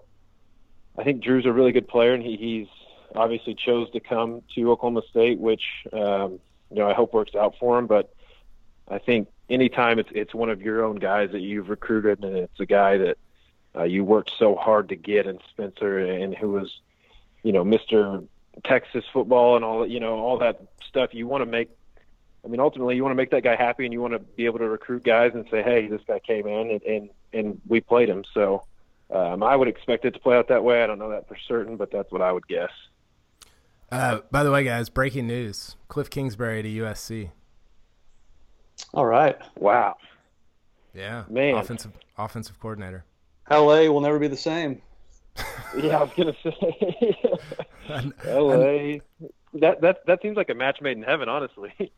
I 0.96 1.04
think 1.04 1.22
Drew's 1.22 1.46
a 1.46 1.52
really 1.52 1.72
good 1.72 1.88
player, 1.88 2.14
and 2.14 2.22
he, 2.22 2.36
he's 2.36 2.68
obviously 3.14 3.54
chose 3.54 3.90
to 3.90 4.00
come 4.00 4.42
to 4.54 4.70
Oklahoma 4.70 5.02
State, 5.10 5.38
which 5.38 5.64
um, 5.92 6.40
you 6.70 6.76
know 6.76 6.88
I 6.88 6.94
hope 6.94 7.12
works 7.12 7.34
out 7.34 7.56
for 7.58 7.78
him. 7.78 7.86
But 7.86 8.14
I 8.88 8.98
think 8.98 9.28
anytime 9.48 9.98
it's 9.98 10.10
it's 10.12 10.34
one 10.34 10.50
of 10.50 10.62
your 10.62 10.84
own 10.84 10.96
guys 10.96 11.30
that 11.32 11.40
you've 11.40 11.68
recruited 11.68 12.24
and 12.24 12.36
it's 12.36 12.60
a 12.60 12.66
guy 12.66 12.98
that 12.98 13.18
uh, 13.76 13.84
you 13.84 14.04
worked 14.04 14.32
so 14.38 14.54
hard 14.54 14.88
to 14.88 14.96
get 14.96 15.26
and 15.26 15.40
Spencer 15.50 15.98
and 15.98 16.34
who 16.34 16.50
was 16.50 16.80
you 17.42 17.52
know 17.52 17.64
Mr. 17.64 18.26
Texas 18.64 19.04
football 19.12 19.56
and 19.56 19.64
all 19.64 19.86
you 19.86 20.00
know 20.00 20.18
all 20.18 20.38
that 20.38 20.60
stuff 20.86 21.12
you 21.12 21.26
want 21.26 21.42
to 21.42 21.46
make 21.46 21.70
I 22.44 22.48
mean 22.48 22.60
ultimately 22.60 22.96
you 22.96 23.02
want 23.02 23.12
to 23.12 23.16
make 23.16 23.30
that 23.30 23.42
guy 23.42 23.56
happy 23.56 23.84
and 23.84 23.92
you 23.92 24.00
want 24.00 24.14
to 24.14 24.18
be 24.18 24.46
able 24.46 24.58
to 24.58 24.68
recruit 24.68 25.04
guys 25.04 25.32
and 25.34 25.46
say 25.50 25.62
hey 25.62 25.86
this 25.86 26.02
guy 26.06 26.18
came 26.20 26.46
in 26.46 26.70
and 26.70 26.82
and, 26.82 27.10
and 27.32 27.60
we 27.66 27.80
played 27.80 28.08
him 28.08 28.24
so 28.32 28.64
um, 29.14 29.42
I 29.42 29.56
would 29.56 29.68
expect 29.68 30.04
it 30.04 30.12
to 30.12 30.20
play 30.20 30.36
out 30.36 30.48
that 30.48 30.62
way 30.62 30.82
I 30.82 30.86
don't 30.86 30.98
know 30.98 31.10
that 31.10 31.28
for 31.28 31.36
certain 31.48 31.76
but 31.76 31.90
that's 31.90 32.10
what 32.12 32.22
I 32.22 32.32
would 32.32 32.46
guess 32.46 32.70
uh, 33.92 34.20
by 34.30 34.44
the 34.44 34.50
way 34.50 34.64
guys 34.64 34.88
breaking 34.88 35.26
news 35.26 35.76
Cliff 35.88 36.08
Kingsbury 36.10 36.62
to 36.62 36.68
USC 36.68 37.30
all 38.94 39.06
right. 39.06 39.36
Wow. 39.56 39.96
Yeah. 40.94 41.24
Man. 41.28 41.56
Offensive 41.56 41.92
offensive 42.18 42.58
coordinator. 42.60 43.04
LA 43.50 43.88
will 43.88 44.00
never 44.00 44.18
be 44.18 44.28
the 44.28 44.36
same. 44.36 44.80
yeah, 45.76 45.98
I 45.98 46.02
was 46.02 46.10
gonna 46.16 46.34
say 46.42 47.16
LA. 48.26 48.98
That 49.54 49.80
that 49.80 50.06
that 50.06 50.22
seems 50.22 50.36
like 50.36 50.50
a 50.50 50.54
match 50.54 50.80
made 50.80 50.96
in 50.96 51.02
heaven, 51.02 51.28
honestly. 51.28 51.72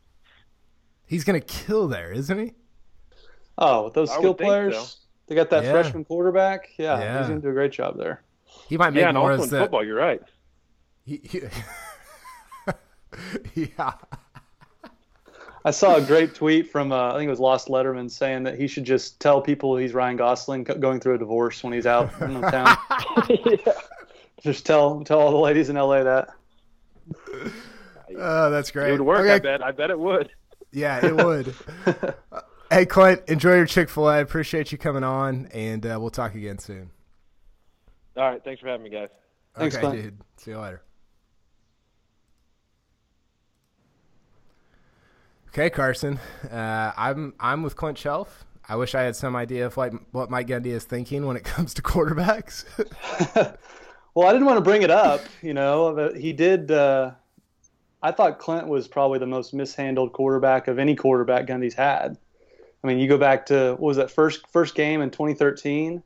He's 1.13 1.25
gonna 1.25 1.43
kill 1.43 1.89
there, 1.89 2.11
isn't 2.11 2.39
he? 2.39 2.55
Oh, 3.59 3.85
with 3.85 3.93
those 3.93 4.11
skill 4.11 4.33
players, 4.33 4.75
so. 4.75 4.97
they 5.27 5.35
got 5.35 5.51
that 5.51 5.63
yeah. 5.63 5.73
freshman 5.73 6.07
quarterback. 6.07 6.71
Yeah, 6.79 6.99
yeah, 6.99 7.19
he's 7.19 7.29
gonna 7.29 7.41
do 7.41 7.51
a 7.51 7.53
great 7.53 7.71
job 7.71 7.99
there. 7.99 8.23
He 8.67 8.79
might 8.79 8.95
make 8.95 9.03
yeah, 9.03 9.13
more 9.13 9.31
and 9.31 9.43
also 9.43 9.59
football. 9.59 9.85
You're 9.85 9.99
right. 9.99 10.23
He, 11.05 11.21
he 11.23 11.43
yeah. 13.77 13.93
I 15.67 15.71
saw 15.71 15.97
a 15.97 16.01
great 16.01 16.35
tweet 16.35 16.73
from 16.73 16.93
uh, 16.93 17.13
I 17.13 17.19
think 17.19 17.27
it 17.27 17.31
was 17.31 17.41
Lost 17.41 17.69
Lettermen 17.69 18.11
saying 18.11 18.45
that 18.45 18.59
he 18.59 18.67
should 18.67 18.85
just 18.85 19.21
tell 19.21 19.43
people 19.43 19.77
he's 19.77 19.93
Ryan 19.93 20.17
Gosling 20.17 20.65
going 20.65 20.99
through 20.99 21.17
a 21.17 21.19
divorce 21.19 21.63
when 21.63 21.75
he's 21.75 21.85
out 21.85 22.11
in 22.23 22.41
the 22.41 22.51
town. 22.51 22.79
yeah. 23.67 23.73
Just 24.43 24.65
tell 24.65 25.05
tell 25.05 25.21
all 25.21 25.31
the 25.31 25.37
ladies 25.37 25.69
in 25.69 25.77
LA 25.77 26.03
that. 26.03 26.31
Oh, 28.17 28.51
that's 28.51 28.71
great. 28.71 28.89
It 28.89 28.93
would 28.93 29.03
work. 29.03 29.21
Okay. 29.21 29.35
I 29.35 29.39
bet. 29.39 29.63
I 29.63 29.71
bet 29.73 29.91
it 29.91 29.99
would. 29.99 30.33
Yeah, 30.73 31.05
it 31.05 31.15
would. 31.15 31.55
hey, 32.71 32.87
Clint, 32.87 33.23
enjoy 33.29 33.57
your 33.57 33.67
Chick 33.67 33.91
Fil 33.91 34.09
A. 34.09 34.21
Appreciate 34.21 34.73
you 34.73 34.79
coming 34.79 35.05
on, 35.05 35.49
and 35.53 35.85
uh, 35.85 35.99
we'll 36.01 36.11
talk 36.11 36.35
again 36.35 36.59
soon. 36.59 36.91
All 38.17 38.31
right. 38.31 38.43
Thanks 38.43 38.61
for 38.61 38.69
having 38.69 38.85
me, 38.85 38.91
guys. 38.91 39.09
Thanks, 39.57 39.77
okay, 39.77 39.87
Clint. 39.87 40.03
dude. 40.03 40.19
See 40.37 40.51
you 40.51 40.59
later. 40.59 40.83
Okay, 45.49 45.69
Carson. 45.69 46.19
Uh, 46.51 46.93
I'm 46.97 47.35
I'm 47.39 47.63
with 47.63 47.77
Clint 47.77 47.99
Chelf. 47.99 48.47
I 48.67 48.77
wish 48.77 48.95
I 48.95 49.03
had 49.03 49.15
some 49.15 49.37
idea 49.37 49.67
of 49.67 49.77
what 49.77 49.93
what 50.13 50.31
Mike 50.31 50.47
Gundy 50.47 50.67
is 50.67 50.85
thinking 50.85 51.27
when 51.27 51.37
it 51.37 51.45
comes 51.45 51.75
to 51.75 51.83
quarterbacks. 51.83 52.65
well, 54.15 54.27
I 54.27 54.33
didn't 54.33 54.47
want 54.47 54.57
to 54.57 54.63
bring 54.63 54.81
it 54.81 54.91
up, 54.91 55.21
you 55.43 55.53
know, 55.53 55.95
but 55.95 56.17
he 56.17 56.33
did. 56.33 56.71
Uh, 56.71 57.13
I 58.03 58.11
thought 58.11 58.39
Clint 58.39 58.67
was 58.67 58.89
probably 58.89 59.19
the 59.19 59.27
most 59.27 59.55
mishandled 59.55 60.13
quarterback 60.13 60.69
of 60.69 60.79
any 60.79 60.97
quarterback 60.97 61.47
Gundy's 61.47 61.75
had. 61.75 62.19
I 62.83 62.87
mean, 62.87 62.99
you 62.99 63.09
go 63.09 63.19
back 63.19 63.47
to 63.47 63.73
what 63.73 63.81
was 63.81 63.97
that 63.97 64.11
first 64.11 64.47
first 64.49 64.75
game 64.75 65.01
in 65.03 65.11
2013? 65.11 66.03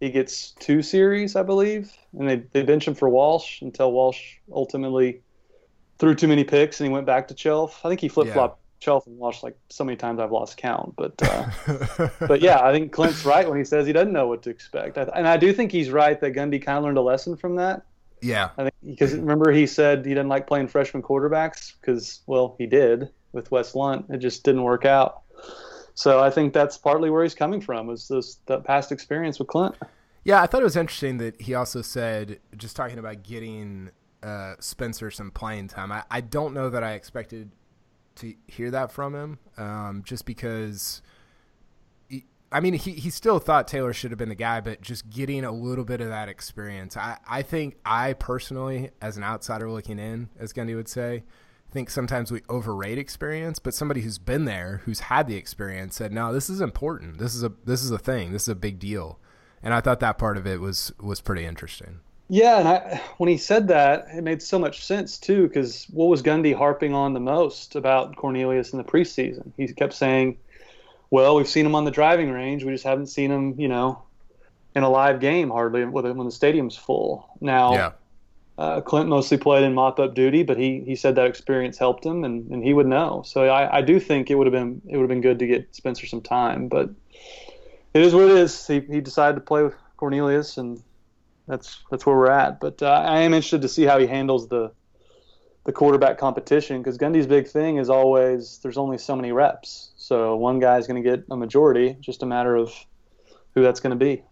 He 0.00 0.10
gets 0.10 0.50
two 0.52 0.82
series, 0.82 1.36
I 1.36 1.44
believe, 1.44 1.92
and 2.18 2.28
they 2.28 2.36
they 2.52 2.62
bench 2.64 2.88
him 2.88 2.94
for 2.94 3.08
Walsh 3.08 3.62
until 3.62 3.92
Walsh 3.92 4.36
ultimately 4.52 5.20
threw 5.98 6.16
too 6.16 6.26
many 6.26 6.42
picks 6.42 6.80
and 6.80 6.88
he 6.88 6.92
went 6.92 7.06
back 7.06 7.28
to 7.28 7.34
Chelf. 7.34 7.84
I 7.84 7.88
think 7.88 8.00
he 8.00 8.08
flip 8.08 8.32
flopped 8.32 8.60
Chelf 8.80 9.06
and 9.06 9.16
Walsh 9.16 9.44
like 9.44 9.56
so 9.68 9.84
many 9.84 9.96
times 9.96 10.18
I've 10.18 10.32
lost 10.32 10.56
count. 10.56 10.94
But 10.96 11.22
uh, 11.22 12.08
but 12.26 12.40
yeah, 12.40 12.60
I 12.60 12.72
think 12.72 12.90
Clint's 12.90 13.24
right 13.24 13.48
when 13.48 13.58
he 13.58 13.64
says 13.64 13.86
he 13.86 13.92
doesn't 13.92 14.12
know 14.12 14.26
what 14.26 14.42
to 14.42 14.50
expect, 14.50 14.98
I, 14.98 15.02
and 15.14 15.28
I 15.28 15.36
do 15.36 15.52
think 15.52 15.70
he's 15.70 15.90
right 15.90 16.20
that 16.20 16.32
Gundy 16.32 16.60
kind 16.60 16.78
of 16.78 16.84
learned 16.84 16.98
a 16.98 17.02
lesson 17.02 17.36
from 17.36 17.54
that. 17.56 17.82
Yeah, 18.22 18.50
I 18.56 18.62
think 18.62 18.74
because 18.84 19.14
remember 19.14 19.50
he 19.50 19.66
said 19.66 20.06
he 20.06 20.10
didn't 20.10 20.28
like 20.28 20.46
playing 20.46 20.68
freshman 20.68 21.02
quarterbacks 21.02 21.72
because 21.80 22.20
well 22.26 22.54
he 22.58 22.66
did 22.66 23.10
with 23.32 23.50
Wes 23.50 23.74
Lunt, 23.74 24.06
it 24.10 24.18
just 24.18 24.44
didn't 24.44 24.62
work 24.62 24.84
out. 24.84 25.22
So 25.94 26.20
I 26.20 26.30
think 26.30 26.52
that's 26.52 26.78
partly 26.78 27.10
where 27.10 27.22
he's 27.22 27.34
coming 27.34 27.60
from 27.60 27.86
was 27.86 28.08
this 28.08 28.38
that 28.46 28.64
past 28.64 28.92
experience 28.92 29.38
with 29.38 29.48
Clint. 29.48 29.74
Yeah, 30.24 30.40
I 30.40 30.46
thought 30.46 30.60
it 30.60 30.64
was 30.64 30.76
interesting 30.76 31.18
that 31.18 31.40
he 31.40 31.54
also 31.54 31.82
said 31.82 32.38
just 32.56 32.76
talking 32.76 32.98
about 32.98 33.24
getting 33.24 33.90
uh, 34.22 34.54
Spencer 34.60 35.10
some 35.10 35.32
playing 35.32 35.68
time. 35.68 35.90
I, 35.90 36.04
I 36.10 36.20
don't 36.20 36.54
know 36.54 36.70
that 36.70 36.84
I 36.84 36.92
expected 36.92 37.50
to 38.16 38.34
hear 38.46 38.70
that 38.70 38.92
from 38.92 39.14
him, 39.14 39.38
um, 39.58 40.02
just 40.04 40.26
because. 40.26 41.02
I 42.52 42.60
mean, 42.60 42.74
he, 42.74 42.92
he 42.92 43.10
still 43.10 43.38
thought 43.38 43.66
Taylor 43.66 43.92
should 43.92 44.10
have 44.10 44.18
been 44.18 44.28
the 44.28 44.34
guy, 44.34 44.60
but 44.60 44.80
just 44.80 45.08
getting 45.10 45.44
a 45.44 45.52
little 45.52 45.84
bit 45.84 46.00
of 46.00 46.08
that 46.08 46.28
experience. 46.28 46.96
I, 46.96 47.18
I 47.28 47.42
think 47.42 47.76
I 47.84 48.12
personally, 48.12 48.90
as 49.00 49.16
an 49.16 49.24
outsider 49.24 49.70
looking 49.70 49.98
in, 49.98 50.28
as 50.38 50.52
Gundy 50.52 50.76
would 50.76 50.88
say, 50.88 51.24
think 51.72 51.90
sometimes 51.90 52.30
we 52.30 52.42
overrate 52.48 52.98
experience, 52.98 53.58
but 53.58 53.74
somebody 53.74 54.02
who's 54.02 54.18
been 54.18 54.44
there, 54.44 54.82
who's 54.84 55.00
had 55.00 55.26
the 55.26 55.36
experience, 55.36 55.96
said, 55.96 56.12
"No, 56.12 56.32
this 56.32 56.50
is 56.50 56.60
important. 56.60 57.18
This 57.18 57.34
is 57.34 57.42
a 57.42 57.52
this 57.64 57.82
is 57.82 57.90
a 57.90 57.98
thing. 57.98 58.32
This 58.32 58.42
is 58.42 58.48
a 58.48 58.54
big 58.54 58.78
deal." 58.78 59.18
And 59.62 59.72
I 59.72 59.80
thought 59.80 60.00
that 60.00 60.18
part 60.18 60.36
of 60.36 60.46
it 60.46 60.60
was 60.60 60.92
was 61.00 61.20
pretty 61.20 61.44
interesting. 61.44 62.00
Yeah, 62.28 62.58
and 62.60 62.68
I, 62.68 63.02
when 63.18 63.28
he 63.28 63.36
said 63.36 63.68
that, 63.68 64.06
it 64.14 64.22
made 64.22 64.42
so 64.42 64.58
much 64.58 64.84
sense 64.84 65.18
too. 65.18 65.48
Because 65.48 65.86
what 65.90 66.06
was 66.06 66.22
Gundy 66.22 66.54
harping 66.54 66.94
on 66.94 67.14
the 67.14 67.20
most 67.20 67.74
about 67.74 68.16
Cornelius 68.16 68.72
in 68.72 68.78
the 68.78 68.84
preseason? 68.84 69.52
He 69.56 69.68
kept 69.68 69.94
saying, 69.94 70.36
"Well, 71.12 71.36
we've 71.36 71.46
seen 71.48 71.66
him 71.66 71.74
on 71.74 71.84
the 71.84 71.90
driving 71.90 72.30
range. 72.30 72.64
We 72.64 72.72
just 72.72 72.84
haven't 72.84 73.08
seen 73.08 73.30
him, 73.30 73.54
you 73.58 73.68
know, 73.68 74.02
in 74.74 74.82
a 74.82 74.88
live 74.88 75.20
game 75.20 75.50
hardly 75.50 75.84
when 75.84 76.24
the 76.24 76.32
stadium's 76.32 76.74
full. 76.74 77.28
Now, 77.40 77.74
Yeah. 77.74 77.90
uh, 78.56 78.80
Clint 78.80 79.10
mostly 79.10 79.36
played 79.36 79.62
in 79.62 79.74
mop-up 79.74 80.14
duty, 80.14 80.42
but 80.42 80.56
he 80.56 80.80
he 80.86 80.96
said 80.96 81.14
that 81.16 81.26
experience 81.26 81.76
helped 81.76 82.06
him, 82.06 82.24
and, 82.24 82.50
and 82.50 82.64
he 82.64 82.72
would 82.72 82.86
know. 82.86 83.22
So 83.26 83.46
I, 83.46 83.78
I 83.78 83.82
do 83.82 84.00
think 84.00 84.30
it 84.30 84.36
would 84.36 84.46
have 84.46 84.52
been 84.52 84.80
it 84.88 84.96
would 84.96 85.02
have 85.02 85.08
been 85.10 85.20
good 85.20 85.38
to 85.40 85.46
get 85.46 85.74
Spencer 85.76 86.06
some 86.06 86.22
time, 86.22 86.68
but 86.68 86.88
it 87.92 88.00
is 88.00 88.14
what 88.14 88.24
it 88.24 88.30
is. 88.30 88.66
He, 88.66 88.80
he 88.80 89.00
decided 89.02 89.34
to 89.34 89.42
play 89.42 89.62
with 89.62 89.74
Cornelius, 89.98 90.56
and 90.56 90.82
that's 91.46 91.80
that's 91.90 92.06
where 92.06 92.16
we're 92.16 92.30
at. 92.30 92.58
But 92.58 92.82
uh, 92.82 92.86
I 92.86 93.20
am 93.20 93.34
interested 93.34 93.60
to 93.62 93.68
see 93.68 93.84
how 93.84 93.98
he 93.98 94.06
handles 94.06 94.48
the 94.48 94.72
the 95.64 95.72
quarterback 95.72 96.16
competition 96.18 96.78
because 96.80 96.96
Gundy's 96.96 97.26
big 97.26 97.46
thing 97.48 97.76
is 97.76 97.90
always 97.90 98.58
there's 98.62 98.78
only 98.78 98.96
so 98.98 99.14
many 99.14 99.30
reps, 99.30 99.91
so 100.02 100.34
one 100.34 100.58
guy 100.58 100.78
is 100.78 100.88
going 100.88 101.00
to 101.00 101.08
get 101.08 101.24
a 101.30 101.36
majority. 101.36 101.96
Just 102.00 102.24
a 102.24 102.26
matter 102.26 102.56
of 102.56 102.74
who 103.54 103.62
that's 103.62 103.78
going 103.78 103.96
to 103.96 104.04
be. 104.04 104.24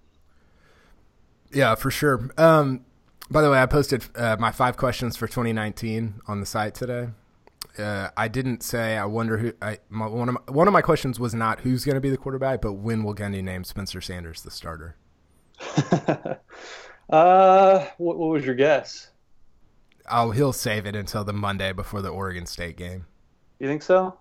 Yeah, 1.53 1.77
for 1.77 1.93
sure. 1.93 2.29
Um, 2.37 2.85
by 3.31 3.41
the 3.41 3.51
way, 3.53 3.63
I 3.63 3.67
posted 3.67 4.05
uh, 4.17 4.37
my 4.41 4.51
five 4.51 4.77
questions 4.77 5.17
for 5.17 5.29
2019 5.29 6.23
on 6.27 6.41
the 6.41 6.47
site 6.47 6.75
today. 6.75 7.11
Uh, 7.79 8.09
I 8.17 8.27
didn't 8.27 8.65
say 8.65 8.97
I 8.97 9.05
wonder 9.05 9.39
who. 9.39 9.53
I 9.63 9.79
my, 9.89 10.09
one 10.09 10.29
of 10.29 10.35
my, 10.35 10.53
one 10.53 10.67
of 10.67 10.73
my 10.73 10.83
questions 10.83 11.21
was 11.21 11.35
not 11.35 11.61
who's 11.61 11.85
going 11.85 11.95
to 11.95 12.01
be 12.01 12.11
the 12.11 12.17
quarterback, 12.17 12.63
but 12.63 12.73
when 12.73 13.05
will 13.05 13.15
Gundy 13.15 13.43
name 13.43 13.63
Spencer 13.63 14.01
Sanders 14.01 14.43
the 14.43 14.51
starter? 14.51 14.97
uh, 17.11 17.87
what, 17.99 18.19
what 18.19 18.31
was 18.31 18.45
your 18.45 18.57
guess? 18.57 19.11
Oh, 20.11 20.33
he'll 20.33 20.53
save 20.53 20.85
it 20.85 20.97
until 20.97 21.23
the 21.23 21.33
Monday 21.33 21.73
before 21.73 22.03
the 22.03 22.09
Oregon 22.09 22.45
State 22.45 22.77
game. 22.77 23.07
You 23.61 23.69
think 23.69 23.83
so? 23.83 24.19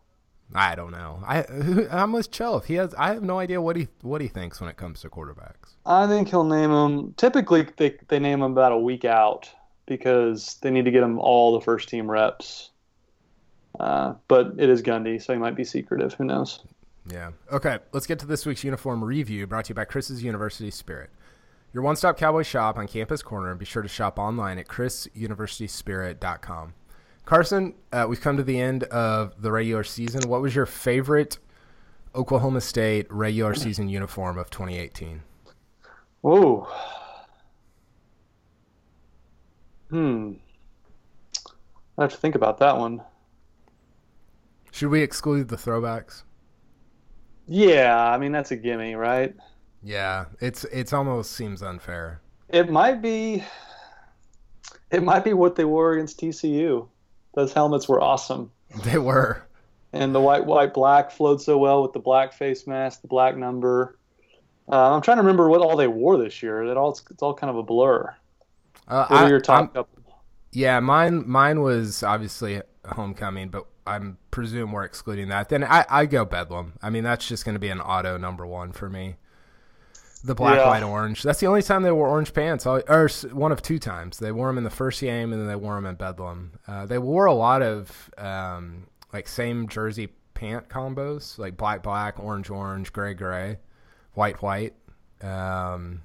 I 0.54 0.76
don't 0.76 0.92
know. 0.92 1.22
I 1.26 1.46
I'm 1.92 2.12
with 2.12 2.32
Chelf. 2.32 2.66
He 2.66 2.76
has. 2.76 2.94
I 2.96 3.14
have 3.14 3.24
no 3.24 3.40
idea 3.40 3.62
what 3.62 3.76
he 3.76 3.88
what 4.02 4.22
he 4.22 4.28
thinks 4.28 4.60
when 4.60 4.70
it 4.70 4.78
comes 4.78 5.02
to 5.02 5.10
quarterbacks. 5.10 5.76
I 5.86 6.08
think 6.08 6.30
he'll 6.30 6.44
name 6.44 6.72
them. 6.72 7.14
Typically, 7.18 7.68
they 7.78 7.98
they 8.08 8.20
name 8.20 8.40
them 8.40 8.52
about 8.52 8.72
a 8.72 8.78
week 8.78 9.06
out 9.06 9.50
because 9.86 10.56
they 10.62 10.72
need 10.72 10.86
to 10.86 10.92
get 10.92 11.02
them 11.02 11.20
all 11.20 11.54
the 11.54 11.62
first 11.62 11.90
team 11.90 12.10
reps. 12.10 12.72
Uh, 13.80 14.16
but 14.28 14.54
it 14.58 14.70
is 14.70 14.82
Gundy, 14.82 15.22
so 15.22 15.34
he 15.34 15.40
might 15.40 15.56
be 15.56 15.64
secretive. 15.64 16.14
Who 16.14 16.26
knows? 16.26 16.62
Yeah. 17.06 17.32
Okay. 17.52 17.78
Let's 17.92 18.08
get 18.08 18.20
to 18.20 18.26
this 18.26 18.46
week's 18.46 18.64
uniform 18.64 19.04
review 19.04 19.48
brought 19.48 19.66
to 19.66 19.70
you 19.70 19.76
by 19.76 19.86
Chris's 19.86 20.24
University 20.24 20.72
Spirit. 20.72 21.12
Your 21.74 21.84
one 21.84 21.96
stop 21.96 22.18
cowboy 22.18 22.44
shop 22.44 22.78
on 22.78 22.88
Campus 22.88 23.22
Corner, 23.22 23.52
and 23.52 23.60
be 23.60 23.66
sure 23.66 23.84
to 23.84 23.88
shop 23.88 24.18
online 24.18 24.58
at 24.58 24.68
chrisuniversityspirit.com. 24.68 26.74
Carson, 27.30 27.76
uh, 27.92 28.08
we've 28.10 28.22
come 28.22 28.38
to 28.38 28.44
the 28.44 28.60
end 28.60 28.86
of 28.86 29.40
the 29.40 29.52
regular 29.52 29.84
season. 29.84 30.28
What 30.28 30.42
was 30.42 30.56
your 30.56 30.66
favorite 30.66 31.38
Oklahoma 32.16 32.60
State 32.60 33.06
regular 33.12 33.54
season 33.54 33.88
uniform 33.88 34.40
of 34.40 34.50
2018? 34.50 35.22
Whoa. 36.22 36.68
Hmm. 39.92 40.32
I 42.00 42.02
have 42.02 42.10
to 42.10 42.18
think 42.18 42.34
about 42.34 42.58
that 42.58 42.76
one. 42.76 43.04
Should 44.72 44.90
we 44.90 45.04
exclude 45.04 45.50
the 45.50 45.56
throwbacks? 45.56 46.24
Yeah, 47.46 48.10
I 48.10 48.18
mean 48.18 48.32
that's 48.32 48.50
a 48.50 48.56
gimme, 48.56 48.96
right? 48.96 49.36
Yeah, 49.84 50.26
it's 50.42 50.64
it's 50.64 50.94
almost 50.94 51.34
seems 51.34 51.62
unfair. 51.62 52.22
It 52.48 52.72
might 52.72 53.04
be. 53.04 53.44
It 54.90 55.04
might 55.04 55.24
be 55.24 55.34
what 55.34 55.56
they 55.56 55.66
wore 55.66 55.94
against 55.94 56.20
TCU. 56.20 56.88
Those 57.36 57.54
helmets 57.54 57.88
were 57.88 58.02
awesome, 58.02 58.52
They 58.84 58.98
were. 58.98 59.44
and 59.94 60.14
the 60.14 60.20
white, 60.22 60.46
white, 60.46 60.74
black 60.74 61.12
flowed 61.12 61.42
so 61.42 61.58
well 61.58 61.82
with 61.84 61.94
the 61.94 62.00
black 62.00 62.34
face 62.34 62.66
mask, 62.68 63.02
the 63.02 63.08
black 63.08 63.36
number. 63.38 63.98
Uh, 64.72 64.94
I'm 64.96 65.02
trying 65.02 65.18
to 65.18 65.24
remember 65.24 65.50
what 65.50 65.62
all 65.62 65.76
they 65.76 65.88
wore 65.88 66.18
this 66.18 66.44
year. 66.44 66.64
It 66.64 66.78
all 66.78 66.92
it's 66.92 67.22
all 67.24 67.34
kind 67.34 67.50
of 67.50 67.58
a 67.58 67.64
blur. 67.64 68.16
Uh, 68.88 69.06
What 69.08 69.24
I- 69.26 69.30
your 69.30 69.40
top 69.42 69.56
I'm- 69.60 69.68
couple? 69.70 69.96
Yeah, 70.52 70.80
mine 70.80 71.24
mine 71.30 71.62
was 71.62 72.02
obviously 72.02 72.62
homecoming, 72.84 73.50
but 73.50 73.68
I'm 73.86 74.18
presume 74.32 74.72
we're 74.72 74.84
excluding 74.84 75.30
that. 75.30 75.50
Then 75.50 75.64
I, 75.64 75.86
I 75.90 76.06
go 76.08 76.26
Bedlam. 76.26 76.74
I 76.82 76.90
mean, 76.90 77.04
that's 77.04 77.28
just 77.28 77.46
going 77.46 77.54
to 77.54 77.60
be 77.60 77.70
an 77.70 77.80
auto 77.82 78.18
number 78.18 78.48
one 78.48 78.72
for 78.72 78.90
me. 78.90 79.18
The 80.24 80.36
black, 80.36 80.58
Yeah. 80.58 80.68
white, 80.68 80.84
orange. 80.84 81.24
That's 81.24 81.40
the 81.40 81.48
only 81.48 81.62
time 81.64 81.82
they 81.84 81.92
wore 81.92 82.08
orange 82.10 82.34
pants, 82.34 82.66
or 82.68 83.10
one 83.32 83.52
of 83.54 83.62
two 83.62 83.80
times. 83.80 84.20
They 84.20 84.32
wore 84.34 84.48
them 84.48 84.58
in 84.58 84.64
the 84.66 84.70
first 84.70 85.00
game, 85.00 85.32
and 85.32 85.42
then 85.42 85.48
they 85.48 85.56
wore 85.56 85.76
them 85.76 85.86
in 85.86 85.96
Bedlam. 85.96 86.52
Uh, 86.68 86.86
they 86.86 86.98
wore 86.98 87.26
a 87.26 87.34
lot 87.34 87.62
of 87.62 88.10
um, 88.18 88.88
like 89.14 89.28
same 89.28 89.68
jersey 89.70 90.10
pant 90.34 90.68
combos, 90.70 91.38
like 91.38 91.56
black, 91.56 91.84
black, 91.84 92.20
orange, 92.20 92.50
orange, 92.50 92.92
gray, 92.92 93.14
gray, 93.14 93.60
white, 94.14 94.42
white. 94.42 94.74
Um, 95.22 96.02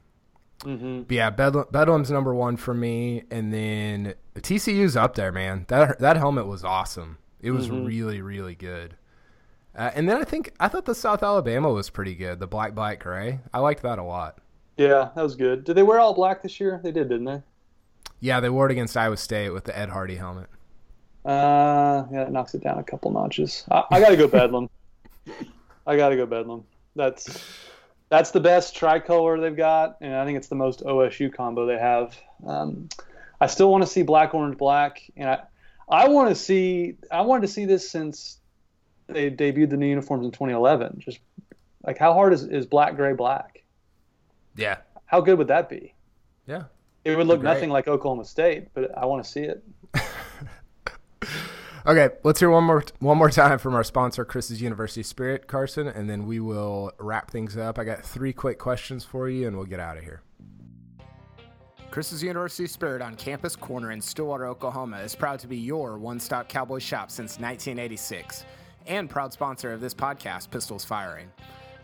hmm 0.62 1.02
but 1.02 1.10
yeah, 1.14 1.30
Bedlam, 1.30 1.66
Bedlam's 1.70 2.10
number 2.10 2.34
one 2.34 2.56
for 2.56 2.72
me, 2.74 3.24
and 3.30 3.52
then 3.52 4.14
TCU's 4.36 4.96
up 4.96 5.14
there, 5.16 5.32
man. 5.32 5.64
That 5.68 5.98
that 5.98 6.16
helmet 6.16 6.46
was 6.46 6.64
awesome. 6.64 7.18
It 7.40 7.50
was 7.50 7.68
Mhm. 7.68 7.86
really 7.86 8.22
really 8.22 8.54
good. 8.54 8.96
Uh, 9.76 9.90
and 9.94 10.08
then 10.08 10.16
I 10.16 10.24
think 10.24 10.52
I 10.60 10.68
thought 10.68 10.84
the 10.84 10.94
South 10.94 11.22
Alabama 11.22 11.72
was 11.72 11.90
pretty 11.90 12.14
good. 12.14 12.38
The 12.38 12.46
black 12.46 12.74
black 12.74 13.00
gray, 13.00 13.40
I 13.52 13.58
liked 13.58 13.82
that 13.82 13.98
a 13.98 14.04
lot. 14.04 14.38
Yeah, 14.76 15.10
that 15.14 15.22
was 15.22 15.36
good. 15.36 15.64
Did 15.64 15.74
they 15.74 15.82
wear 15.82 15.98
all 15.98 16.14
black 16.14 16.42
this 16.42 16.60
year? 16.60 16.80
They 16.82 16.92
did, 16.92 17.08
didn't 17.08 17.24
they? 17.24 17.42
Yeah, 18.20 18.40
they 18.40 18.50
wore 18.50 18.66
it 18.66 18.72
against 18.72 18.96
Iowa 18.96 19.16
State 19.16 19.50
with 19.50 19.64
the 19.64 19.76
Ed 19.76 19.88
Hardy 19.88 20.16
helmet. 20.16 20.48
Uh, 21.24 22.04
yeah, 22.12 22.22
it 22.22 22.32
knocks 22.32 22.54
it 22.54 22.62
down 22.62 22.78
a 22.78 22.84
couple 22.84 23.10
notches. 23.10 23.64
I, 23.70 23.84
I 23.90 24.00
got 24.00 24.10
to 24.10 24.16
go 24.16 24.28
Bedlam. 24.28 24.68
I 25.86 25.96
got 25.96 26.10
to 26.10 26.16
go 26.16 26.26
Bedlam. 26.26 26.64
That's 26.96 27.42
that's 28.10 28.30
the 28.30 28.40
best 28.40 28.76
tricolor 28.76 29.40
they've 29.40 29.56
got, 29.56 29.96
and 30.00 30.14
I 30.14 30.24
think 30.24 30.36
it's 30.36 30.48
the 30.48 30.54
most 30.54 30.84
OSU 30.84 31.32
combo 31.32 31.66
they 31.66 31.78
have. 31.78 32.16
Um, 32.46 32.88
I 33.40 33.46
still 33.46 33.70
want 33.70 33.82
to 33.82 33.88
see 33.88 34.02
black, 34.02 34.34
orange, 34.34 34.56
black, 34.56 35.02
and 35.16 35.28
I 35.28 35.40
I 35.88 36.08
want 36.08 36.28
to 36.28 36.34
see 36.34 36.96
I 37.10 37.22
wanted 37.22 37.42
to 37.42 37.48
see 37.48 37.64
this 37.64 37.90
since 37.90 38.38
they 39.06 39.30
debuted 39.30 39.70
the 39.70 39.76
new 39.76 39.86
uniforms 39.86 40.24
in 40.24 40.32
2011. 40.32 40.96
Just 40.98 41.20
like 41.84 41.98
how 41.98 42.12
hard 42.12 42.32
is, 42.32 42.44
is 42.44 42.66
black, 42.66 42.96
gray, 42.96 43.12
black? 43.12 43.62
Yeah, 44.56 44.78
How 45.06 45.20
good 45.20 45.38
would 45.38 45.48
that 45.48 45.68
be? 45.68 45.94
yeah. 46.46 46.64
It 47.04 47.16
would 47.18 47.26
look 47.26 47.42
nothing 47.42 47.68
like 47.68 47.86
Oklahoma 47.86 48.24
State, 48.24 48.68
but 48.72 48.96
I 48.96 49.04
want 49.04 49.22
to 49.22 49.30
see 49.30 49.42
it. 49.42 49.62
Okay, 51.86 52.08
let's 52.22 52.40
hear 52.40 52.48
one 52.48 52.64
more 52.64 52.82
one 53.00 53.18
more 53.18 53.28
time 53.28 53.58
from 53.58 53.74
our 53.74 53.84
sponsor, 53.84 54.24
Chris's 54.24 54.62
University 54.62 55.02
Spirit, 55.02 55.46
Carson, 55.46 55.86
and 55.86 56.08
then 56.08 56.26
we 56.26 56.40
will 56.40 56.92
wrap 56.98 57.30
things 57.30 57.58
up. 57.58 57.78
I 57.78 57.84
got 57.84 58.02
three 58.02 58.32
quick 58.32 58.58
questions 58.58 59.04
for 59.04 59.28
you, 59.28 59.46
and 59.46 59.54
we'll 59.54 59.66
get 59.66 59.80
out 59.80 59.98
of 59.98 60.02
here. 60.02 60.22
Chris's 61.90 62.22
University 62.22 62.66
Spirit 62.66 63.02
on 63.02 63.16
Campus 63.16 63.54
Corner 63.54 63.90
in 63.90 64.00
Stillwater, 64.00 64.46
Oklahoma, 64.46 64.96
is 65.00 65.14
proud 65.14 65.38
to 65.40 65.46
be 65.46 65.58
your 65.58 65.98
one-stop 65.98 66.48
cowboy 66.48 66.78
shop 66.78 67.10
since 67.10 67.32
1986, 67.32 68.46
and 68.86 69.08
proud 69.08 69.32
sponsor 69.32 69.72
of 69.72 69.80
this 69.80 69.94
podcast, 69.94 70.50
Pistols 70.50 70.84
Firing. 70.84 71.30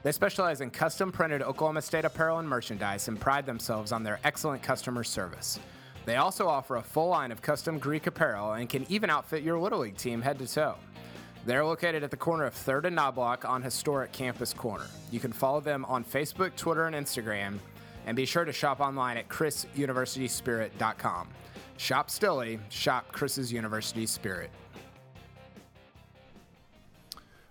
They 0.02 0.12
specialize 0.12 0.60
in 0.60 0.70
custom 0.70 1.12
printed 1.12 1.42
Oklahoma 1.42 1.82
State 1.82 2.04
apparel 2.04 2.38
and 2.38 2.48
merchandise 2.48 3.08
and 3.08 3.20
pride 3.20 3.46
themselves 3.46 3.92
on 3.92 4.02
their 4.02 4.18
excellent 4.24 4.62
customer 4.62 5.04
service. 5.04 5.60
They 6.06 6.16
also 6.16 6.48
offer 6.48 6.76
a 6.76 6.82
full 6.82 7.08
line 7.08 7.32
of 7.32 7.42
custom 7.42 7.78
Greek 7.78 8.06
apparel 8.06 8.54
and 8.54 8.68
can 8.68 8.86
even 8.88 9.10
outfit 9.10 9.42
your 9.42 9.58
Little 9.58 9.80
League 9.80 9.96
team 9.96 10.22
head 10.22 10.38
to 10.38 10.46
toe. 10.46 10.76
They're 11.44 11.64
located 11.64 12.02
at 12.02 12.10
the 12.10 12.16
corner 12.16 12.44
of 12.44 12.54
3rd 12.54 12.86
and 12.86 12.96
Knoblock 12.96 13.48
on 13.48 13.62
historic 13.62 14.12
Campus 14.12 14.52
Corner. 14.52 14.86
You 15.10 15.20
can 15.20 15.32
follow 15.32 15.60
them 15.60 15.84
on 15.86 16.04
Facebook, 16.04 16.54
Twitter, 16.56 16.86
and 16.86 16.96
Instagram, 16.96 17.58
and 18.06 18.16
be 18.16 18.26
sure 18.26 18.44
to 18.44 18.52
shop 18.52 18.80
online 18.80 19.16
at 19.16 19.28
chrisuniversityspirit.com. 19.28 21.28
Shop 21.76 22.10
Stilly, 22.10 22.58
shop 22.68 23.10
Chris's 23.12 23.52
University 23.52 24.06
Spirit. 24.06 24.50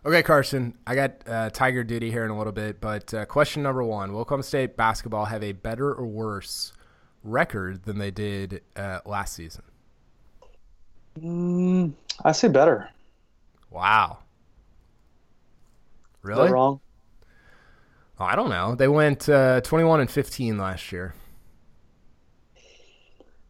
Okay, 0.06 0.24
Carson, 0.24 0.78
I 0.88 0.96
got 0.96 1.28
uh, 1.28 1.50
Tiger 1.50 1.84
duty 1.84 2.10
here 2.10 2.24
in 2.24 2.32
a 2.32 2.38
little 2.38 2.54
bit, 2.54 2.80
but 2.80 3.14
uh, 3.14 3.26
question 3.26 3.64
number 3.64 3.84
one 3.84 4.14
Will 4.14 4.22
Oklahoma 4.22 4.44
State 4.44 4.78
basketball 4.78 5.26
have 5.26 5.44
a 5.44 5.52
better 5.52 5.94
or 5.94 6.06
worse 6.08 6.72
record 7.24 7.84
than 7.84 7.98
they 7.98 8.12
did 8.12 8.62
uh, 8.78 9.00
last 9.06 9.34
season? 9.34 9.64
Mm, 11.20 11.94
I 12.24 12.32
say 12.32 12.48
better. 12.48 12.90
Wow. 13.70 14.20
Is 16.24 16.24
Really? 16.24 16.48
that 16.48 16.54
wrong? 16.54 16.80
Oh, 18.20 18.26
I 18.26 18.36
don't 18.36 18.50
know. 18.50 18.76
They 18.76 18.88
went 18.88 19.28
uh, 19.30 19.62
21 19.62 20.02
and 20.02 20.12
15 20.12 20.58
last 20.58 20.92
year. 20.92 21.14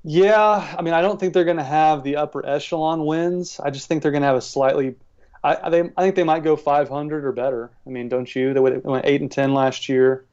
Yeah, 0.04 0.76
I 0.78 0.82
mean, 0.82 0.94
I 0.94 1.02
don't 1.02 1.20
think 1.20 1.34
they're 1.34 1.44
going 1.44 1.58
to 1.58 1.64
have 1.64 2.04
the 2.04 2.16
upper 2.16 2.46
echelon 2.46 3.06
wins. 3.06 3.60
I 3.60 3.70
just 3.70 3.88
think 3.88 4.02
they're 4.02 4.12
going 4.12 4.22
to 4.22 4.28
have 4.28 4.38
a 4.38 4.42
slightly. 4.42 4.96
I, 5.44 5.70
they, 5.70 5.82
I 5.96 6.02
think 6.02 6.16
they 6.16 6.24
might 6.24 6.44
go 6.44 6.56
500 6.56 7.26
or 7.26 7.32
better. 7.32 7.72
I 7.86 7.90
mean, 7.90 8.10
don't 8.10 8.34
you? 8.36 8.54
They 8.54 8.60
went 8.60 9.06
eight 9.06 9.22
and 9.22 9.32
10 9.32 9.54
last 9.54 9.88
year. 9.88 10.26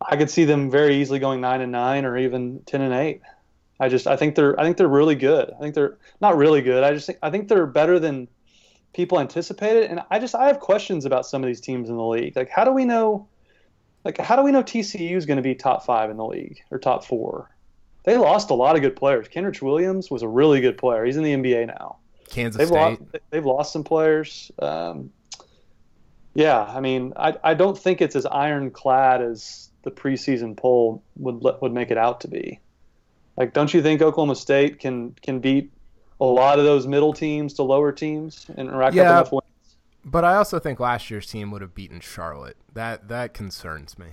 I 0.00 0.16
could 0.16 0.30
see 0.30 0.44
them 0.44 0.70
very 0.70 0.96
easily 0.96 1.18
going 1.18 1.40
nine 1.40 1.60
and 1.60 1.72
nine 1.72 2.04
or 2.04 2.16
even 2.16 2.60
10 2.66 2.80
and 2.80 2.94
eight. 2.94 3.22
I 3.80 3.88
just 3.88 4.06
I 4.06 4.16
think 4.16 4.36
they're 4.36 4.58
I 4.58 4.62
think 4.62 4.76
they're 4.76 4.86
really 4.86 5.16
good. 5.16 5.50
I 5.50 5.60
think 5.60 5.74
they're 5.74 5.98
not 6.20 6.36
really 6.36 6.62
good. 6.62 6.84
I 6.84 6.92
just 6.92 7.06
think 7.06 7.18
I 7.22 7.30
think 7.30 7.48
they're 7.48 7.66
better 7.66 7.98
than 7.98 8.28
people 8.92 9.18
anticipated. 9.18 9.90
And 9.90 10.00
I 10.10 10.20
just 10.20 10.34
I 10.34 10.46
have 10.46 10.60
questions 10.60 11.04
about 11.04 11.26
some 11.26 11.42
of 11.42 11.48
these 11.48 11.60
teams 11.60 11.88
in 11.88 11.96
the 11.96 12.04
league. 12.04 12.36
Like, 12.36 12.50
how 12.50 12.64
do 12.64 12.70
we 12.72 12.84
know? 12.84 13.28
like 14.04 14.18
how 14.18 14.36
do 14.36 14.42
we 14.42 14.52
know 14.52 14.62
TCU 14.62 15.16
is 15.16 15.26
going 15.26 15.38
to 15.38 15.42
be 15.42 15.54
top 15.54 15.84
five 15.84 16.10
in 16.10 16.16
the 16.16 16.24
league 16.24 16.60
or 16.70 16.78
top 16.78 17.04
four? 17.04 17.50
They 18.04 18.18
lost 18.18 18.50
a 18.50 18.54
lot 18.54 18.76
of 18.76 18.82
good 18.82 18.96
players. 18.96 19.28
Kenrich 19.28 19.62
Williams 19.62 20.10
was 20.10 20.22
a 20.22 20.28
really 20.28 20.60
good 20.60 20.76
player. 20.76 21.04
He's 21.04 21.16
in 21.16 21.24
the 21.24 21.34
NBA 21.34 21.66
now. 21.66 21.96
Kansas 22.30 22.58
they've 22.58 22.68
State. 22.68 22.76
Lost, 22.78 23.00
they've 23.30 23.44
lost 23.46 23.72
some 23.72 23.84
players. 23.84 24.50
Um, 24.58 25.10
yeah, 26.34 26.62
I 26.62 26.80
mean, 26.80 27.12
I, 27.16 27.34
I 27.44 27.54
don't 27.54 27.78
think 27.78 28.00
it's 28.00 28.16
as 28.16 28.26
ironclad 28.26 29.22
as 29.22 29.70
the 29.82 29.90
preseason 29.90 30.56
poll 30.56 31.02
would 31.16 31.42
would 31.60 31.72
make 31.72 31.90
it 31.90 31.98
out 31.98 32.20
to 32.22 32.28
be. 32.28 32.60
Like, 33.36 33.52
don't 33.52 33.72
you 33.72 33.82
think 33.82 34.02
Oklahoma 34.02 34.36
State 34.36 34.78
can 34.80 35.14
can 35.22 35.40
beat 35.40 35.70
a 36.20 36.24
lot 36.24 36.58
of 36.58 36.64
those 36.64 36.86
middle 36.86 37.12
teams 37.12 37.54
to 37.54 37.62
lower 37.62 37.92
teams 37.92 38.46
and 38.56 38.76
rack 38.76 38.94
Yeah. 38.94 39.02
up 39.02 39.10
enough 39.10 39.32
wins? 39.32 39.42
But 40.04 40.24
I 40.24 40.36
also 40.36 40.58
think 40.58 40.80
last 40.80 41.10
year's 41.10 41.26
team 41.26 41.50
would 41.50 41.62
have 41.62 41.74
beaten 41.74 42.00
Charlotte. 42.00 42.56
That 42.72 43.08
that 43.08 43.34
concerns 43.34 43.98
me. 43.98 44.06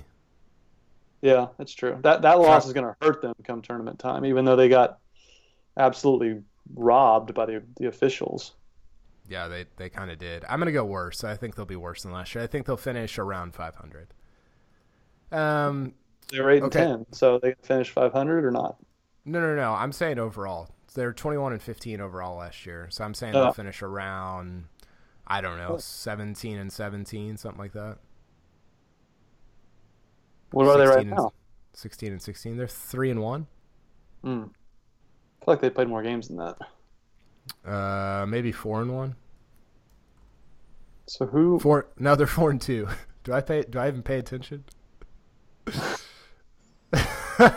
Yeah, 1.21 1.47
that's 1.57 1.73
true. 1.73 1.97
That 2.01 2.21
that 2.23 2.39
loss 2.39 2.63
Sure. 2.63 2.69
is 2.69 2.73
going 2.73 2.85
to 2.87 2.95
hurt 3.05 3.21
them 3.21 3.33
come 3.43 3.61
tournament 3.61 3.99
time, 3.99 4.25
even 4.25 4.43
though 4.45 4.55
they 4.55 4.69
got 4.69 4.97
absolutely 5.77 6.41
robbed 6.75 7.33
by 7.33 7.45
the 7.45 7.63
the 7.77 7.87
officials. 7.87 8.53
Yeah, 9.29 9.47
they 9.47 9.65
they 9.77 9.89
kind 9.89 10.11
of 10.11 10.19
did. 10.19 10.43
I'm 10.49 10.59
gonna 10.59 10.71
go 10.71 10.83
worse. 10.85 11.23
I 11.23 11.35
think 11.35 11.55
they'll 11.55 11.65
be 11.65 11.75
worse 11.75 12.03
than 12.03 12.11
last 12.11 12.33
year. 12.35 12.43
I 12.43 12.47
think 12.47 12.65
they'll 12.65 12.77
finish 12.77 13.17
around 13.17 13.53
500. 13.55 14.13
Um, 15.31 15.93
They 16.31 16.41
were 16.41 16.49
eight 16.51 16.63
Okay. 16.63 16.81
and 16.91 17.05
ten, 17.05 17.13
so 17.13 17.39
they 17.39 17.53
finished 17.63 17.91
500 17.91 18.43
or 18.45 18.51
not? 18.51 18.77
no, 19.25 19.39
no, 19.39 19.55
no. 19.55 19.73
I'm 19.73 19.91
saying 19.91 20.19
overall. 20.19 20.69
They're 20.93 21.13
21 21.13 21.53
and 21.53 21.61
15 21.61 22.01
overall 22.01 22.37
last 22.37 22.65
year. 22.65 22.87
So 22.89 23.05
I'm 23.05 23.13
saying 23.13 23.33
Oh. 23.35 23.43
they'll 23.43 23.53
finish 23.53 23.81
around, 23.81 24.65
I 25.25 25.39
don't 25.39 25.57
know, 25.57 25.77
17 25.77 26.57
and 26.57 26.71
17, 26.73 27.37
something 27.37 27.59
like 27.59 27.71
that. 27.73 27.99
What 30.51 30.67
are 30.67 30.77
they 30.77 30.85
right 30.85 30.93
16 30.95 31.07
and- 31.13 31.17
now? 31.17 31.33
16 31.73 32.11
and 32.11 32.21
16. 32.21 32.57
They're 32.57 32.67
three 32.67 33.09
and 33.09 33.21
one. 33.21 33.47
Hmm. 34.23 34.43
I 35.41 35.45
feel 35.45 35.53
like 35.53 35.61
they 35.61 35.69
played 35.69 35.87
more 35.87 36.03
games 36.03 36.27
than 36.27 36.37
that. 36.37 36.57
Uh, 37.65 38.25
maybe 38.27 38.51
four 38.51 38.81
and 38.81 38.93
one. 38.95 39.15
So 41.07 41.25
who? 41.25 41.59
Four. 41.59 41.87
No, 41.97 42.15
they're 42.15 42.27
four 42.27 42.51
and 42.51 42.61
two. 42.61 42.87
Do 43.23 43.33
I 43.33 43.41
pay? 43.41 43.63
Do 43.63 43.79
I 43.79 43.87
even 43.87 44.03
pay 44.03 44.17
attention? 44.17 44.63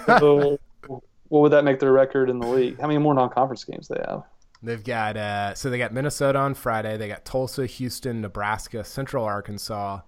so 0.06 0.58
what 0.88 1.40
would 1.40 1.52
that 1.52 1.64
make 1.64 1.80
their 1.80 1.92
record 1.92 2.30
in 2.30 2.38
the 2.38 2.46
league? 2.46 2.80
How 2.80 2.86
many 2.86 2.98
more 2.98 3.14
non-conference 3.14 3.64
games 3.64 3.88
they 3.88 4.00
have? 4.06 4.22
They've 4.62 4.82
got 4.82 5.16
uh, 5.16 5.54
so 5.54 5.68
they 5.68 5.78
got 5.78 5.92
Minnesota 5.92 6.38
on 6.38 6.54
Friday. 6.54 6.96
They 6.96 7.08
got 7.08 7.24
Tulsa, 7.24 7.66
Houston, 7.66 8.20
Nebraska, 8.22 8.82
Central 8.84 9.24
Arkansas, 9.24 10.00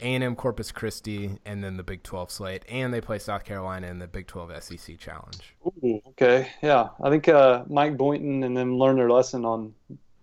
A 0.00 0.14
and 0.14 0.22
M, 0.22 0.36
Corpus 0.36 0.72
Christi, 0.72 1.38
and 1.44 1.64
then 1.64 1.76
the 1.76 1.82
Big 1.82 2.02
Twelve 2.02 2.30
slate. 2.30 2.64
And 2.68 2.92
they 2.92 3.00
play 3.00 3.18
South 3.18 3.44
Carolina 3.44 3.86
in 3.86 3.98
the 3.98 4.06
Big 4.06 4.26
Twelve 4.26 4.52
SEC 4.62 4.98
Challenge. 4.98 5.54
Ooh, 5.66 6.00
okay, 6.08 6.50
yeah. 6.62 6.88
I 7.02 7.10
think 7.10 7.28
uh, 7.28 7.64
Mike 7.68 7.96
Boynton 7.96 8.42
and 8.42 8.56
them 8.56 8.76
learned 8.76 8.98
their 8.98 9.10
lesson 9.10 9.44
on 9.44 9.74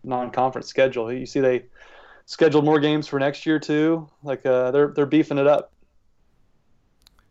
non-conference 0.03 0.67
schedule. 0.67 1.11
You 1.11 1.25
see, 1.25 1.39
they 1.39 1.65
scheduled 2.25 2.65
more 2.65 2.79
games 2.79 3.07
for 3.07 3.19
next 3.19 3.45
year 3.45 3.59
too. 3.59 4.07
Like 4.21 4.45
uh, 4.45 4.71
they're 4.71 4.89
they're 4.89 5.05
beefing 5.05 5.37
it 5.37 5.47
up. 5.47 5.71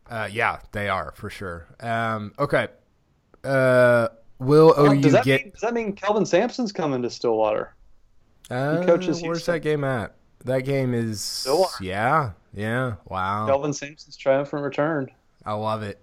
Uh, 0.09 0.29
yeah, 0.31 0.59
they 0.73 0.89
are 0.89 1.13
for 1.13 1.31
sure. 1.31 1.67
Um, 1.81 2.33
okay. 2.39 2.69
Uh, 3.45 4.09
will 4.39 4.75
Now, 4.77 4.93
OU 4.93 5.01
does 5.01 5.13
that 5.13 5.25
get? 5.25 5.43
mean, 5.43 5.51
does 5.53 5.61
that 5.61 5.75
mean 5.75 5.93
Kelvin 5.95 6.27
Sampson's 6.27 6.73
coming 6.73 7.03
to 7.03 7.11
Stillwater? 7.11 7.75
Uh, 8.51 8.85
coaches 8.85 9.23
where's 9.23 9.39
Houston. 9.39 9.55
that 9.55 9.61
game 9.61 9.85
at? 9.85 10.15
That 10.45 10.65
game 10.65 10.95
is 10.95 11.47
yeah, 11.81 12.33
yeah. 12.53 12.95
Wow, 13.09 13.47
Kelvin 13.47 13.73
Sampson's 13.73 14.17
triumphant 14.17 14.63
return. 14.63 15.11
I 15.45 15.53
love 15.55 15.83
it. 15.83 16.01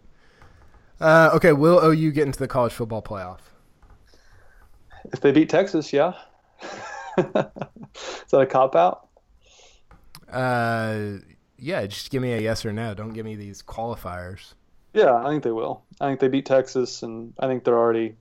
Uh, 0.99 1.31
okay, 1.33 1.53
will 1.53 1.83
OU 1.83 2.11
get 2.11 2.25
into 2.25 2.39
the 2.39 2.47
college 2.47 2.73
football 2.73 3.01
playoff? 3.01 3.39
If 5.13 5.21
they 5.21 5.31
beat 5.31 5.49
Texas, 5.49 5.93
yeah. 5.93 6.13
Is 7.17 7.25
that 8.31 8.41
a 8.41 8.45
cop 8.45 8.75
out? 8.75 9.07
Uh, 10.31 11.19
yeah, 11.57 11.85
just 11.85 12.09
give 12.09 12.21
me 12.21 12.33
a 12.33 12.41
yes 12.41 12.65
or 12.65 12.73
no. 12.73 12.93
Don't 12.93 13.13
give 13.13 13.25
me 13.25 13.35
these 13.35 13.61
qualifiers. 13.61 14.53
Yeah, 14.93 15.15
I 15.15 15.29
think 15.29 15.43
they 15.43 15.51
will. 15.51 15.83
I 16.01 16.07
think 16.07 16.19
they 16.19 16.27
beat 16.27 16.45
Texas, 16.45 17.03
and 17.03 17.33
I 17.39 17.47
think 17.47 17.63
they're 17.63 17.77
already 17.77 18.15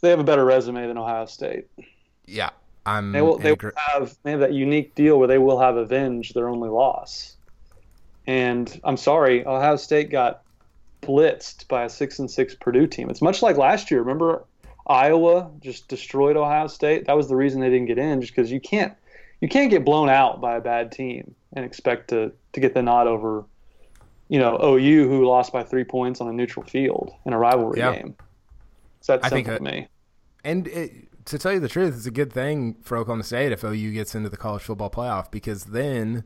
they 0.00 0.10
have 0.10 0.20
a 0.20 0.24
better 0.24 0.44
resume 0.44 0.86
than 0.86 0.98
Ohio 0.98 1.26
State. 1.26 1.66
Yeah, 2.26 2.50
I'm. 2.96 3.12
They 3.12 3.22
will. 3.22 3.38
They 3.38 3.52
will 3.52 3.72
have. 3.76 4.16
They 4.22 4.30
have 4.30 4.40
that 4.40 4.52
unique 4.52 4.94
deal 4.94 5.18
where 5.18 5.28
they 5.28 5.38
will 5.38 5.58
have 5.60 5.76
avenged 5.76 6.34
their 6.34 6.48
only 6.48 6.68
loss. 6.68 7.36
And 8.26 8.80
I'm 8.84 8.96
sorry, 8.96 9.46
Ohio 9.46 9.76
State 9.76 10.10
got 10.10 10.42
blitzed 11.02 11.66
by 11.68 11.84
a 11.84 11.88
six 11.88 12.18
and 12.18 12.30
six 12.30 12.54
Purdue 12.54 12.86
team. 12.86 13.08
It's 13.10 13.22
much 13.22 13.42
like 13.42 13.56
last 13.56 13.90
year. 13.90 14.00
Remember, 14.00 14.44
Iowa 14.86 15.50
just 15.60 15.88
destroyed 15.88 16.36
Ohio 16.36 16.66
State. 16.66 17.06
That 17.06 17.16
was 17.16 17.28
the 17.28 17.36
reason 17.36 17.60
they 17.60 17.70
didn't 17.70 17.86
get 17.86 17.98
in, 17.98 18.20
just 18.20 18.34
because 18.34 18.50
you 18.50 18.60
can't 18.60 18.92
you 19.40 19.48
can't 19.48 19.70
get 19.70 19.84
blown 19.84 20.08
out 20.10 20.40
by 20.40 20.56
a 20.56 20.60
bad 20.60 20.92
team 20.92 21.34
and 21.52 21.64
expect 21.64 22.08
to 22.10 22.32
to 22.52 22.60
get 22.60 22.74
the 22.74 22.82
nod 22.82 23.06
over, 23.06 23.44
you 24.28 24.38
know, 24.38 24.58
OU 24.62 25.08
who 25.08 25.26
lost 25.26 25.52
by 25.52 25.62
three 25.62 25.84
points 25.84 26.20
on 26.20 26.28
a 26.28 26.32
neutral 26.32 26.66
field 26.66 27.12
in 27.24 27.32
a 27.32 27.38
rivalry 27.38 27.78
Yeah. 27.78 27.94
game. 27.94 28.16
It's 28.98 29.06
that 29.06 29.24
I 29.24 29.28
think 29.28 29.46
that- 29.46 29.58
to 29.58 29.62
me. 29.62 29.88
And 30.44 30.66
it, 30.68 30.92
to 31.28 31.38
tell 31.38 31.52
you 31.52 31.60
the 31.60 31.68
truth, 31.68 31.94
it's 31.96 32.06
a 32.06 32.10
good 32.10 32.32
thing 32.32 32.76
for 32.82 32.96
Oklahoma 32.96 33.22
State 33.22 33.52
if 33.52 33.62
OU 33.62 33.92
gets 33.92 34.14
into 34.14 34.28
the 34.28 34.36
college 34.36 34.62
football 34.62 34.90
playoff 34.90 35.30
because 35.30 35.64
then 35.64 36.24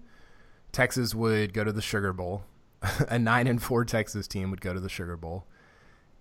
Texas 0.71 1.15
would 1.15 1.53
go 1.53 1.65
to 1.65 1.73
the 1.73 1.83
Sugar 1.83 2.13
Bowl. 2.13 2.45
a 3.09 3.19
nine 3.19 3.47
and 3.47 3.63
four 3.63 3.85
Texas 3.85 4.27
team 4.27 4.51
would 4.51 4.61
go 4.61 4.73
to 4.73 4.81
the 4.81 4.89
Sugar 4.89 5.17
Bowl, 5.17 5.47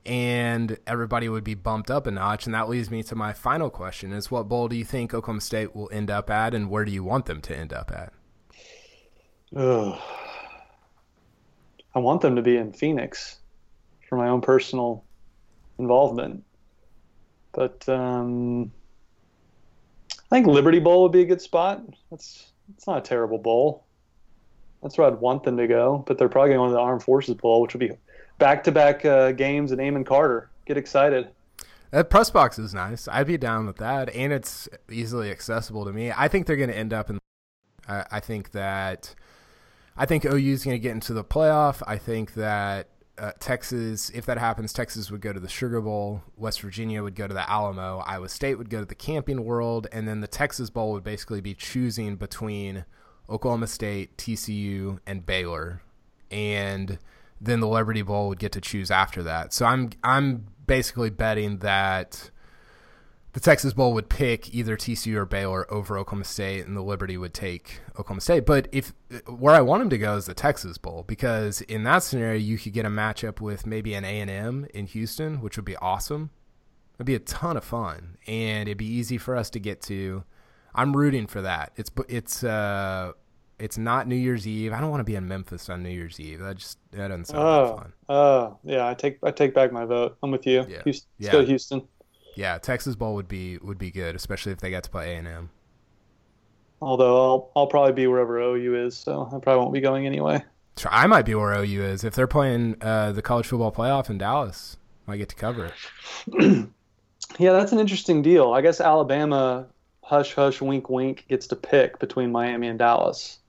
and 0.06 0.78
everybody 0.86 1.28
would 1.28 1.44
be 1.44 1.56
bumped 1.56 1.90
up 1.90 2.06
a 2.06 2.12
notch. 2.12 2.46
And 2.46 2.54
that 2.54 2.70
leads 2.70 2.92
me 2.92 3.04
to 3.04 3.16
my 3.16 3.34
final 3.34 3.70
question: 3.70 4.12
Is 4.12 4.30
what 4.30 4.48
bowl 4.48 4.68
do 4.68 4.76
you 4.76 4.86
think 4.86 5.14
Oklahoma 5.14 5.42
State 5.42 5.76
will 5.76 5.90
end 5.92 6.12
up 6.12 6.30
at, 6.30 6.54
and 6.54 6.70
where 6.70 6.86
do 6.86 6.92
you 6.92 7.04
want 7.04 7.26
them 7.26 7.42
to 7.42 7.58
end 7.58 7.74
up 7.74 7.92
at? 7.92 8.14
Ugh. 9.56 10.00
I 11.94 12.00
want 12.00 12.22
them 12.22 12.36
to 12.36 12.42
be 12.42 12.58
in 12.58 12.72
Phoenix 12.72 13.40
for 14.08 14.18
my 14.18 14.30
own 14.30 14.42
personal 14.42 15.04
involvement. 15.78 16.44
But 17.52 17.88
um, 17.90 18.72
I 20.10 20.36
think 20.36 20.48
Liberty 20.48 20.80
Bowl 20.80 21.04
would 21.04 21.12
be 21.12 21.22
a 21.22 21.26
good 21.26 21.42
spot. 21.42 21.84
That's 22.10 22.52
it's 22.76 22.88
not 22.88 23.00
a 23.00 23.02
terrible 23.02 23.38
bowl. 23.38 23.86
That's 24.82 24.98
where 24.98 25.08
I'd 25.08 25.20
want 25.20 25.44
them 25.44 25.58
to 25.58 25.68
go. 25.68 26.04
But 26.08 26.18
they're 26.18 26.30
probably 26.30 26.54
going 26.54 26.70
to 26.70 26.74
the 26.74 26.80
Armed 26.80 27.04
Forces 27.04 27.36
Bowl, 27.36 27.62
which 27.62 27.74
would 27.74 27.80
be 27.80 27.92
back-to-back 28.40 29.06
uh, 29.06 29.32
games 29.34 29.72
And 29.72 29.80
Amon 29.82 30.04
Carter. 30.04 30.50
Get 30.66 30.78
excited. 30.78 31.30
That 31.92 32.10
press 32.10 32.30
box 32.30 32.58
is 32.58 32.74
nice. 32.74 33.08
I'd 33.10 33.28
be 33.28 33.38
down 33.38 33.68
with 33.68 33.78
that, 33.78 34.10
and 34.16 34.32
it's 34.32 34.70
easily 34.90 35.30
accessible 35.30 35.84
to 35.86 35.92
me. 35.92 36.12
I 36.16 36.30
think 36.30 36.48
they're 36.48 36.56
going 36.56 36.70
to 36.70 36.78
end 36.78 36.94
up 36.94 37.10
in. 37.10 37.20
I, 37.88 38.06
I 38.12 38.20
think 38.20 38.52
that. 38.52 39.14
I 39.98 40.06
think 40.06 40.24
OU 40.24 40.38
is 40.38 40.64
going 40.64 40.76
to 40.76 40.80
get 40.80 40.94
into 40.94 41.14
the 41.14 41.24
playoff. 41.24 41.84
I 41.86 41.98
think 41.98 42.36
that 42.36 42.88
uh, 43.22 43.32
Texas, 43.40 44.10
if 44.10 44.26
that 44.26 44.40
happens, 44.40 44.74
Texas 44.74 45.12
would 45.12 45.22
go 45.22 45.32
to 45.32 45.40
the 45.40 45.48
Sugar 45.48 45.80
Bowl. 45.80 46.24
West 46.38 46.60
Virginia 46.62 47.04
would 47.04 47.14
go 47.14 47.28
to 47.28 47.34
the 47.34 47.48
Alamo. 47.48 48.00
Iowa 48.00 48.28
State 48.28 48.56
would 48.56 48.72
go 48.72 48.80
to 48.80 48.86
the 48.86 48.96
Camping 48.96 49.46
World, 49.46 49.86
and 49.92 50.08
then 50.08 50.22
the 50.22 50.28
Texas 50.28 50.72
Bowl 50.72 50.92
would 50.94 51.04
basically 51.04 51.40
be 51.40 51.54
choosing 51.54 52.16
between 52.16 52.84
Oklahoma 53.30 53.68
State, 53.68 54.18
TCU, 54.18 55.00
and 55.06 55.24
Baylor, 55.24 55.84
and 56.32 56.98
then 57.40 57.60
the 57.60 57.68
Liberty 57.68 58.02
Bowl 58.02 58.28
would 58.28 58.40
get 58.40 58.54
to 58.54 58.62
choose 58.62 58.90
after 58.90 59.22
that. 59.22 59.54
So 59.54 59.68
I'm 59.68 59.92
I'm 60.04 60.48
basically 60.66 61.12
betting 61.12 61.60
that 61.60 62.31
the 63.34 63.40
Texas 63.40 63.74
Bowl 63.74 63.94
would 63.94 64.10
pick 64.10 64.54
either 64.54 64.76
TCU 64.76 65.16
or 65.16 65.26
Baylor 65.26 65.72
over 65.72 65.98
Oklahoma 65.98 66.26
State, 66.26 66.66
and 66.66 66.76
the 66.76 66.82
Liberty 66.82 67.18
would 67.18 67.34
take 67.34 67.80
Oklahoma 67.92 68.22
State. 68.22 68.46
But 68.46 68.68
if 68.72 68.94
where 69.28 69.56
I 69.56 69.62
want 69.62 69.82
them 69.82 69.90
to 69.90 69.98
go 69.98 70.16
is 70.18 70.26
the 70.26 70.34
Texas 70.34 70.78
Bowl, 70.78 71.04
because 71.08 71.62
in 71.62 71.84
that 71.84 72.04
scenario 72.04 72.38
you 72.38 72.58
could 72.58 72.74
get 72.74 72.86
a 72.86 72.90
matchup 72.90 73.40
with 73.40 73.66
maybe 73.66 73.94
an 73.94 74.04
A 74.04 74.20
and 74.20 74.30
M 74.30 74.68
in 74.74 74.86
Houston, 74.88 75.42
which 75.42 75.58
would 75.58 75.66
be 75.66 75.78
awesome. 75.78 76.30
It'd 76.98 77.06
be 77.08 77.16
a 77.16 77.20
ton 77.20 77.58
of 77.58 77.64
fun, 77.64 78.18
and 78.28 78.68
it'd 78.68 78.78
be 78.78 78.86
easy 78.86 79.18
for 79.18 79.36
us 79.36 79.50
to 79.52 79.60
get 79.60 79.82
to. 79.84 80.24
I'm 80.76 80.96
rooting 80.96 81.28
for 81.28 81.42
that. 81.42 81.72
It's 81.76 81.90
it's 82.10 82.44
uh 82.44 83.14
it's 83.60 83.78
not 83.78 84.08
New 84.08 84.16
Year's 84.16 84.48
Eve. 84.48 84.74
I 84.74 84.80
don't 84.82 84.90
want 84.90 85.02
to 85.02 85.06
be 85.06 85.16
in 85.16 85.28
Memphis 85.28 85.70
on 85.70 85.84
New 85.84 85.90
Year's 85.90 86.20
Eve. 86.20 86.40
That 86.40 86.58
just 86.58 86.80
that 86.92 87.08
doesn't 87.10 87.26
sound 87.26 87.44
Oh, 87.44 87.78
fun. 87.78 87.94
oh, 88.10 88.58
yeah. 88.64 88.88
I 88.88 88.94
take 88.94 89.20
I 89.24 89.32
take 89.32 89.54
back 89.54 89.72
my 89.72 89.86
vote. 89.86 90.18
I'm 90.24 90.32
with 90.32 90.46
you. 90.48 90.66
Yeah. 90.68 90.82
Houston, 90.84 91.10
let's 91.20 91.26
Yeah. 91.28 91.32
go 91.32 91.46
Houston. 91.46 91.88
Yeah, 92.36 92.58
Texas 92.58 92.96
Bowl 92.96 93.16
would 93.16 93.28
be 93.28 93.58
would 93.58 93.78
be 93.78 93.92
good, 93.92 94.16
especially 94.16 94.52
if 94.52 94.60
they 94.60 94.72
got 94.72 94.84
to 94.84 94.90
play 94.90 95.16
A 95.16 95.18
and 95.18 95.28
M. 95.28 95.50
Although 96.82 97.18
I'll 97.18 97.52
I'll 97.56 97.68
probably 97.68 97.94
be 97.94 98.08
wherever 98.08 98.40
OU 98.40 98.86
is, 98.86 98.98
so 98.98 99.28
I 99.28 99.40
probably 99.40 99.58
won't 99.58 99.74
be 99.74 99.82
going 99.82 100.06
anyway. 100.06 100.44
I 100.86 101.06
might 101.08 101.26
be 101.26 101.36
where 101.36 101.54
OU 101.54 101.84
is 101.84 102.04
if 102.04 102.16
they're 102.16 102.28
playing 102.28 102.78
uh, 102.82 103.12
the 103.12 103.22
college 103.22 103.48
football 103.48 103.72
playoff 103.72 104.10
in 104.10 104.18
Dallas. 104.18 104.78
I 105.08 105.18
get 105.18 105.30
to 105.30 105.36
cover 105.36 105.72
it. 106.28 106.68
Yeah, 107.40 107.54
that's 107.54 107.72
an 107.72 107.80
interesting 107.80 108.22
deal. 108.22 108.54
I 108.54 108.62
guess 108.62 108.82
Alabama, 108.82 109.68
hush 110.04 110.34
hush, 110.34 110.62
wink 110.62 110.90
wink, 110.90 111.26
gets 111.28 111.48
to 111.48 111.56
pick 111.56 112.00
between 112.00 112.32
Miami 112.32 112.68
and 112.68 112.78
Dallas. 112.78 113.40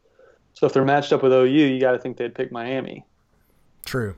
So 0.55 0.67
if 0.67 0.73
they're 0.73 0.85
matched 0.85 1.13
up 1.13 1.23
with 1.23 1.33
OU, 1.33 1.47
you 1.47 1.81
got 1.81 1.93
to 1.93 1.99
think 1.99 2.17
they'd 2.17 2.35
pick 2.35 2.53
Miami. 2.53 3.05
True. 3.85 4.15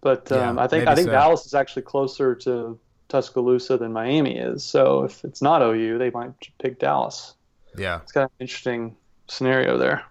But 0.00 0.30
um, 0.32 0.56
Yeah, 0.56 0.62
I 0.62 0.66
think 0.66 0.86
I 0.86 0.94
think 0.94 1.06
so. 1.06 1.12
Dallas 1.12 1.46
is 1.46 1.54
actually 1.54 1.82
closer 1.82 2.34
to 2.36 2.78
Tuscaloosa 3.08 3.76
than 3.76 3.92
Miami 3.92 4.36
is. 4.38 4.64
So 4.64 5.04
if 5.04 5.24
it's 5.24 5.42
not 5.42 5.62
OU, 5.62 5.98
they 5.98 6.10
might 6.10 6.32
pick 6.58 6.78
Dallas. 6.78 7.34
Yeah. 7.76 8.00
It's 8.02 8.12
kind 8.12 8.24
of 8.24 8.30
an 8.38 8.44
interesting 8.44 8.96
scenario 9.28 9.78
there. 9.78 10.04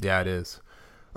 Yeah, 0.00 0.20
it 0.20 0.26
is. 0.26 0.60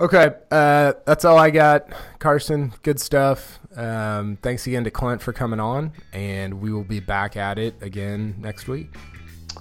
Okay, 0.00 0.34
uh, 0.50 0.94
that's 1.06 1.24
all 1.24 1.38
I 1.38 1.50
got. 1.50 1.88
Carson, 2.18 2.72
good 2.82 2.98
stuff. 2.98 3.60
Um, 3.76 4.38
thanks 4.42 4.66
again 4.66 4.82
to 4.84 4.90
Clint 4.90 5.22
for 5.22 5.32
coming 5.32 5.60
on, 5.60 5.92
and 6.12 6.60
we 6.60 6.72
will 6.72 6.82
be 6.82 6.98
back 6.98 7.36
at 7.36 7.58
it 7.58 7.80
again 7.80 8.34
next 8.38 8.66
week. 8.66 8.92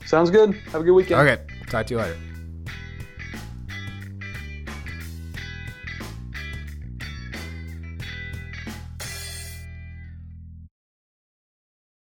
Sounds 0.05 0.31
good. 0.31 0.55
Have 0.71 0.81
a 0.81 0.83
good 0.83 0.93
weekend. 0.93 1.21
Okay, 1.21 1.43
talk 1.69 1.85
to 1.87 1.93
you 1.93 1.99
later. 1.99 2.17